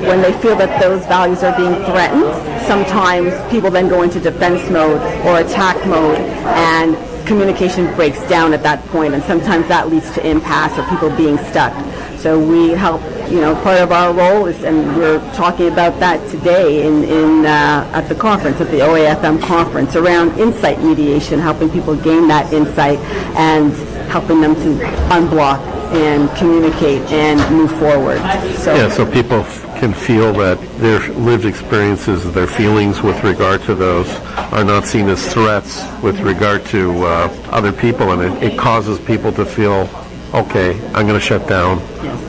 when 0.06 0.22
they 0.22 0.32
feel 0.40 0.56
that 0.56 0.80
those 0.80 1.04
values 1.06 1.42
are 1.42 1.56
being 1.56 1.74
threatened. 1.84 2.24
Sometimes 2.66 3.32
people 3.50 3.70
then 3.70 3.88
go 3.88 4.02
into 4.02 4.20
defense 4.20 4.70
mode 4.70 5.00
or 5.26 5.38
attack 5.38 5.76
mode 5.86 6.18
and 6.18 6.96
communication 7.26 7.92
breaks 7.96 8.22
down 8.28 8.54
at 8.54 8.62
that 8.62 8.84
point 8.86 9.12
and 9.12 9.22
sometimes 9.24 9.66
that 9.68 9.90
leads 9.90 10.10
to 10.14 10.24
impasse 10.26 10.78
or 10.78 10.88
people 10.88 11.14
being 11.16 11.36
stuck. 11.50 11.74
So 12.18 12.38
we 12.38 12.70
help, 12.70 13.02
you 13.30 13.40
know, 13.40 13.54
part 13.62 13.78
of 13.78 13.92
our 13.92 14.12
role 14.12 14.46
is, 14.46 14.62
and 14.64 14.96
we're 14.96 15.20
talking 15.34 15.68
about 15.68 16.00
that 16.00 16.18
today 16.30 16.86
in, 16.86 17.04
in 17.04 17.46
uh, 17.46 17.90
at 17.92 18.08
the 18.08 18.14
conference, 18.14 18.60
at 18.60 18.70
the 18.70 18.78
OAFM 18.78 19.42
conference, 19.42 19.96
around 19.96 20.38
insight 20.38 20.82
mediation, 20.82 21.38
helping 21.38 21.68
people 21.70 21.94
gain 21.94 22.26
that 22.28 22.52
insight 22.52 22.98
and 23.36 23.72
helping 24.08 24.40
them 24.40 24.54
to 24.54 24.84
unblock 25.10 25.60
and 25.92 26.28
communicate 26.36 27.02
and 27.12 27.38
move 27.54 27.70
forward. 27.78 28.18
So 28.58 28.74
Yeah, 28.74 28.88
so 28.88 29.08
people 29.10 29.44
can 29.76 29.92
feel 29.92 30.32
that 30.34 30.60
their 30.78 31.00
lived 31.14 31.44
experiences, 31.44 32.32
their 32.32 32.46
feelings 32.46 33.02
with 33.02 33.22
regard 33.22 33.62
to 33.62 33.74
those 33.74 34.08
are 34.52 34.64
not 34.64 34.86
seen 34.86 35.08
as 35.08 35.32
threats 35.32 35.84
with 36.02 36.18
regard 36.20 36.64
to 36.66 37.04
uh, 37.04 37.28
other 37.50 37.72
people, 37.72 38.12
and 38.12 38.22
it, 38.22 38.52
it 38.52 38.58
causes 38.58 38.98
people 38.98 39.32
to 39.32 39.44
feel, 39.44 39.88
okay, 40.34 40.72
I'm 40.94 41.06
going 41.06 41.18
to 41.18 41.20
shut 41.20 41.46
down, 41.48 41.78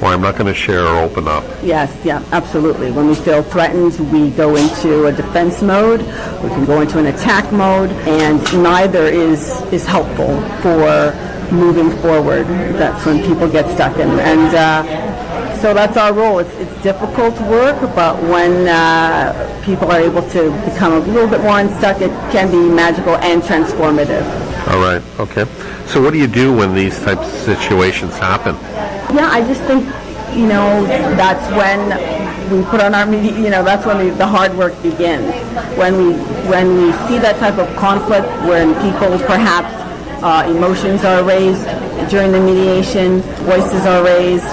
or 0.02 0.10
I'm 0.10 0.22
not 0.22 0.36
going 0.36 0.48
to 0.48 0.54
share 0.54 0.86
or 0.86 0.98
open 0.98 1.28
up. 1.28 1.44
Yes, 1.64 1.96
yeah, 2.04 2.24
absolutely. 2.32 2.92
When 2.92 3.08
we 3.08 3.16
feel 3.16 3.42
threatened, 3.44 3.98
we 4.12 4.30
go 4.32 4.56
into 4.56 5.08
a 5.08 5.12
defense 5.12 5.62
mode. 5.62 6.02
We 6.44 6.50
can 6.50 6.66
go 6.66 6.82
into 6.82 7.00
an 7.00 7.08
attack 7.08 7.52
mode, 7.52 7.92
and 8.08 8.42
neither 8.62 9.06
is 9.06 9.62
is 9.72 9.86
helpful 9.86 10.42
for 10.62 11.16
moving 11.52 11.90
forward. 12.02 12.46
That's 12.76 13.06
when 13.06 13.24
people 13.24 13.50
get 13.50 13.70
stuck 13.74 13.98
in, 13.98 14.10
and 14.10 14.54
uh, 14.54 15.17
so 15.60 15.74
that's 15.74 15.98
our 15.98 16.14
role. 16.14 16.40
It's 16.40 16.54
it's 16.56 16.84
difficult 16.84 17.40
work, 17.42 17.80
but 17.96 18.16
when 18.24 18.68
uh, 18.68 19.62
people 19.64 19.92
are 19.92 20.00
able 20.00 20.22
to 20.30 20.52
become 20.66 20.94
a 20.94 21.00
little 21.00 21.30
bit 21.30 21.42
more 21.42 21.60
unstuck, 21.60 22.02
it 22.02 22.12
can 22.32 22.52
be 22.52 22.58
magical 22.58 23.16
and 23.18 23.42
transformative. 23.42 24.26
All 24.68 24.80
right, 24.80 25.02
okay. 25.20 25.46
So 25.88 26.02
what 26.02 26.14
do 26.14 26.20
you 26.20 26.28
do 26.28 26.54
when 26.54 26.76
these 26.76 27.00
types 27.00 27.22
of 27.22 27.58
situations 27.58 28.18
happen? 28.18 28.56
Yeah, 29.16 29.30
I 29.32 29.42
just 29.48 29.62
think, 29.64 29.86
you 30.36 30.48
know, 30.48 30.86
that's 31.16 31.48
when 31.56 31.80
we 32.52 32.64
put 32.70 32.82
on 32.82 32.94
our 32.94 33.06
media, 33.06 33.32
you 33.32 33.50
know, 33.50 33.64
that's 33.64 33.86
when 33.86 33.98
we, 33.98 34.10
the 34.12 34.28
hard 34.28 34.54
work 34.56 34.74
begins. 34.84 35.34
When 35.78 35.98
we, 35.98 36.14
when 36.50 36.76
we 36.76 36.92
see 37.08 37.18
that 37.20 37.40
type 37.40 37.58
of 37.58 37.74
conflict, 37.78 38.28
when 38.44 38.74
people 38.84 39.18
perhaps 39.26 39.87
uh, 40.24 40.46
emotions 40.50 41.04
are 41.04 41.24
raised 41.24 41.64
during 42.10 42.32
the 42.32 42.40
mediation, 42.40 43.22
voices 43.46 43.86
are 43.86 44.04
raised, 44.04 44.46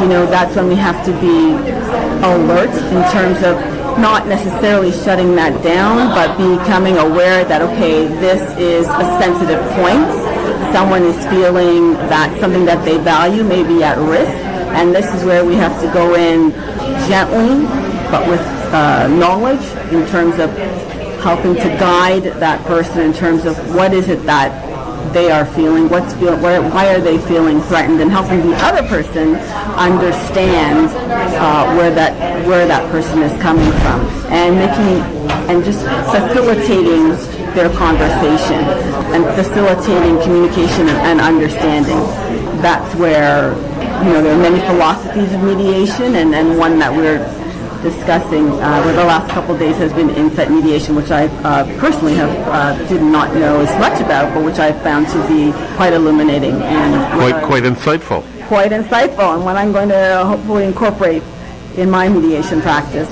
you 0.00 0.08
know, 0.08 0.26
that's 0.26 0.54
when 0.56 0.68
we 0.68 0.76
have 0.76 1.04
to 1.04 1.12
be 1.20 1.52
alert 2.24 2.70
in 2.70 3.02
terms 3.10 3.38
of 3.42 3.56
not 3.98 4.26
necessarily 4.26 4.92
shutting 4.92 5.34
that 5.34 5.62
down, 5.62 6.08
but 6.14 6.36
becoming 6.38 6.96
aware 6.96 7.44
that, 7.44 7.60
okay, 7.60 8.06
this 8.06 8.40
is 8.56 8.86
a 8.86 9.04
sensitive 9.20 9.60
point. 9.76 10.06
Someone 10.72 11.02
is 11.02 11.16
feeling 11.26 11.92
that 12.08 12.34
something 12.40 12.64
that 12.64 12.84
they 12.84 12.98
value 12.98 13.44
may 13.44 13.62
be 13.62 13.82
at 13.82 13.98
risk, 13.98 14.32
and 14.76 14.94
this 14.94 15.12
is 15.14 15.24
where 15.24 15.44
we 15.44 15.54
have 15.56 15.78
to 15.82 15.92
go 15.92 16.14
in 16.14 16.52
gently, 17.08 17.66
but 18.10 18.26
with 18.28 18.40
uh, 18.72 19.08
knowledge 19.08 19.64
in 19.92 20.06
terms 20.08 20.38
of 20.38 20.50
helping 21.22 21.54
to 21.54 21.68
guide 21.78 22.24
that 22.40 22.64
person 22.66 23.00
in 23.00 23.12
terms 23.12 23.44
of 23.44 23.56
what 23.74 23.92
is 23.92 24.08
it 24.08 24.22
that 24.24 24.50
they 25.12 25.30
are 25.30 25.46
feeling, 25.46 25.88
what's 25.88 26.14
feel, 26.14 26.36
why, 26.38 26.58
why 26.58 26.94
are 26.94 27.00
they 27.00 27.18
feeling 27.18 27.60
threatened, 27.62 28.00
and 28.00 28.10
helping 28.10 28.40
the 28.48 28.54
other 28.64 28.86
person 28.88 29.34
understand 29.76 30.88
uh, 31.36 31.74
where 31.76 31.94
that 31.94 32.12
where 32.46 32.66
that 32.66 32.90
person 32.90 33.22
is 33.22 33.32
coming 33.42 33.70
from, 33.80 34.00
and 34.32 34.56
making 34.56 35.00
and 35.50 35.64
just 35.64 35.84
facilitating 36.10 37.10
their 37.54 37.68
conversation 37.76 38.60
and 39.12 39.24
facilitating 39.36 40.20
communication 40.22 40.88
and 40.88 41.20
understanding. 41.20 41.98
That's 42.62 42.94
where 42.96 43.52
you 44.04 44.12
know 44.12 44.22
there 44.22 44.34
are 44.34 44.42
many 44.42 44.60
philosophies 44.66 45.32
of 45.32 45.42
mediation, 45.42 46.16
and, 46.16 46.34
and 46.34 46.58
one 46.58 46.78
that 46.78 46.92
we're 46.92 47.20
discussing 47.82 48.48
uh, 48.48 48.80
over 48.80 48.92
the 48.92 49.04
last 49.04 49.30
couple 49.32 49.54
of 49.54 49.60
days 49.60 49.76
has 49.76 49.92
been 49.92 50.10
insight 50.10 50.50
mediation, 50.50 50.94
which 50.94 51.10
I 51.10 51.26
uh, 51.42 51.64
personally 51.78 52.14
have 52.14 52.30
uh, 52.48 52.88
did 52.88 53.02
not 53.02 53.34
know 53.34 53.60
as 53.60 53.70
much 53.80 54.00
about, 54.00 54.32
but 54.34 54.44
which 54.44 54.58
I 54.58 54.72
found 54.72 55.08
to 55.08 55.28
be 55.28 55.52
quite 55.76 55.92
illuminating 55.92 56.54
and 56.62 57.18
Quite, 57.20 57.42
quite 57.44 57.62
insightful. 57.64 58.22
quite 58.46 58.70
insightful, 58.72 59.34
and 59.34 59.44
one 59.44 59.56
I'm 59.56 59.72
going 59.72 59.88
to 59.88 60.24
hopefully 60.24 60.64
incorporate 60.64 61.22
in 61.76 61.90
my 61.90 62.08
mediation 62.08 62.60
practice. 62.60 63.08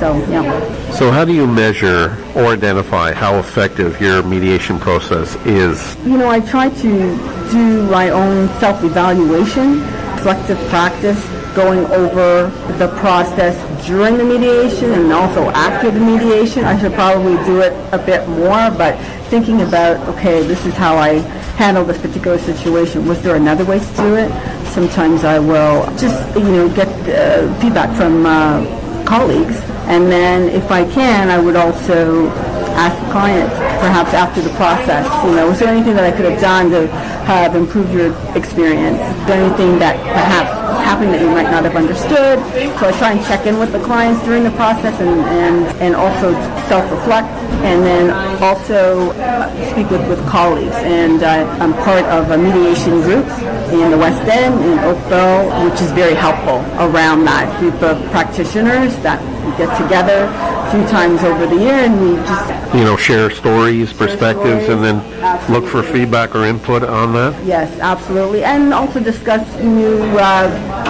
So 0.00 0.16
yeah. 0.28 0.90
So 0.92 1.10
how 1.10 1.24
do 1.24 1.32
you 1.32 1.46
measure 1.46 2.16
or 2.34 2.46
identify 2.46 3.12
how 3.12 3.38
effective 3.38 4.00
your 4.00 4.22
mediation 4.24 4.78
process 4.78 5.36
is? 5.46 5.96
You 6.04 6.18
know, 6.18 6.28
I 6.28 6.40
try 6.40 6.68
to 6.68 7.50
do 7.52 7.82
my 7.90 8.10
own 8.10 8.48
self-evaluation, 8.58 9.80
reflective 10.16 10.58
practice, 10.68 11.24
going 11.54 11.84
over 11.92 12.48
the 12.78 12.88
process 12.98 13.56
during 13.86 14.16
the 14.16 14.24
mediation 14.24 14.92
and 14.92 15.12
also 15.12 15.50
after 15.50 15.90
the 15.90 16.00
mediation. 16.00 16.64
I 16.64 16.78
should 16.80 16.92
probably 16.92 17.36
do 17.44 17.60
it 17.60 17.72
a 17.92 17.98
bit 17.98 18.26
more, 18.28 18.70
but 18.70 18.96
thinking 19.28 19.62
about, 19.62 19.96
okay, 20.08 20.46
this 20.46 20.64
is 20.66 20.74
how 20.74 20.96
I 20.96 21.18
handle 21.56 21.84
this 21.84 22.00
particular 22.00 22.38
situation. 22.38 23.06
Was 23.06 23.22
there 23.22 23.36
another 23.36 23.64
way 23.64 23.78
to 23.78 23.96
do 23.96 24.14
it? 24.16 24.30
Sometimes 24.68 25.24
I 25.24 25.38
will 25.38 25.84
just, 25.96 26.34
you 26.36 26.44
know, 26.44 26.68
get 26.74 26.88
uh, 27.08 27.52
feedback 27.60 27.94
from 27.96 28.24
uh, 28.24 29.04
colleagues, 29.04 29.56
and 29.88 30.10
then 30.10 30.48
if 30.48 30.70
I 30.70 30.84
can, 30.90 31.28
I 31.28 31.38
would 31.38 31.56
also 31.56 32.28
ask 32.74 32.96
the 33.04 33.12
client, 33.12 33.50
perhaps 33.80 34.14
after 34.14 34.40
the 34.40 34.50
process, 34.50 35.04
you 35.24 35.34
know, 35.36 35.48
was 35.48 35.58
there 35.58 35.68
anything 35.68 35.94
that 35.94 36.04
I 36.04 36.16
could 36.16 36.24
have 36.24 36.40
done 36.40 36.70
to 36.70 36.86
have 37.26 37.54
improved 37.54 37.92
your 37.92 38.12
experience? 38.36 38.98
Is 38.98 39.26
there 39.26 39.44
anything 39.44 39.78
that 39.78 39.96
perhaps 40.00 40.50
is 40.92 40.98
happening 40.98 41.12
that 41.12 41.20
you 41.20 41.30
might 41.30 41.50
not 41.50 41.64
have 41.64 41.76
understood? 41.76 42.38
So 42.78 42.88
I 42.88 42.92
try 42.98 43.12
and 43.12 43.24
check 43.24 43.46
in 43.46 43.58
with 43.58 43.72
the 43.72 43.80
clients 43.80 44.22
during 44.24 44.44
the 44.44 44.50
process 44.52 44.98
and, 45.00 45.20
and, 45.30 45.66
and 45.80 45.94
also 45.94 46.32
self-reflect 46.68 47.28
and 47.62 47.84
then 47.84 48.10
also 48.42 49.12
uh, 49.12 49.70
speak 49.70 49.88
with, 49.90 50.06
with 50.08 50.20
colleagues. 50.28 50.74
And 50.74 51.22
uh, 51.22 51.46
I'm 51.60 51.72
part 51.84 52.04
of 52.06 52.30
a 52.30 52.38
mediation 52.38 53.00
group 53.02 53.26
in 53.72 53.90
the 53.90 53.98
West 53.98 54.28
End, 54.28 54.54
in 54.64 54.78
Oakville, 54.80 55.70
which 55.70 55.80
is 55.80 55.90
very 55.92 56.14
helpful 56.14 56.60
around 56.82 57.24
that 57.24 57.48
group 57.60 57.80
of 57.82 57.96
practitioners 58.10 58.96
that 58.98 59.20
get 59.58 59.70
together 59.80 60.26
a 60.28 60.70
few 60.70 60.84
times 60.88 61.22
over 61.22 61.46
the 61.46 61.56
year 61.56 61.74
and 61.74 62.00
we 62.00 62.16
just 62.26 62.74
You 62.74 62.84
know, 62.84 62.96
share 62.96 63.30
stories, 63.30 63.92
perspectives, 63.92 64.68
and 64.68 64.82
then 64.82 65.02
look 65.50 65.66
for 65.66 65.82
feedback 65.82 66.34
or 66.34 66.44
input 66.44 66.82
on 66.82 67.12
that? 67.12 67.44
Yes, 67.44 67.68
absolutely, 67.80 68.44
and 68.44 68.72
also 68.72 69.00
discuss 69.00 69.44
new 69.60 70.00
uh, 70.16 70.81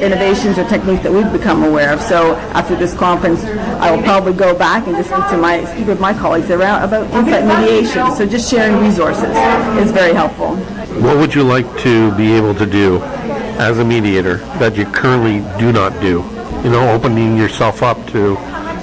innovations 0.00 0.58
or 0.58 0.64
techniques 0.68 1.02
that 1.02 1.12
we've 1.12 1.30
become 1.32 1.62
aware 1.64 1.92
of. 1.92 2.00
So 2.00 2.34
after 2.54 2.74
this 2.76 2.94
conference, 2.94 3.42
I 3.44 3.90
will 3.94 4.02
probably 4.02 4.32
go 4.32 4.54
back 4.56 4.86
and 4.86 4.96
just 4.96 5.10
speak 5.10 5.26
to 5.30 5.36
my 5.36 5.64
speak 5.72 5.86
with 5.86 6.00
my 6.00 6.12
colleagues 6.14 6.50
around 6.50 6.82
about 6.84 7.04
insight 7.12 7.44
mediation. 7.44 8.10
So 8.16 8.26
just 8.26 8.50
sharing 8.50 8.80
resources 8.80 9.36
is 9.84 9.90
very 9.90 10.14
helpful. 10.14 10.56
What 11.02 11.16
would 11.18 11.34
you 11.34 11.42
like 11.42 11.66
to 11.80 12.14
be 12.16 12.32
able 12.32 12.54
to 12.56 12.66
do 12.66 13.00
as 13.58 13.78
a 13.78 13.84
mediator 13.84 14.36
that 14.58 14.76
you 14.76 14.84
currently 14.86 15.40
do 15.58 15.72
not 15.72 15.92
do? 16.00 16.24
You 16.64 16.70
know, 16.70 16.90
opening 16.92 17.36
yourself 17.36 17.82
up 17.82 17.98
to, 18.08 18.36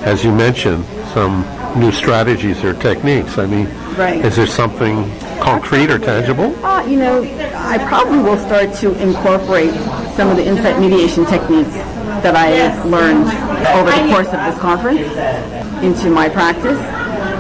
as 0.04 0.24
you 0.24 0.32
mentioned, 0.34 0.84
some 1.14 1.46
new 1.80 1.92
strategies 1.92 2.64
or 2.64 2.74
techniques. 2.74 3.38
I 3.38 3.46
mean, 3.46 3.68
Right. 3.98 4.24
is 4.24 4.36
there 4.36 4.48
something 4.48 5.12
concrete 5.40 5.90
or 5.92 6.00
tangible? 6.00 6.54
Uh, 6.66 6.84
you 6.88 6.98
know, 6.98 7.24
I 7.56 7.78
probably 7.88 8.20
will 8.20 8.38
start 8.38 8.74
to 8.76 8.94
incorporate 9.02 9.74
some 10.18 10.32
of 10.32 10.36
the 10.36 10.44
insight 10.44 10.80
mediation 10.80 11.24
techniques 11.28 11.74
that 12.26 12.36
I 12.36 12.74
learned 12.86 13.30
over 13.78 13.92
the 13.92 14.12
course 14.12 14.28
of 14.34 14.42
this 14.44 14.60
conference 14.60 15.06
into 15.84 16.10
my 16.10 16.28
practice. 16.28 16.80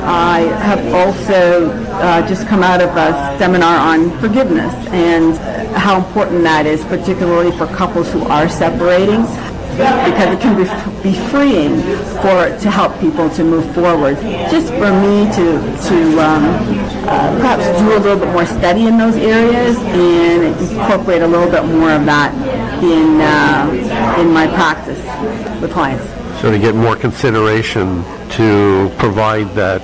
I 0.05 0.41
have 0.61 0.93
also 0.93 1.71
uh, 1.71 2.25
just 2.27 2.47
come 2.47 2.61
out 2.61 2.79
of 2.79 2.91
a 2.91 3.35
seminar 3.39 3.75
on 3.77 4.11
forgiveness 4.19 4.71
and 4.93 5.35
how 5.75 5.97
important 5.97 6.43
that 6.43 6.67
is, 6.67 6.85
particularly 6.85 7.51
for 7.57 7.65
couples 7.65 8.13
who 8.13 8.21
are 8.25 8.47
separating 8.47 9.25
because 9.77 10.33
it 10.33 10.41
can 10.41 10.55
be, 10.57 11.11
be 11.11 11.17
freeing 11.29 11.81
for 12.21 12.49
to 12.59 12.69
help 12.69 12.99
people 12.99 13.29
to 13.29 13.43
move 13.43 13.65
forward. 13.75 14.17
Just 14.49 14.69
for 14.73 14.89
me 15.01 15.25
to 15.33 15.61
to 15.89 15.97
um, 16.19 16.45
uh, 17.05 17.37
perhaps 17.37 17.65
do 17.79 17.95
a 17.95 17.99
little 17.99 18.17
bit 18.17 18.31
more 18.33 18.45
study 18.45 18.87
in 18.87 18.97
those 18.97 19.15
areas 19.15 19.77
and 19.77 20.59
incorporate 20.71 21.21
a 21.21 21.27
little 21.27 21.49
bit 21.49 21.63
more 21.65 21.91
of 21.91 22.05
that 22.05 22.33
in 22.83 23.19
uh, 23.21 24.17
in 24.19 24.31
my 24.31 24.47
practice 24.47 24.99
with 25.61 25.71
clients. 25.71 26.05
So 26.41 26.51
to 26.51 26.59
get 26.59 26.75
more 26.75 26.95
consideration 26.95 28.03
to 28.31 28.91
provide 28.97 29.47
that 29.55 29.81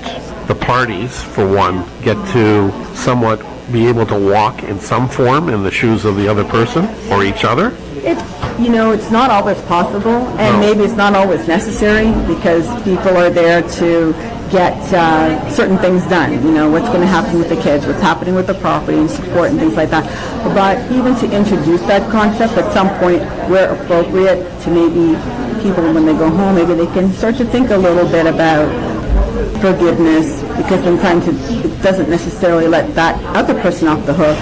the 0.47 0.55
parties, 0.55 1.21
for 1.21 1.47
one, 1.47 1.83
get 2.01 2.15
to 2.33 2.71
somewhat 2.95 3.43
be 3.71 3.87
able 3.87 4.05
to 4.05 4.19
walk 4.19 4.61
in 4.63 4.79
some 4.79 5.07
form 5.09 5.49
in 5.49 5.63
the 5.63 5.71
shoes 5.71 6.05
of 6.05 6.15
the 6.15 6.27
other 6.27 6.43
person 6.43 6.85
or 7.11 7.23
each 7.23 7.43
other? 7.45 7.75
It, 7.95 8.17
you 8.59 8.69
know, 8.69 8.91
it's 8.91 9.09
not 9.09 9.31
always 9.31 9.59
possible, 9.63 10.27
and 10.37 10.59
No. 10.59 10.59
maybe 10.59 10.83
it's 10.83 10.97
not 10.97 11.15
always 11.15 11.47
necessary 11.47 12.11
because 12.27 12.67
people 12.83 13.15
are 13.17 13.29
there 13.29 13.61
to 13.79 14.13
get 14.53 14.77
uh, 14.93 15.49
certain 15.49 15.79
things 15.79 16.05
done. 16.05 16.31
You 16.31 16.51
know, 16.53 16.69
what's 16.69 16.87
going 16.87 17.01
to 17.01 17.07
happen 17.07 17.39
with 17.39 17.49
the 17.49 17.59
kids, 17.59 17.87
what's 17.87 18.01
happening 18.01 18.35
with 18.35 18.45
the 18.45 18.53
property 18.53 18.99
and 18.99 19.09
support 19.09 19.49
and 19.49 19.59
things 19.59 19.73
like 19.73 19.89
that. 19.89 20.05
But 20.53 20.77
even 20.91 21.15
to 21.15 21.35
introduce 21.35 21.81
that 21.89 22.09
concept 22.11 22.53
at 22.53 22.71
some 22.71 22.87
point 22.99 23.23
where 23.49 23.73
appropriate 23.73 24.45
to 24.61 24.69
maybe 24.69 25.17
people 25.63 25.91
when 25.91 26.05
they 26.05 26.13
go 26.13 26.29
home, 26.29 26.53
maybe 26.53 26.75
they 26.75 26.85
can 26.93 27.11
start 27.13 27.35
to 27.37 27.45
think 27.45 27.71
a 27.71 27.77
little 27.77 28.07
bit 28.07 28.27
about 28.27 28.69
forgiveness 29.59 30.43
because 30.55 30.83
sometimes 30.83 31.27
it, 31.27 31.65
it 31.65 31.81
doesn't 31.81 32.09
necessarily 32.09 32.67
let 32.67 32.93
that 32.93 33.17
other 33.35 33.59
person 33.59 33.87
off 33.87 34.05
the 34.05 34.13
hook, 34.13 34.37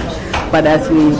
but 0.52 0.68
as 0.68 0.90
we 0.90 1.12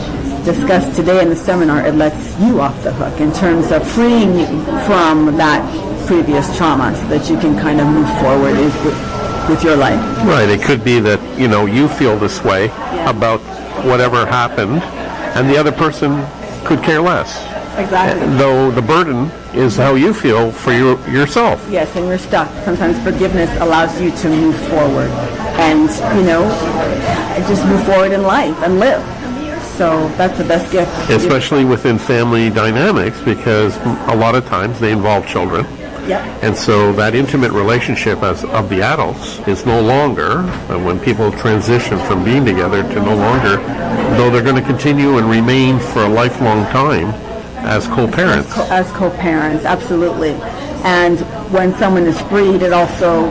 discussed 0.44 0.94
today 0.94 1.22
in 1.22 1.30
the 1.30 1.36
seminar, 1.36 1.86
it 1.86 1.94
lets 1.94 2.38
you 2.40 2.60
off 2.60 2.76
the 2.82 2.92
hook 2.92 3.18
in 3.20 3.32
terms 3.32 3.70
of 3.70 3.80
freeing 3.92 4.38
you 4.38 4.46
from 4.84 5.34
that 5.36 5.62
previous 6.06 6.56
trauma 6.56 6.94
so 6.96 7.06
that 7.08 7.28
you 7.30 7.38
can 7.38 7.58
kind 7.58 7.80
of 7.80 7.86
move 7.86 8.08
forward 8.20 8.56
with, 8.56 9.48
with 9.48 9.62
your 9.64 9.76
life. 9.76 10.00
Right. 10.26 10.48
It 10.48 10.62
could 10.62 10.84
be 10.84 11.00
that, 11.00 11.20
you 11.38 11.48
know, 11.48 11.66
you 11.66 11.88
feel 11.88 12.16
this 12.18 12.42
way 12.44 12.66
about 13.06 13.40
whatever 13.84 14.26
happened, 14.26 14.82
and 15.34 15.48
the 15.48 15.56
other 15.56 15.72
person 15.72 16.24
could 16.64 16.82
care 16.82 17.00
less. 17.00 17.48
Exactly. 17.78 18.22
Uh, 18.22 18.36
though 18.36 18.70
the 18.70 18.82
burden 18.82 19.30
is 19.54 19.76
how 19.76 19.94
you 19.94 20.12
feel 20.12 20.52
for 20.52 20.72
your, 20.72 20.98
yourself. 21.08 21.66
Yes, 21.70 21.94
and 21.96 22.06
you're 22.06 22.18
stuck. 22.18 22.48
Sometimes 22.64 23.02
forgiveness 23.02 23.50
allows 23.60 23.98
you 24.00 24.10
to 24.10 24.28
move 24.28 24.56
forward 24.68 25.10
and, 25.58 25.88
you 26.18 26.24
know, 26.24 26.42
just 27.48 27.64
move 27.66 27.82
forward 27.84 28.12
in 28.12 28.22
life 28.22 28.56
and 28.62 28.78
live. 28.78 29.02
So 29.76 30.06
that's 30.16 30.36
the 30.36 30.44
best 30.44 30.70
gift. 30.70 30.92
Especially 31.10 31.64
within 31.64 31.98
family 31.98 32.50
dynamics, 32.50 33.18
because 33.22 33.76
a 34.12 34.16
lot 34.16 34.34
of 34.34 34.46
times 34.46 34.78
they 34.78 34.92
involve 34.92 35.26
children. 35.26 35.66
Yep. 36.06 36.42
And 36.42 36.56
so 36.56 36.92
that 36.94 37.14
intimate 37.14 37.52
relationship 37.52 38.22
as 38.22 38.44
of 38.44 38.68
the 38.68 38.82
adults 38.82 39.38
is 39.46 39.64
no 39.64 39.80
longer, 39.80 40.38
and 40.68 40.84
when 40.84 40.98
people 40.98 41.30
transition 41.32 41.98
from 42.00 42.24
being 42.24 42.44
together 42.44 42.82
to 42.82 42.94
no 42.94 43.14
longer, 43.14 43.56
though 44.16 44.30
they're 44.30 44.42
going 44.42 44.56
to 44.56 44.62
continue 44.62 45.18
and 45.18 45.30
remain 45.30 45.78
for 45.78 46.04
a 46.04 46.08
lifelong 46.08 46.64
time 46.72 47.08
as 47.64 47.86
co-parents. 47.86 48.52
co- 48.52 48.66
as 48.70 48.90
co-parents, 48.92 49.64
absolutely. 49.64 50.32
And 50.84 51.20
when 51.52 51.74
someone 51.76 52.04
is 52.04 52.20
freed, 52.22 52.62
it 52.62 52.72
also 52.72 53.30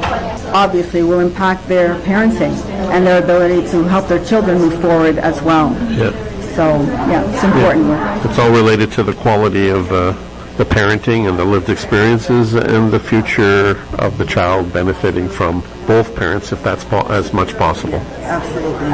obviously 0.54 1.04
will 1.04 1.20
impact 1.20 1.68
their 1.68 1.96
parenting 2.02 2.56
and 2.92 3.06
their 3.06 3.22
ability 3.22 3.68
to 3.72 3.84
help 3.84 4.08
their 4.08 4.24
children 4.24 4.58
move 4.58 4.80
forward 4.82 5.18
as 5.18 5.42
well. 5.42 5.72
Yeah. 5.92 6.12
So, 6.56 6.82
yeah, 7.10 7.30
it's 7.34 7.44
important 7.44 7.88
work. 7.88 8.26
It's 8.26 8.40
all 8.40 8.52
related 8.52 8.92
to 8.94 9.04
the 9.04 9.14
quality 9.14 9.70
of 9.70 9.92
uh, 9.92 10.14
the 10.62 10.76
parenting 10.76 11.28
and 11.28 11.40
the 11.40 11.44
lived 11.44 11.70
experiences 11.70 12.54
and 12.54 12.92
the 12.92 13.00
future 13.00 13.82
of 13.98 14.20
the 14.20 14.26
child 14.26 14.72
benefiting 14.72 15.28
from 15.28 15.62
both 15.88 16.16
parents 16.16 16.52
if 16.52 16.64
that's 16.64 16.84
po- 16.84 17.08
as 17.08 17.34
much 17.34 17.58
possible. 17.58 17.98
Absolutely. 18.22 18.92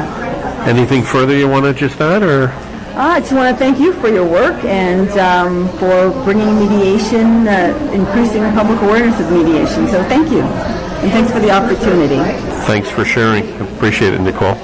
Anything 0.66 1.02
further 1.02 1.36
you 1.36 1.46
want 1.46 1.66
to 1.66 1.74
just 1.74 2.00
add 2.00 2.22
or? 2.22 2.48
I 2.96 3.20
just 3.20 3.32
want 3.32 3.54
to 3.54 3.58
thank 3.58 3.78
you 3.78 3.92
for 4.00 4.08
your 4.08 4.26
work 4.26 4.64
and 4.64 5.10
um, 5.18 5.68
for 5.76 6.10
bringing 6.24 6.58
mediation, 6.58 7.46
uh, 7.46 7.76
increasing 7.92 8.44
the 8.44 8.52
public 8.52 8.80
awareness 8.80 9.20
of 9.20 9.30
mediation. 9.30 9.88
So 9.88 10.02
thank 10.04 10.30
you. 10.30 10.40
And 10.40 11.12
thanks 11.12 11.30
for 11.30 11.38
the 11.38 11.50
opportunity. 11.50 12.16
Thanks 12.64 12.88
for 12.88 13.04
sharing. 13.04 13.44
Appreciate 13.76 14.14
it, 14.14 14.22
Nicole. 14.22 14.56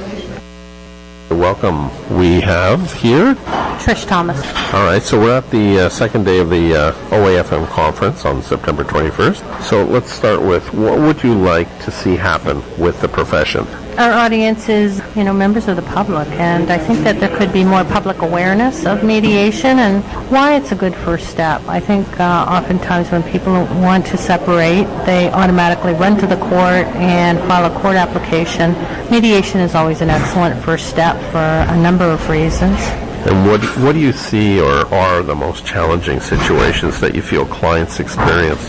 Welcome. 1.28 1.90
We 2.16 2.40
have 2.40 2.94
here. 2.94 3.36
Trish 3.74 4.06
Thomas. 4.06 4.38
All 4.72 4.84
right, 4.84 5.02
so 5.02 5.18
we're 5.18 5.36
at 5.36 5.50
the 5.50 5.80
uh, 5.80 5.88
second 5.88 6.24
day 6.24 6.38
of 6.38 6.50
the 6.50 6.74
uh, 6.74 6.92
OAFM 7.10 7.66
conference 7.68 8.24
on 8.24 8.42
September 8.42 8.84
21st. 8.84 9.62
So 9.62 9.84
let's 9.84 10.10
start 10.10 10.40
with 10.40 10.72
what 10.74 10.98
would 10.98 11.22
you 11.22 11.34
like 11.34 11.68
to 11.84 11.90
see 11.90 12.16
happen 12.16 12.62
with 12.78 13.00
the 13.00 13.08
profession? 13.08 13.66
Our 13.96 14.10
audience 14.10 14.68
is, 14.68 15.00
you 15.14 15.22
know, 15.22 15.32
members 15.32 15.68
of 15.68 15.76
the 15.76 15.82
public, 15.82 16.26
and 16.32 16.68
I 16.72 16.78
think 16.78 16.98
that 17.04 17.20
there 17.20 17.36
could 17.36 17.52
be 17.52 17.62
more 17.62 17.84
public 17.84 18.22
awareness 18.22 18.86
of 18.86 19.04
mediation 19.04 19.78
and 19.78 20.02
why 20.32 20.56
it's 20.56 20.72
a 20.72 20.74
good 20.74 20.96
first 20.96 21.28
step. 21.28 21.62
I 21.68 21.78
think 21.78 22.08
uh, 22.18 22.44
oftentimes 22.48 23.12
when 23.12 23.22
people 23.22 23.52
want 23.52 24.04
to 24.06 24.16
separate, 24.16 24.84
they 25.06 25.30
automatically 25.30 25.92
run 25.92 26.18
to 26.18 26.26
the 26.26 26.38
court 26.38 26.86
and 26.96 27.38
file 27.46 27.70
a 27.70 27.80
court 27.80 27.94
application. 27.94 28.72
Mediation 29.12 29.60
is 29.60 29.76
always 29.76 30.00
an 30.00 30.10
excellent 30.10 30.60
first 30.64 30.88
step 30.88 31.14
for 31.30 31.38
a 31.38 31.76
number 31.80 32.04
of 32.04 32.28
reasons. 32.28 32.80
And 33.26 33.46
what 33.46 33.62
what 33.78 33.92
do 33.92 34.00
you 34.00 34.12
see 34.12 34.60
or 34.60 34.86
are 34.92 35.22
the 35.22 35.34
most 35.34 35.64
challenging 35.64 36.20
situations 36.20 37.00
that 37.00 37.14
you 37.14 37.22
feel 37.22 37.46
clients 37.46 37.98
experience? 37.98 38.68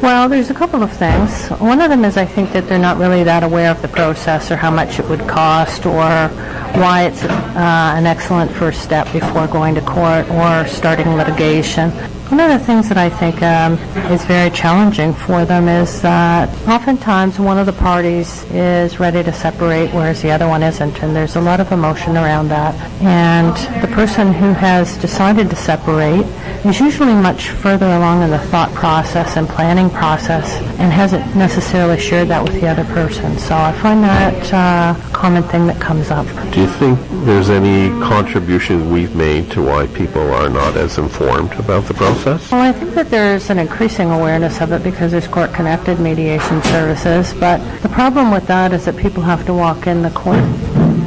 Well, 0.00 0.28
there's 0.28 0.50
a 0.50 0.54
couple 0.54 0.82
of 0.82 0.90
things. 0.92 1.48
One 1.60 1.80
of 1.80 1.90
them 1.90 2.04
is 2.04 2.16
I 2.16 2.24
think 2.24 2.52
that 2.52 2.66
they're 2.68 2.78
not 2.78 2.98
really 2.98 3.24
that 3.24 3.42
aware 3.42 3.70
of 3.70 3.82
the 3.82 3.88
process 3.88 4.50
or 4.50 4.56
how 4.56 4.70
much 4.70 4.98
it 4.98 5.08
would 5.08 5.26
cost 5.28 5.86
or 5.86 6.28
why 6.74 7.04
it's 7.04 7.22
uh, 7.24 7.94
an 7.96 8.06
excellent 8.06 8.50
first 8.50 8.82
step 8.82 9.10
before 9.12 9.46
going 9.46 9.74
to 9.74 9.80
court 9.82 10.28
or 10.30 10.66
starting 10.66 11.14
litigation. 11.14 11.90
One 12.30 12.40
of 12.40 12.58
the 12.58 12.64
things 12.64 12.88
that 12.88 12.96
I 12.96 13.10
think 13.10 13.42
um, 13.42 13.74
is 14.10 14.24
very 14.24 14.48
challenging 14.50 15.12
for 15.12 15.44
them 15.44 15.68
is 15.68 16.00
that 16.00 16.48
oftentimes 16.66 17.38
one 17.38 17.58
of 17.58 17.66
the 17.66 17.72
parties 17.74 18.44
is 18.50 18.98
ready 18.98 19.22
to 19.22 19.32
separate 19.32 19.90
whereas 19.90 20.22
the 20.22 20.30
other 20.30 20.48
one 20.48 20.62
isn't, 20.62 21.02
and 21.02 21.14
there's 21.14 21.36
a 21.36 21.40
lot 21.40 21.60
of 21.60 21.70
emotion 21.70 22.16
around 22.16 22.48
that. 22.48 22.74
And 23.02 23.54
the 23.82 23.94
person 23.94 24.32
who 24.32 24.52
has 24.54 24.96
decided 24.96 25.50
to 25.50 25.56
separate 25.56 26.24
is 26.64 26.80
usually 26.80 27.12
much 27.12 27.50
further 27.50 27.86
along 27.86 28.22
in 28.22 28.30
the 28.30 28.38
thought 28.38 28.73
process 28.84 29.38
and 29.38 29.48
planning 29.48 29.88
process 29.88 30.60
and 30.78 30.92
hasn't 30.92 31.24
necessarily 31.34 31.98
shared 31.98 32.28
that 32.28 32.42
with 32.44 32.52
the 32.60 32.66
other 32.68 32.84
person. 32.92 33.38
So 33.38 33.56
I 33.56 33.72
find 33.80 34.04
that 34.04 34.52
uh, 34.52 35.08
a 35.08 35.12
common 35.14 35.42
thing 35.44 35.66
that 35.68 35.80
comes 35.80 36.10
up. 36.10 36.26
Do 36.52 36.60
you 36.60 36.66
think 36.66 36.98
there's 37.24 37.48
any 37.48 37.88
contribution 38.02 38.90
we've 38.90 39.16
made 39.16 39.50
to 39.52 39.62
why 39.62 39.86
people 39.86 40.20
are 40.34 40.50
not 40.50 40.76
as 40.76 40.98
informed 40.98 41.52
about 41.52 41.84
the 41.84 41.94
process? 41.94 42.52
Well, 42.52 42.60
I 42.60 42.72
think 42.72 42.92
that 42.92 43.08
there's 43.08 43.48
an 43.48 43.58
increasing 43.58 44.10
awareness 44.10 44.60
of 44.60 44.70
it 44.72 44.82
because 44.82 45.12
there's 45.12 45.28
court-connected 45.28 45.98
mediation 45.98 46.62
services, 46.64 47.32
but 47.40 47.56
the 47.80 47.88
problem 47.88 48.30
with 48.30 48.46
that 48.48 48.74
is 48.74 48.84
that 48.84 48.98
people 48.98 49.22
have 49.22 49.46
to 49.46 49.54
walk 49.54 49.86
in 49.86 50.02
the 50.02 50.10
court 50.10 50.44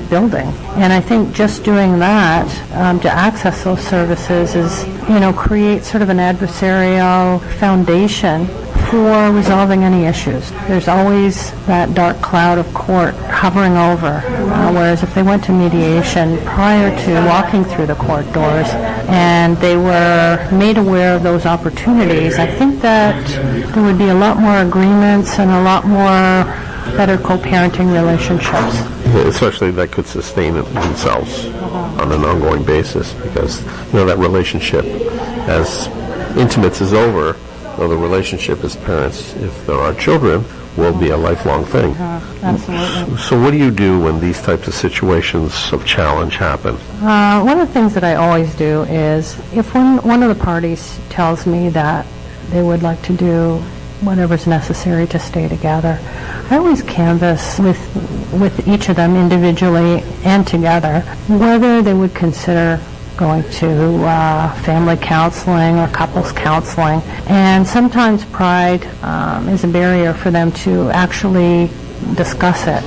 building. 0.09 0.47
And 0.75 0.91
I 0.93 1.01
think 1.01 1.33
just 1.33 1.63
doing 1.63 1.99
that 1.99 2.47
um, 2.73 2.99
to 3.01 3.09
access 3.09 3.63
those 3.63 3.81
services 3.81 4.55
is, 4.55 4.87
you 5.09 5.19
know, 5.19 5.33
create 5.33 5.83
sort 5.83 6.01
of 6.01 6.09
an 6.09 6.17
adversarial 6.17 7.41
foundation 7.59 8.47
for 8.89 9.31
resolving 9.31 9.83
any 9.83 10.05
issues. 10.05 10.49
There's 10.67 10.87
always 10.87 11.51
that 11.65 11.93
dark 11.93 12.21
cloud 12.21 12.57
of 12.57 12.73
court 12.73 13.15
hovering 13.15 13.75
over, 13.75 14.07
uh, 14.07 14.71
whereas 14.71 15.03
if 15.03 15.13
they 15.13 15.23
went 15.23 15.43
to 15.45 15.51
mediation 15.51 16.37
prior 16.45 16.89
to 17.05 17.27
walking 17.27 17.65
through 17.65 17.87
the 17.87 17.95
court 17.95 18.31
doors 18.31 18.67
and 19.09 19.57
they 19.57 19.75
were 19.75 20.47
made 20.53 20.77
aware 20.77 21.15
of 21.15 21.23
those 21.23 21.45
opportunities, 21.45 22.39
I 22.39 22.47
think 22.47 22.81
that 22.81 23.27
there 23.73 23.83
would 23.83 23.97
be 23.97 24.07
a 24.07 24.15
lot 24.15 24.37
more 24.37 24.59
agreements 24.59 25.37
and 25.37 25.51
a 25.51 25.61
lot 25.63 25.85
more 25.85 26.45
better 26.95 27.17
co-parenting 27.17 27.91
relationships. 27.93 28.77
Especially 29.27 29.71
that 29.71 29.91
could 29.91 30.05
sustain 30.05 30.53
themselves 30.53 31.47
on 31.99 32.11
an 32.11 32.23
ongoing 32.23 32.63
basis 32.63 33.13
because, 33.13 33.63
you 33.87 33.93
know, 33.93 34.05
that 34.05 34.17
relationship 34.17 34.85
as 35.47 35.87
intimates 36.37 36.81
is 36.81 36.93
over, 36.93 37.37
well, 37.77 37.89
the 37.89 37.97
relationship 37.97 38.63
as 38.63 38.75
parents, 38.75 39.35
if 39.35 39.65
there 39.65 39.77
are 39.77 39.93
children, 39.93 40.43
will 40.77 40.97
be 40.97 41.09
a 41.09 41.17
lifelong 41.17 41.65
thing. 41.65 41.95
Absolutely. 41.95 43.17
So 43.17 43.41
what 43.41 43.51
do 43.51 43.57
you 43.57 43.71
do 43.71 43.99
when 43.99 44.19
these 44.19 44.41
types 44.41 44.67
of 44.67 44.73
situations 44.75 45.73
of 45.73 45.85
challenge 45.85 46.35
happen? 46.35 46.75
Uh, 47.01 47.41
one 47.43 47.59
of 47.59 47.67
the 47.67 47.73
things 47.73 47.93
that 47.95 48.03
I 48.03 48.15
always 48.15 48.53
do 48.55 48.83
is 48.83 49.37
if 49.53 49.73
one, 49.73 49.97
one 49.97 50.21
of 50.21 50.29
the 50.35 50.43
parties 50.43 50.99
tells 51.09 51.47
me 51.47 51.69
that 51.69 52.05
they 52.49 52.61
would 52.61 52.83
like 52.83 53.01
to 53.03 53.13
do 53.13 53.57
whatever's 54.01 54.45
necessary 54.45 55.07
to 55.07 55.17
stay 55.17 55.47
together, 55.47 55.99
I 56.49 56.57
always 56.57 56.81
canvass 56.81 57.59
with, 57.59 57.77
with 58.39 58.67
each 58.67 58.87
of 58.87 58.95
them 58.95 59.15
individually 59.15 60.01
and 60.23 60.47
together 60.47 61.01
whether 61.27 61.81
they 61.81 61.93
would 61.93 62.15
consider 62.15 62.79
going 63.17 63.43
to 63.49 64.05
uh, 64.05 64.53
family 64.61 64.95
counseling 64.95 65.77
or 65.77 65.87
couples 65.89 66.31
counseling. 66.31 67.01
And 67.27 67.67
sometimes 67.67 68.23
pride 68.25 68.85
um, 69.03 69.49
is 69.49 69.65
a 69.65 69.67
barrier 69.67 70.13
for 70.13 70.31
them 70.31 70.51
to 70.63 70.89
actually 70.91 71.69
discuss 72.15 72.63
it. 72.67 72.83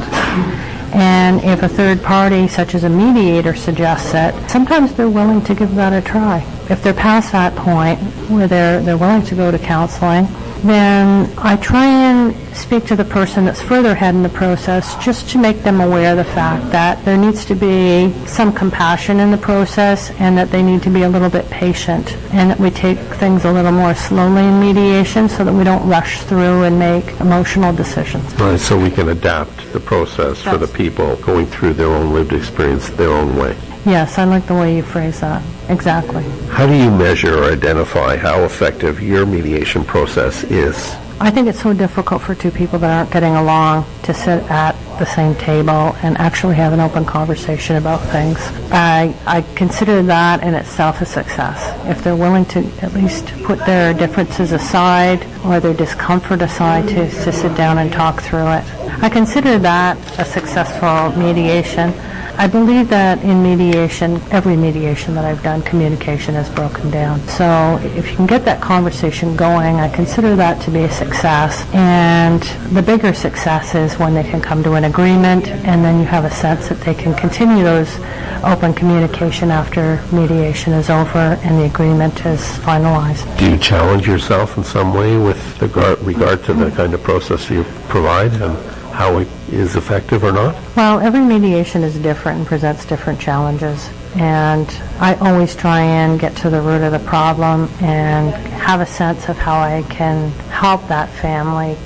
And 0.93 1.41
if 1.45 1.63
a 1.63 1.69
third 1.69 2.03
party, 2.03 2.49
such 2.49 2.75
as 2.75 2.85
a 2.85 2.89
mediator, 2.89 3.55
suggests 3.55 4.13
it, 4.15 4.51
sometimes 4.51 4.95
they're 4.95 5.09
willing 5.09 5.43
to 5.43 5.55
give 5.55 5.75
that 5.75 5.93
a 5.93 6.05
try. 6.05 6.45
If 6.69 6.83
they're 6.83 6.95
past 6.95 7.33
that 7.33 7.55
point 7.55 8.01
where 8.29 8.49
they're, 8.49 8.81
they're 8.83 8.99
willing 8.99 9.23
to 9.27 9.35
go 9.35 9.51
to 9.51 9.59
counseling, 9.59 10.27
then 10.63 11.33
I 11.39 11.57
try 11.57 11.87
and 11.87 12.10
speak 12.55 12.85
to 12.87 12.97
the 12.97 13.05
person 13.05 13.45
that's 13.45 13.63
further 13.63 13.91
ahead 13.91 14.15
in 14.15 14.23
the 14.23 14.29
process 14.29 14.97
just 15.05 15.29
to 15.31 15.39
make 15.39 15.63
them 15.63 15.81
aware 15.81 16.13
of 16.13 16.19
the 16.19 16.33
fact 16.33 16.71
that 16.73 17.03
there 17.05 17.17
needs 17.17 17.45
to 17.45 17.55
be 17.55 18.13
some 18.27 18.53
compassion 18.53 19.21
in 19.21 19.31
the 19.31 19.39
process 19.39 20.11
and 20.21 20.37
that 20.37 20.51
they 20.51 20.63
need 20.63 20.83
to 20.83 20.91
be 20.91 21.03
a 21.03 21.09
little 21.09 21.31
bit 21.31 21.49
patient 21.51 22.13
and 22.33 22.51
that 22.51 22.59
we 22.59 22.71
take 22.71 22.99
things 23.23 23.45
a 23.45 23.53
little 23.53 23.73
more 23.73 23.95
slowly 23.95 24.45
in 24.45 24.61
mediation 24.61 25.29
so 25.29 25.45
that 25.45 25.53
we 25.53 25.65
don't 25.65 25.87
rush 25.89 26.23
through 26.23 26.65
and 26.65 26.79
make 26.79 27.07
emotional 27.21 27.73
decisions. 27.73 28.25
Right, 28.35 28.59
so 28.59 28.79
we 28.79 28.91
can 28.91 29.09
adapt 29.09 29.73
the 29.73 29.81
process 29.81 30.43
for 30.43 30.59
the 30.59 30.69
people 30.69 31.17
going 31.17 31.47
through 31.47 31.75
their 31.75 31.89
own 31.89 32.13
lived 32.13 32.33
experience 32.33 32.89
their 32.91 33.11
own 33.11 33.37
way. 33.37 33.57
Yes, 33.87 34.19
I 34.19 34.25
like 34.25 34.47
the 34.47 34.55
way 34.55 34.77
you 34.77 34.83
phrase 34.83 35.21
that. 35.21 35.43
Exactly. 35.71 36.23
How 36.49 36.67
do 36.67 36.75
you 36.75 36.91
measure 36.91 37.39
or 37.39 37.53
identify 37.53 38.17
how 38.17 38.45
effective 38.45 39.01
your 39.03 39.25
mediation 39.25 39.85
process 39.85 40.45
is? 40.45 40.95
I 41.23 41.31
think 41.31 41.49
it's 41.49 41.61
so 41.61 41.75
difficult 41.75 42.23
for 42.23 42.35
two 42.35 42.51
people 42.51 42.79
that 42.79 42.91
aren't 42.91 43.11
getting 43.13 43.37
along 43.37 43.85
to 44.05 44.15
sit 44.15 44.43
at 44.51 44.73
the 44.99 45.05
same 45.05 45.35
table 45.35 45.95
and 46.03 46.17
actually 46.17 46.55
have 46.57 46.73
an 46.73 46.81
open 46.81 47.05
conversation 47.05 47.77
about 47.77 48.01
things. 48.11 48.39
I, 48.73 49.15
I 49.27 49.43
consider 49.55 50.03
that 50.05 50.43
in 50.43 50.55
itself 50.55 51.03
a 51.03 51.05
success. 51.05 51.77
If 51.87 52.03
they're 52.03 52.17
willing 52.17 52.47
to 52.47 52.61
at 52.81 52.95
least 52.95 53.27
put 53.45 53.59
their 53.67 53.93
differences 53.93 54.53
aside 54.53 55.27
or 55.45 55.61
their 55.61 55.75
discomfort 55.75 56.41
aside 56.41 56.89
to, 56.89 57.11
to 57.11 57.33
sit 57.33 57.55
down 57.55 57.77
and 57.77 57.93
talk 57.93 58.23
through 58.23 58.51
it. 58.53 58.65
I 59.03 59.11
consider 59.11 59.59
that 59.59 59.99
a 60.19 60.25
successful 60.25 61.19
mediation. 61.23 61.93
I 62.41 62.47
believe 62.47 62.89
that 62.89 63.23
in 63.23 63.43
mediation, 63.43 64.19
every 64.31 64.57
mediation 64.57 65.15
that 65.15 65.27
I've 65.27 65.43
done, 65.43 65.61
communication 65.61 66.37
is 66.37 66.49
broken 66.49 66.91
down. 66.91 67.21
So 67.29 67.79
if 67.83 68.11
you 68.11 68.17
can 68.17 68.27
get 68.27 68.47
that 68.47 68.63
conversation 68.63 69.37
going, 69.37 69.77
I 69.77 69.91
consider 69.91 70.35
that 70.37 70.59
to 70.63 70.71
be 70.71 70.85
a 70.85 70.91
success. 70.91 71.67
And 71.75 72.41
the 72.75 72.81
bigger 72.81 73.13
success 73.13 73.75
is 73.75 73.99
when 73.99 74.15
they 74.15 74.23
can 74.23 74.41
come 74.41 74.63
to 74.63 74.73
an 74.73 74.85
agreement 74.85 75.49
and 75.49 75.85
then 75.85 75.99
you 76.01 76.07
have 76.07 76.25
a 76.25 76.31
sense 76.31 76.71
that 76.71 76.81
they 76.81 76.95
can 76.95 77.13
continue 77.13 77.63
those 77.63 77.95
open 78.43 78.73
communication 78.73 79.51
after 79.51 80.03
mediation 80.11 80.73
is 80.73 80.89
over 80.89 81.37
and 81.45 81.59
the 81.59 81.67
agreement 81.67 82.25
is 82.25 82.41
finalized. 82.61 83.39
Do 83.39 83.51
you 83.51 83.59
challenge 83.59 84.07
yourself 84.07 84.57
in 84.57 84.65
some 84.65 84.95
way 84.95 85.19
with 85.19 85.61
regard, 85.61 85.99
regard 85.99 86.43
to 86.45 86.55
the 86.55 86.71
kind 86.71 86.95
of 86.95 87.03
process 87.03 87.51
you 87.51 87.65
provide 87.91 88.33
and 88.33 88.57
how 89.01 89.17
it 89.17 89.29
is 89.51 89.77
effective 89.77 90.23
or 90.23 90.31
not? 90.31 90.55
Well, 90.77 91.01
every 91.01 91.23
mediation 91.23 91.83
is 91.83 91.97
different 91.99 92.41
and 92.41 92.47
presents 92.47 92.85
different 92.85 93.19
challenges. 93.19 93.89
And 94.15 94.69
I 94.99 95.15
always 95.15 95.57
try 95.57 95.81
and 95.81 96.21
get 96.21 96.37
to 96.37 96.51
the 96.51 96.61
root 96.61 96.83
of 96.83 96.93
the 96.93 96.99
problem 96.99 97.71
and 97.81 98.35
have 98.53 98.83
a 98.83 98.87
sense 98.87 99.31
of 99.31 99.39
how 99.39 99.59
I 99.59 99.85
can 99.85 100.31
help 100.51 100.87
that 100.89 101.09
family 101.09 101.79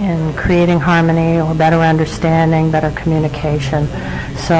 in 0.00 0.32
creating 0.32 0.80
harmony 0.80 1.40
or 1.40 1.54
better 1.54 1.76
understanding, 1.76 2.70
better 2.70 2.90
communication. 2.92 3.86
So, 4.36 4.56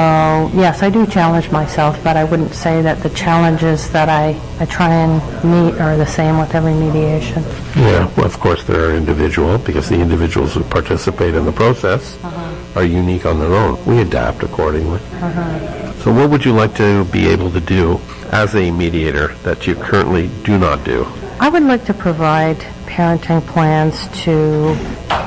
yes, 0.53 0.83
I 0.83 0.89
do 0.91 1.07
challenge 1.07 1.51
myself, 1.51 2.01
but 2.03 2.15
I 2.15 2.23
wouldn't 2.23 2.53
say 2.53 2.81
that 2.83 3.01
the 3.01 3.09
challenges 3.09 3.89
that 3.89 4.07
I, 4.07 4.39
I 4.59 4.65
try 4.65 4.93
and 4.93 5.19
meet 5.43 5.81
are 5.81 5.97
the 5.97 6.05
same 6.05 6.37
with 6.37 6.53
every 6.53 6.73
mediation. 6.73 7.43
Yeah, 7.75 8.11
well, 8.15 8.25
of 8.25 8.39
course 8.39 8.63
they're 8.63 8.95
individual 8.95 9.57
because 9.57 9.89
the 9.89 9.99
individuals 9.99 10.53
who 10.53 10.63
participate 10.63 11.33
in 11.33 11.45
the 11.45 11.51
process 11.51 12.23
uh-huh. 12.23 12.79
are 12.79 12.85
unique 12.85 13.25
on 13.25 13.39
their 13.39 13.53
own. 13.53 13.83
We 13.85 14.01
adapt 14.01 14.43
accordingly. 14.43 14.99
Uh-huh. 14.99 15.93
So 16.03 16.13
what 16.13 16.29
would 16.29 16.45
you 16.45 16.53
like 16.53 16.75
to 16.75 17.05
be 17.05 17.27
able 17.27 17.51
to 17.51 17.59
do 17.59 17.99
as 18.31 18.55
a 18.55 18.69
mediator 18.71 19.33
that 19.43 19.65
you 19.65 19.75
currently 19.75 20.29
do 20.43 20.57
not 20.59 20.83
do? 20.83 21.05
I 21.41 21.49
would 21.49 21.63
like 21.63 21.85
to 21.85 21.95
provide 21.95 22.57
parenting 22.85 23.43
plans 23.47 24.07
to 24.25 24.77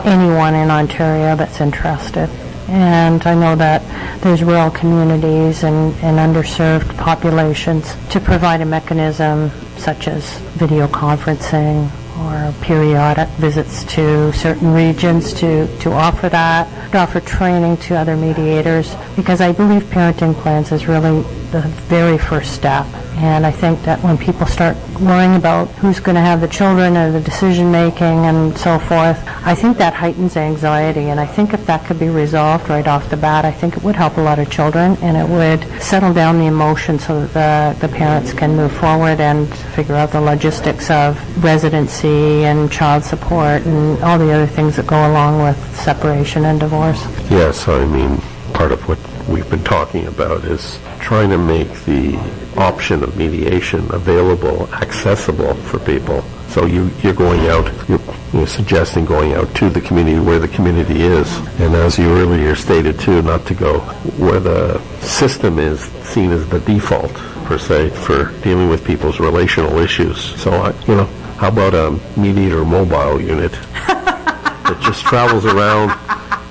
anyone 0.04 0.54
in 0.54 0.70
Ontario 0.70 1.34
that's 1.34 1.60
interested. 1.60 2.30
And 2.68 3.20
I 3.26 3.34
know 3.34 3.56
that 3.56 3.82
there's 4.22 4.44
rural 4.44 4.70
communities 4.70 5.64
and, 5.64 5.92
and 6.04 6.18
underserved 6.18 6.96
populations 6.98 7.96
to 8.10 8.20
provide 8.20 8.60
a 8.60 8.64
mechanism 8.64 9.50
such 9.76 10.06
as 10.06 10.38
video 10.54 10.86
conferencing 10.86 11.90
or 12.20 12.54
periodic 12.62 13.28
visits 13.30 13.82
to 13.94 14.32
certain 14.34 14.72
regions 14.72 15.32
to, 15.32 15.66
to 15.78 15.90
offer 15.90 16.28
that, 16.28 16.92
to 16.92 16.98
offer 16.98 17.18
training 17.18 17.76
to 17.78 17.96
other 17.96 18.16
mediators, 18.16 18.94
because 19.16 19.40
I 19.40 19.50
believe 19.50 19.82
parenting 19.82 20.32
plans 20.36 20.70
is 20.70 20.86
really 20.86 21.22
the 21.50 21.62
very 21.88 22.18
first 22.18 22.52
step 22.52 22.86
And 23.16 23.46
I 23.46 23.50
think 23.50 23.82
that 23.82 24.02
when 24.02 24.18
people 24.18 24.46
start 24.46 24.76
worrying 25.00 25.36
about 25.36 25.68
who's 25.78 26.00
going 26.00 26.16
to 26.16 26.20
have 26.20 26.40
the 26.40 26.48
children 26.48 26.96
or 26.96 27.12
the 27.12 27.20
decision-making 27.20 28.26
and 28.26 28.56
so 28.58 28.78
forth, 28.78 29.22
I 29.46 29.54
think 29.54 29.78
that 29.78 29.94
heightens 29.94 30.36
anxiety. 30.36 31.10
And 31.10 31.20
I 31.20 31.26
think 31.26 31.54
if 31.54 31.64
that 31.66 31.84
could 31.86 31.98
be 31.98 32.08
resolved 32.08 32.68
right 32.68 32.86
off 32.86 33.10
the 33.10 33.16
bat, 33.16 33.44
I 33.44 33.52
think 33.52 33.76
it 33.76 33.82
would 33.82 33.96
help 33.96 34.16
a 34.16 34.20
lot 34.20 34.38
of 34.38 34.50
children 34.50 34.96
and 35.00 35.16
it 35.16 35.28
would 35.28 35.82
settle 35.82 36.12
down 36.12 36.38
the 36.38 36.46
emotion 36.46 36.98
so 36.98 37.26
that 37.26 37.78
the, 37.78 37.86
the 37.86 37.94
parents 37.94 38.32
can 38.32 38.56
move 38.56 38.72
forward 38.72 39.20
and 39.20 39.48
figure 39.76 39.94
out 39.94 40.10
the 40.10 40.20
logistics 40.20 40.90
of 40.90 41.18
residency 41.44 42.44
and 42.44 42.70
child 42.70 43.04
support 43.04 43.62
and 43.62 44.02
all 44.02 44.18
the 44.18 44.32
other 44.32 44.46
things 44.46 44.76
that 44.76 44.86
go 44.86 45.10
along 45.10 45.42
with 45.42 45.56
separation 45.76 46.44
and 46.46 46.60
divorce. 46.60 47.00
Yes, 47.30 47.68
I 47.68 47.84
mean, 47.86 48.18
part 48.52 48.72
of 48.72 48.86
what 48.88 48.98
we've 49.28 49.48
been 49.48 49.64
talking 49.64 50.06
about 50.06 50.44
is 50.44 50.78
trying 51.00 51.30
to 51.30 51.38
make 51.38 51.72
the 51.84 52.16
option 52.56 53.02
of 53.02 53.16
mediation 53.16 53.86
available, 53.92 54.72
accessible 54.74 55.54
for 55.54 55.78
people. 55.78 56.22
So 56.48 56.66
you, 56.66 56.90
you're 57.02 57.14
going 57.14 57.46
out, 57.48 57.66
you're, 57.88 58.00
you're 58.32 58.46
suggesting 58.46 59.04
going 59.04 59.32
out 59.32 59.52
to 59.56 59.70
the 59.70 59.80
community 59.80 60.20
where 60.20 60.38
the 60.38 60.48
community 60.48 61.02
is. 61.02 61.36
And 61.60 61.74
as 61.74 61.98
you 61.98 62.06
earlier 62.06 62.54
stated 62.54 63.00
too, 63.00 63.22
not 63.22 63.44
to 63.46 63.54
go 63.54 63.80
where 64.18 64.40
the 64.40 64.80
system 65.00 65.58
is 65.58 65.80
seen 66.04 66.30
as 66.30 66.48
the 66.48 66.60
default 66.60 67.12
per 67.44 67.58
se 67.58 67.90
for 67.90 68.30
dealing 68.42 68.68
with 68.68 68.84
people's 68.84 69.18
relational 69.20 69.78
issues. 69.78 70.20
So, 70.40 70.52
I, 70.52 70.70
you 70.86 70.94
know, 70.94 71.06
how 71.38 71.48
about 71.48 71.74
a 71.74 71.90
mediator 72.18 72.64
mobile 72.64 73.20
unit 73.20 73.52
that 73.86 74.78
just 74.80 75.02
travels 75.02 75.44
around 75.44 75.90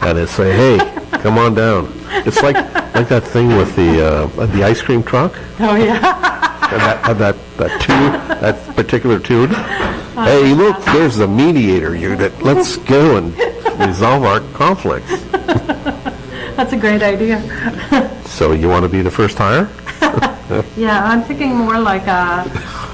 and 0.06 0.18
it 0.20 0.28
say, 0.28 0.52
hey, 0.54 0.78
come 1.20 1.38
on 1.38 1.56
down. 1.56 1.92
It's 2.26 2.42
like 2.42 2.56
like 2.96 3.08
that 3.10 3.24
thing 3.24 3.48
with 3.50 3.76
the 3.76 4.06
uh, 4.06 4.46
the 4.48 4.64
ice 4.64 4.82
cream 4.82 5.04
truck. 5.04 5.34
Oh, 5.60 5.76
yeah. 5.76 5.96
And 6.72 6.82
that, 6.82 7.06
had 7.06 7.18
that 7.18 7.36
that 7.58 7.82
tune, 7.82 8.12
that 8.40 8.76
particular 8.76 9.20
tune. 9.20 9.50
Hey, 10.16 10.54
look, 10.54 10.84
there's 10.86 11.18
the 11.18 11.28
mediator 11.28 11.96
unit. 11.96 12.42
Let's 12.42 12.78
go 12.78 13.18
and 13.18 13.34
resolve 13.80 14.24
our 14.24 14.42
conflicts. 14.54 15.10
That's 16.56 16.74
a 16.74 16.78
great 16.78 17.02
idea. 17.02 17.42
So 18.26 18.52
you 18.52 18.70
want 18.70 18.84
to 18.84 18.90
be 18.90 19.02
the 19.02 19.12
first 19.12 19.38
hire? 19.38 19.70
Yeah, 20.78 21.04
I'm 21.04 21.24
thinking 21.24 21.56
more 21.56 21.80
like, 21.80 22.08
uh, 22.08 22.46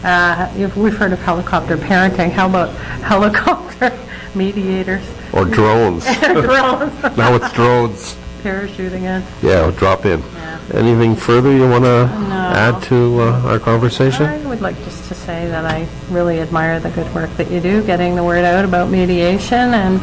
uh, 0.03 0.53
if 0.55 0.77
we've 0.77 0.95
heard 0.95 1.11
of 1.11 1.19
helicopter 1.19 1.75
parenting, 1.75 2.31
how 2.31 2.47
about 2.47 2.73
helicopter 3.01 3.89
mediators? 4.35 5.03
Or 5.33 5.45
drones? 5.45 6.03
Drones 6.21 7.03
now 7.17 7.35
it's 7.35 7.51
drones. 7.53 8.15
parachuting 8.41 9.01
in. 9.03 9.23
Yeah, 9.41 9.71
drop 9.71 10.05
in. 10.05 10.19
Yeah. 10.21 10.59
Anything 10.73 11.15
further 11.15 11.51
you 11.51 11.67
want 11.67 11.83
to 11.83 12.07
add 12.31 12.81
to 12.83 13.21
uh, 13.21 13.41
our 13.49 13.59
conversation? 13.59 14.25
I 14.27 14.37
would 14.47 14.61
like 14.61 14.77
just 14.85 15.03
to 15.09 15.15
say 15.15 15.47
that 15.47 15.65
I 15.65 15.87
really 16.09 16.39
admire 16.39 16.79
the 16.79 16.91
good 16.91 17.11
work 17.13 17.29
that 17.37 17.49
you 17.51 17.59
do, 17.59 17.83
getting 17.85 18.15
the 18.15 18.23
word 18.23 18.45
out 18.45 18.65
about 18.65 18.89
mediation 18.89 19.73
and, 19.73 19.99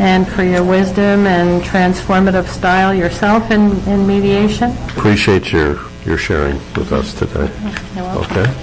and 0.00 0.26
for 0.28 0.42
your 0.42 0.64
wisdom 0.64 1.26
and 1.26 1.62
transformative 1.62 2.46
style 2.48 2.92
yourself 2.92 3.50
in, 3.50 3.78
in 3.88 4.06
mediation. 4.06 4.72
Appreciate 4.88 5.52
your, 5.52 5.78
your 6.04 6.18
sharing 6.18 6.56
with 6.74 6.92
us 6.92 7.14
today. 7.14 7.50
Okay. 7.96 8.54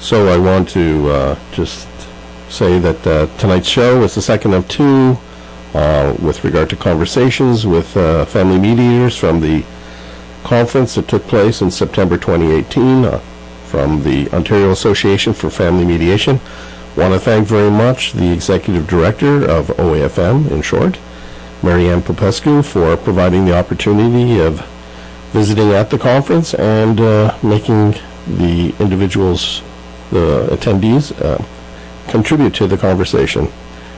So 0.00 0.28
I 0.28 0.38
want 0.38 0.68
to 0.70 1.08
uh, 1.10 1.38
just 1.52 1.86
say 2.54 2.78
that 2.78 3.04
uh, 3.06 3.26
tonight's 3.36 3.68
show 3.68 4.02
is 4.04 4.14
the 4.14 4.22
second 4.22 4.54
of 4.54 4.68
two 4.68 5.18
uh, 5.74 6.16
with 6.22 6.44
regard 6.44 6.70
to 6.70 6.76
conversations 6.76 7.66
with 7.66 7.96
uh, 7.96 8.24
family 8.26 8.60
mediators 8.60 9.16
from 9.16 9.40
the 9.40 9.64
conference 10.44 10.94
that 10.94 11.08
took 11.08 11.24
place 11.24 11.62
in 11.62 11.70
September 11.70 12.16
2018 12.16 13.04
uh, 13.04 13.18
from 13.66 14.04
the 14.04 14.30
Ontario 14.32 14.70
Association 14.70 15.34
for 15.34 15.50
Family 15.50 15.84
Mediation. 15.84 16.38
Want 16.96 17.12
to 17.12 17.18
thank 17.18 17.48
very 17.48 17.72
much 17.72 18.12
the 18.12 18.32
Executive 18.32 18.86
Director 18.86 19.44
of 19.50 19.66
OAFM, 19.66 20.48
in 20.52 20.62
short, 20.62 20.96
Marianne 21.60 22.02
Popescu, 22.02 22.62
for 22.62 22.96
providing 22.96 23.46
the 23.46 23.58
opportunity 23.58 24.38
of 24.38 24.64
visiting 25.32 25.72
at 25.72 25.90
the 25.90 25.98
conference 25.98 26.54
and 26.54 27.00
uh, 27.00 27.36
making 27.42 27.96
the 28.28 28.72
individuals, 28.78 29.60
the 30.12 30.46
attendees, 30.52 31.10
uh, 31.20 31.42
contribute 32.08 32.54
to 32.54 32.66
the 32.66 32.76
conversation 32.76 33.48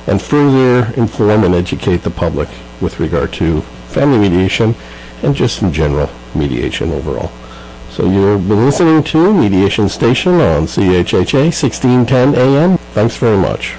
and 0.06 0.20
further 0.20 0.92
inform 1.00 1.44
and 1.44 1.54
educate 1.54 1.98
the 1.98 2.10
public 2.10 2.48
with 2.80 3.00
regard 3.00 3.32
to 3.34 3.60
family 3.88 4.18
mediation 4.18 4.74
and 5.22 5.34
just 5.34 5.62
in 5.62 5.72
general 5.72 6.10
mediation 6.34 6.92
overall. 6.92 7.30
So 7.90 8.04
you've 8.04 8.46
been 8.46 8.66
listening 8.66 9.02
to 9.04 9.32
Mediation 9.32 9.88
Station 9.88 10.34
on 10.34 10.66
CHHA 10.66 11.50
1610 11.50 12.34
AM. 12.34 12.78
Thanks 12.92 13.16
very 13.16 13.38
much. 13.38 13.74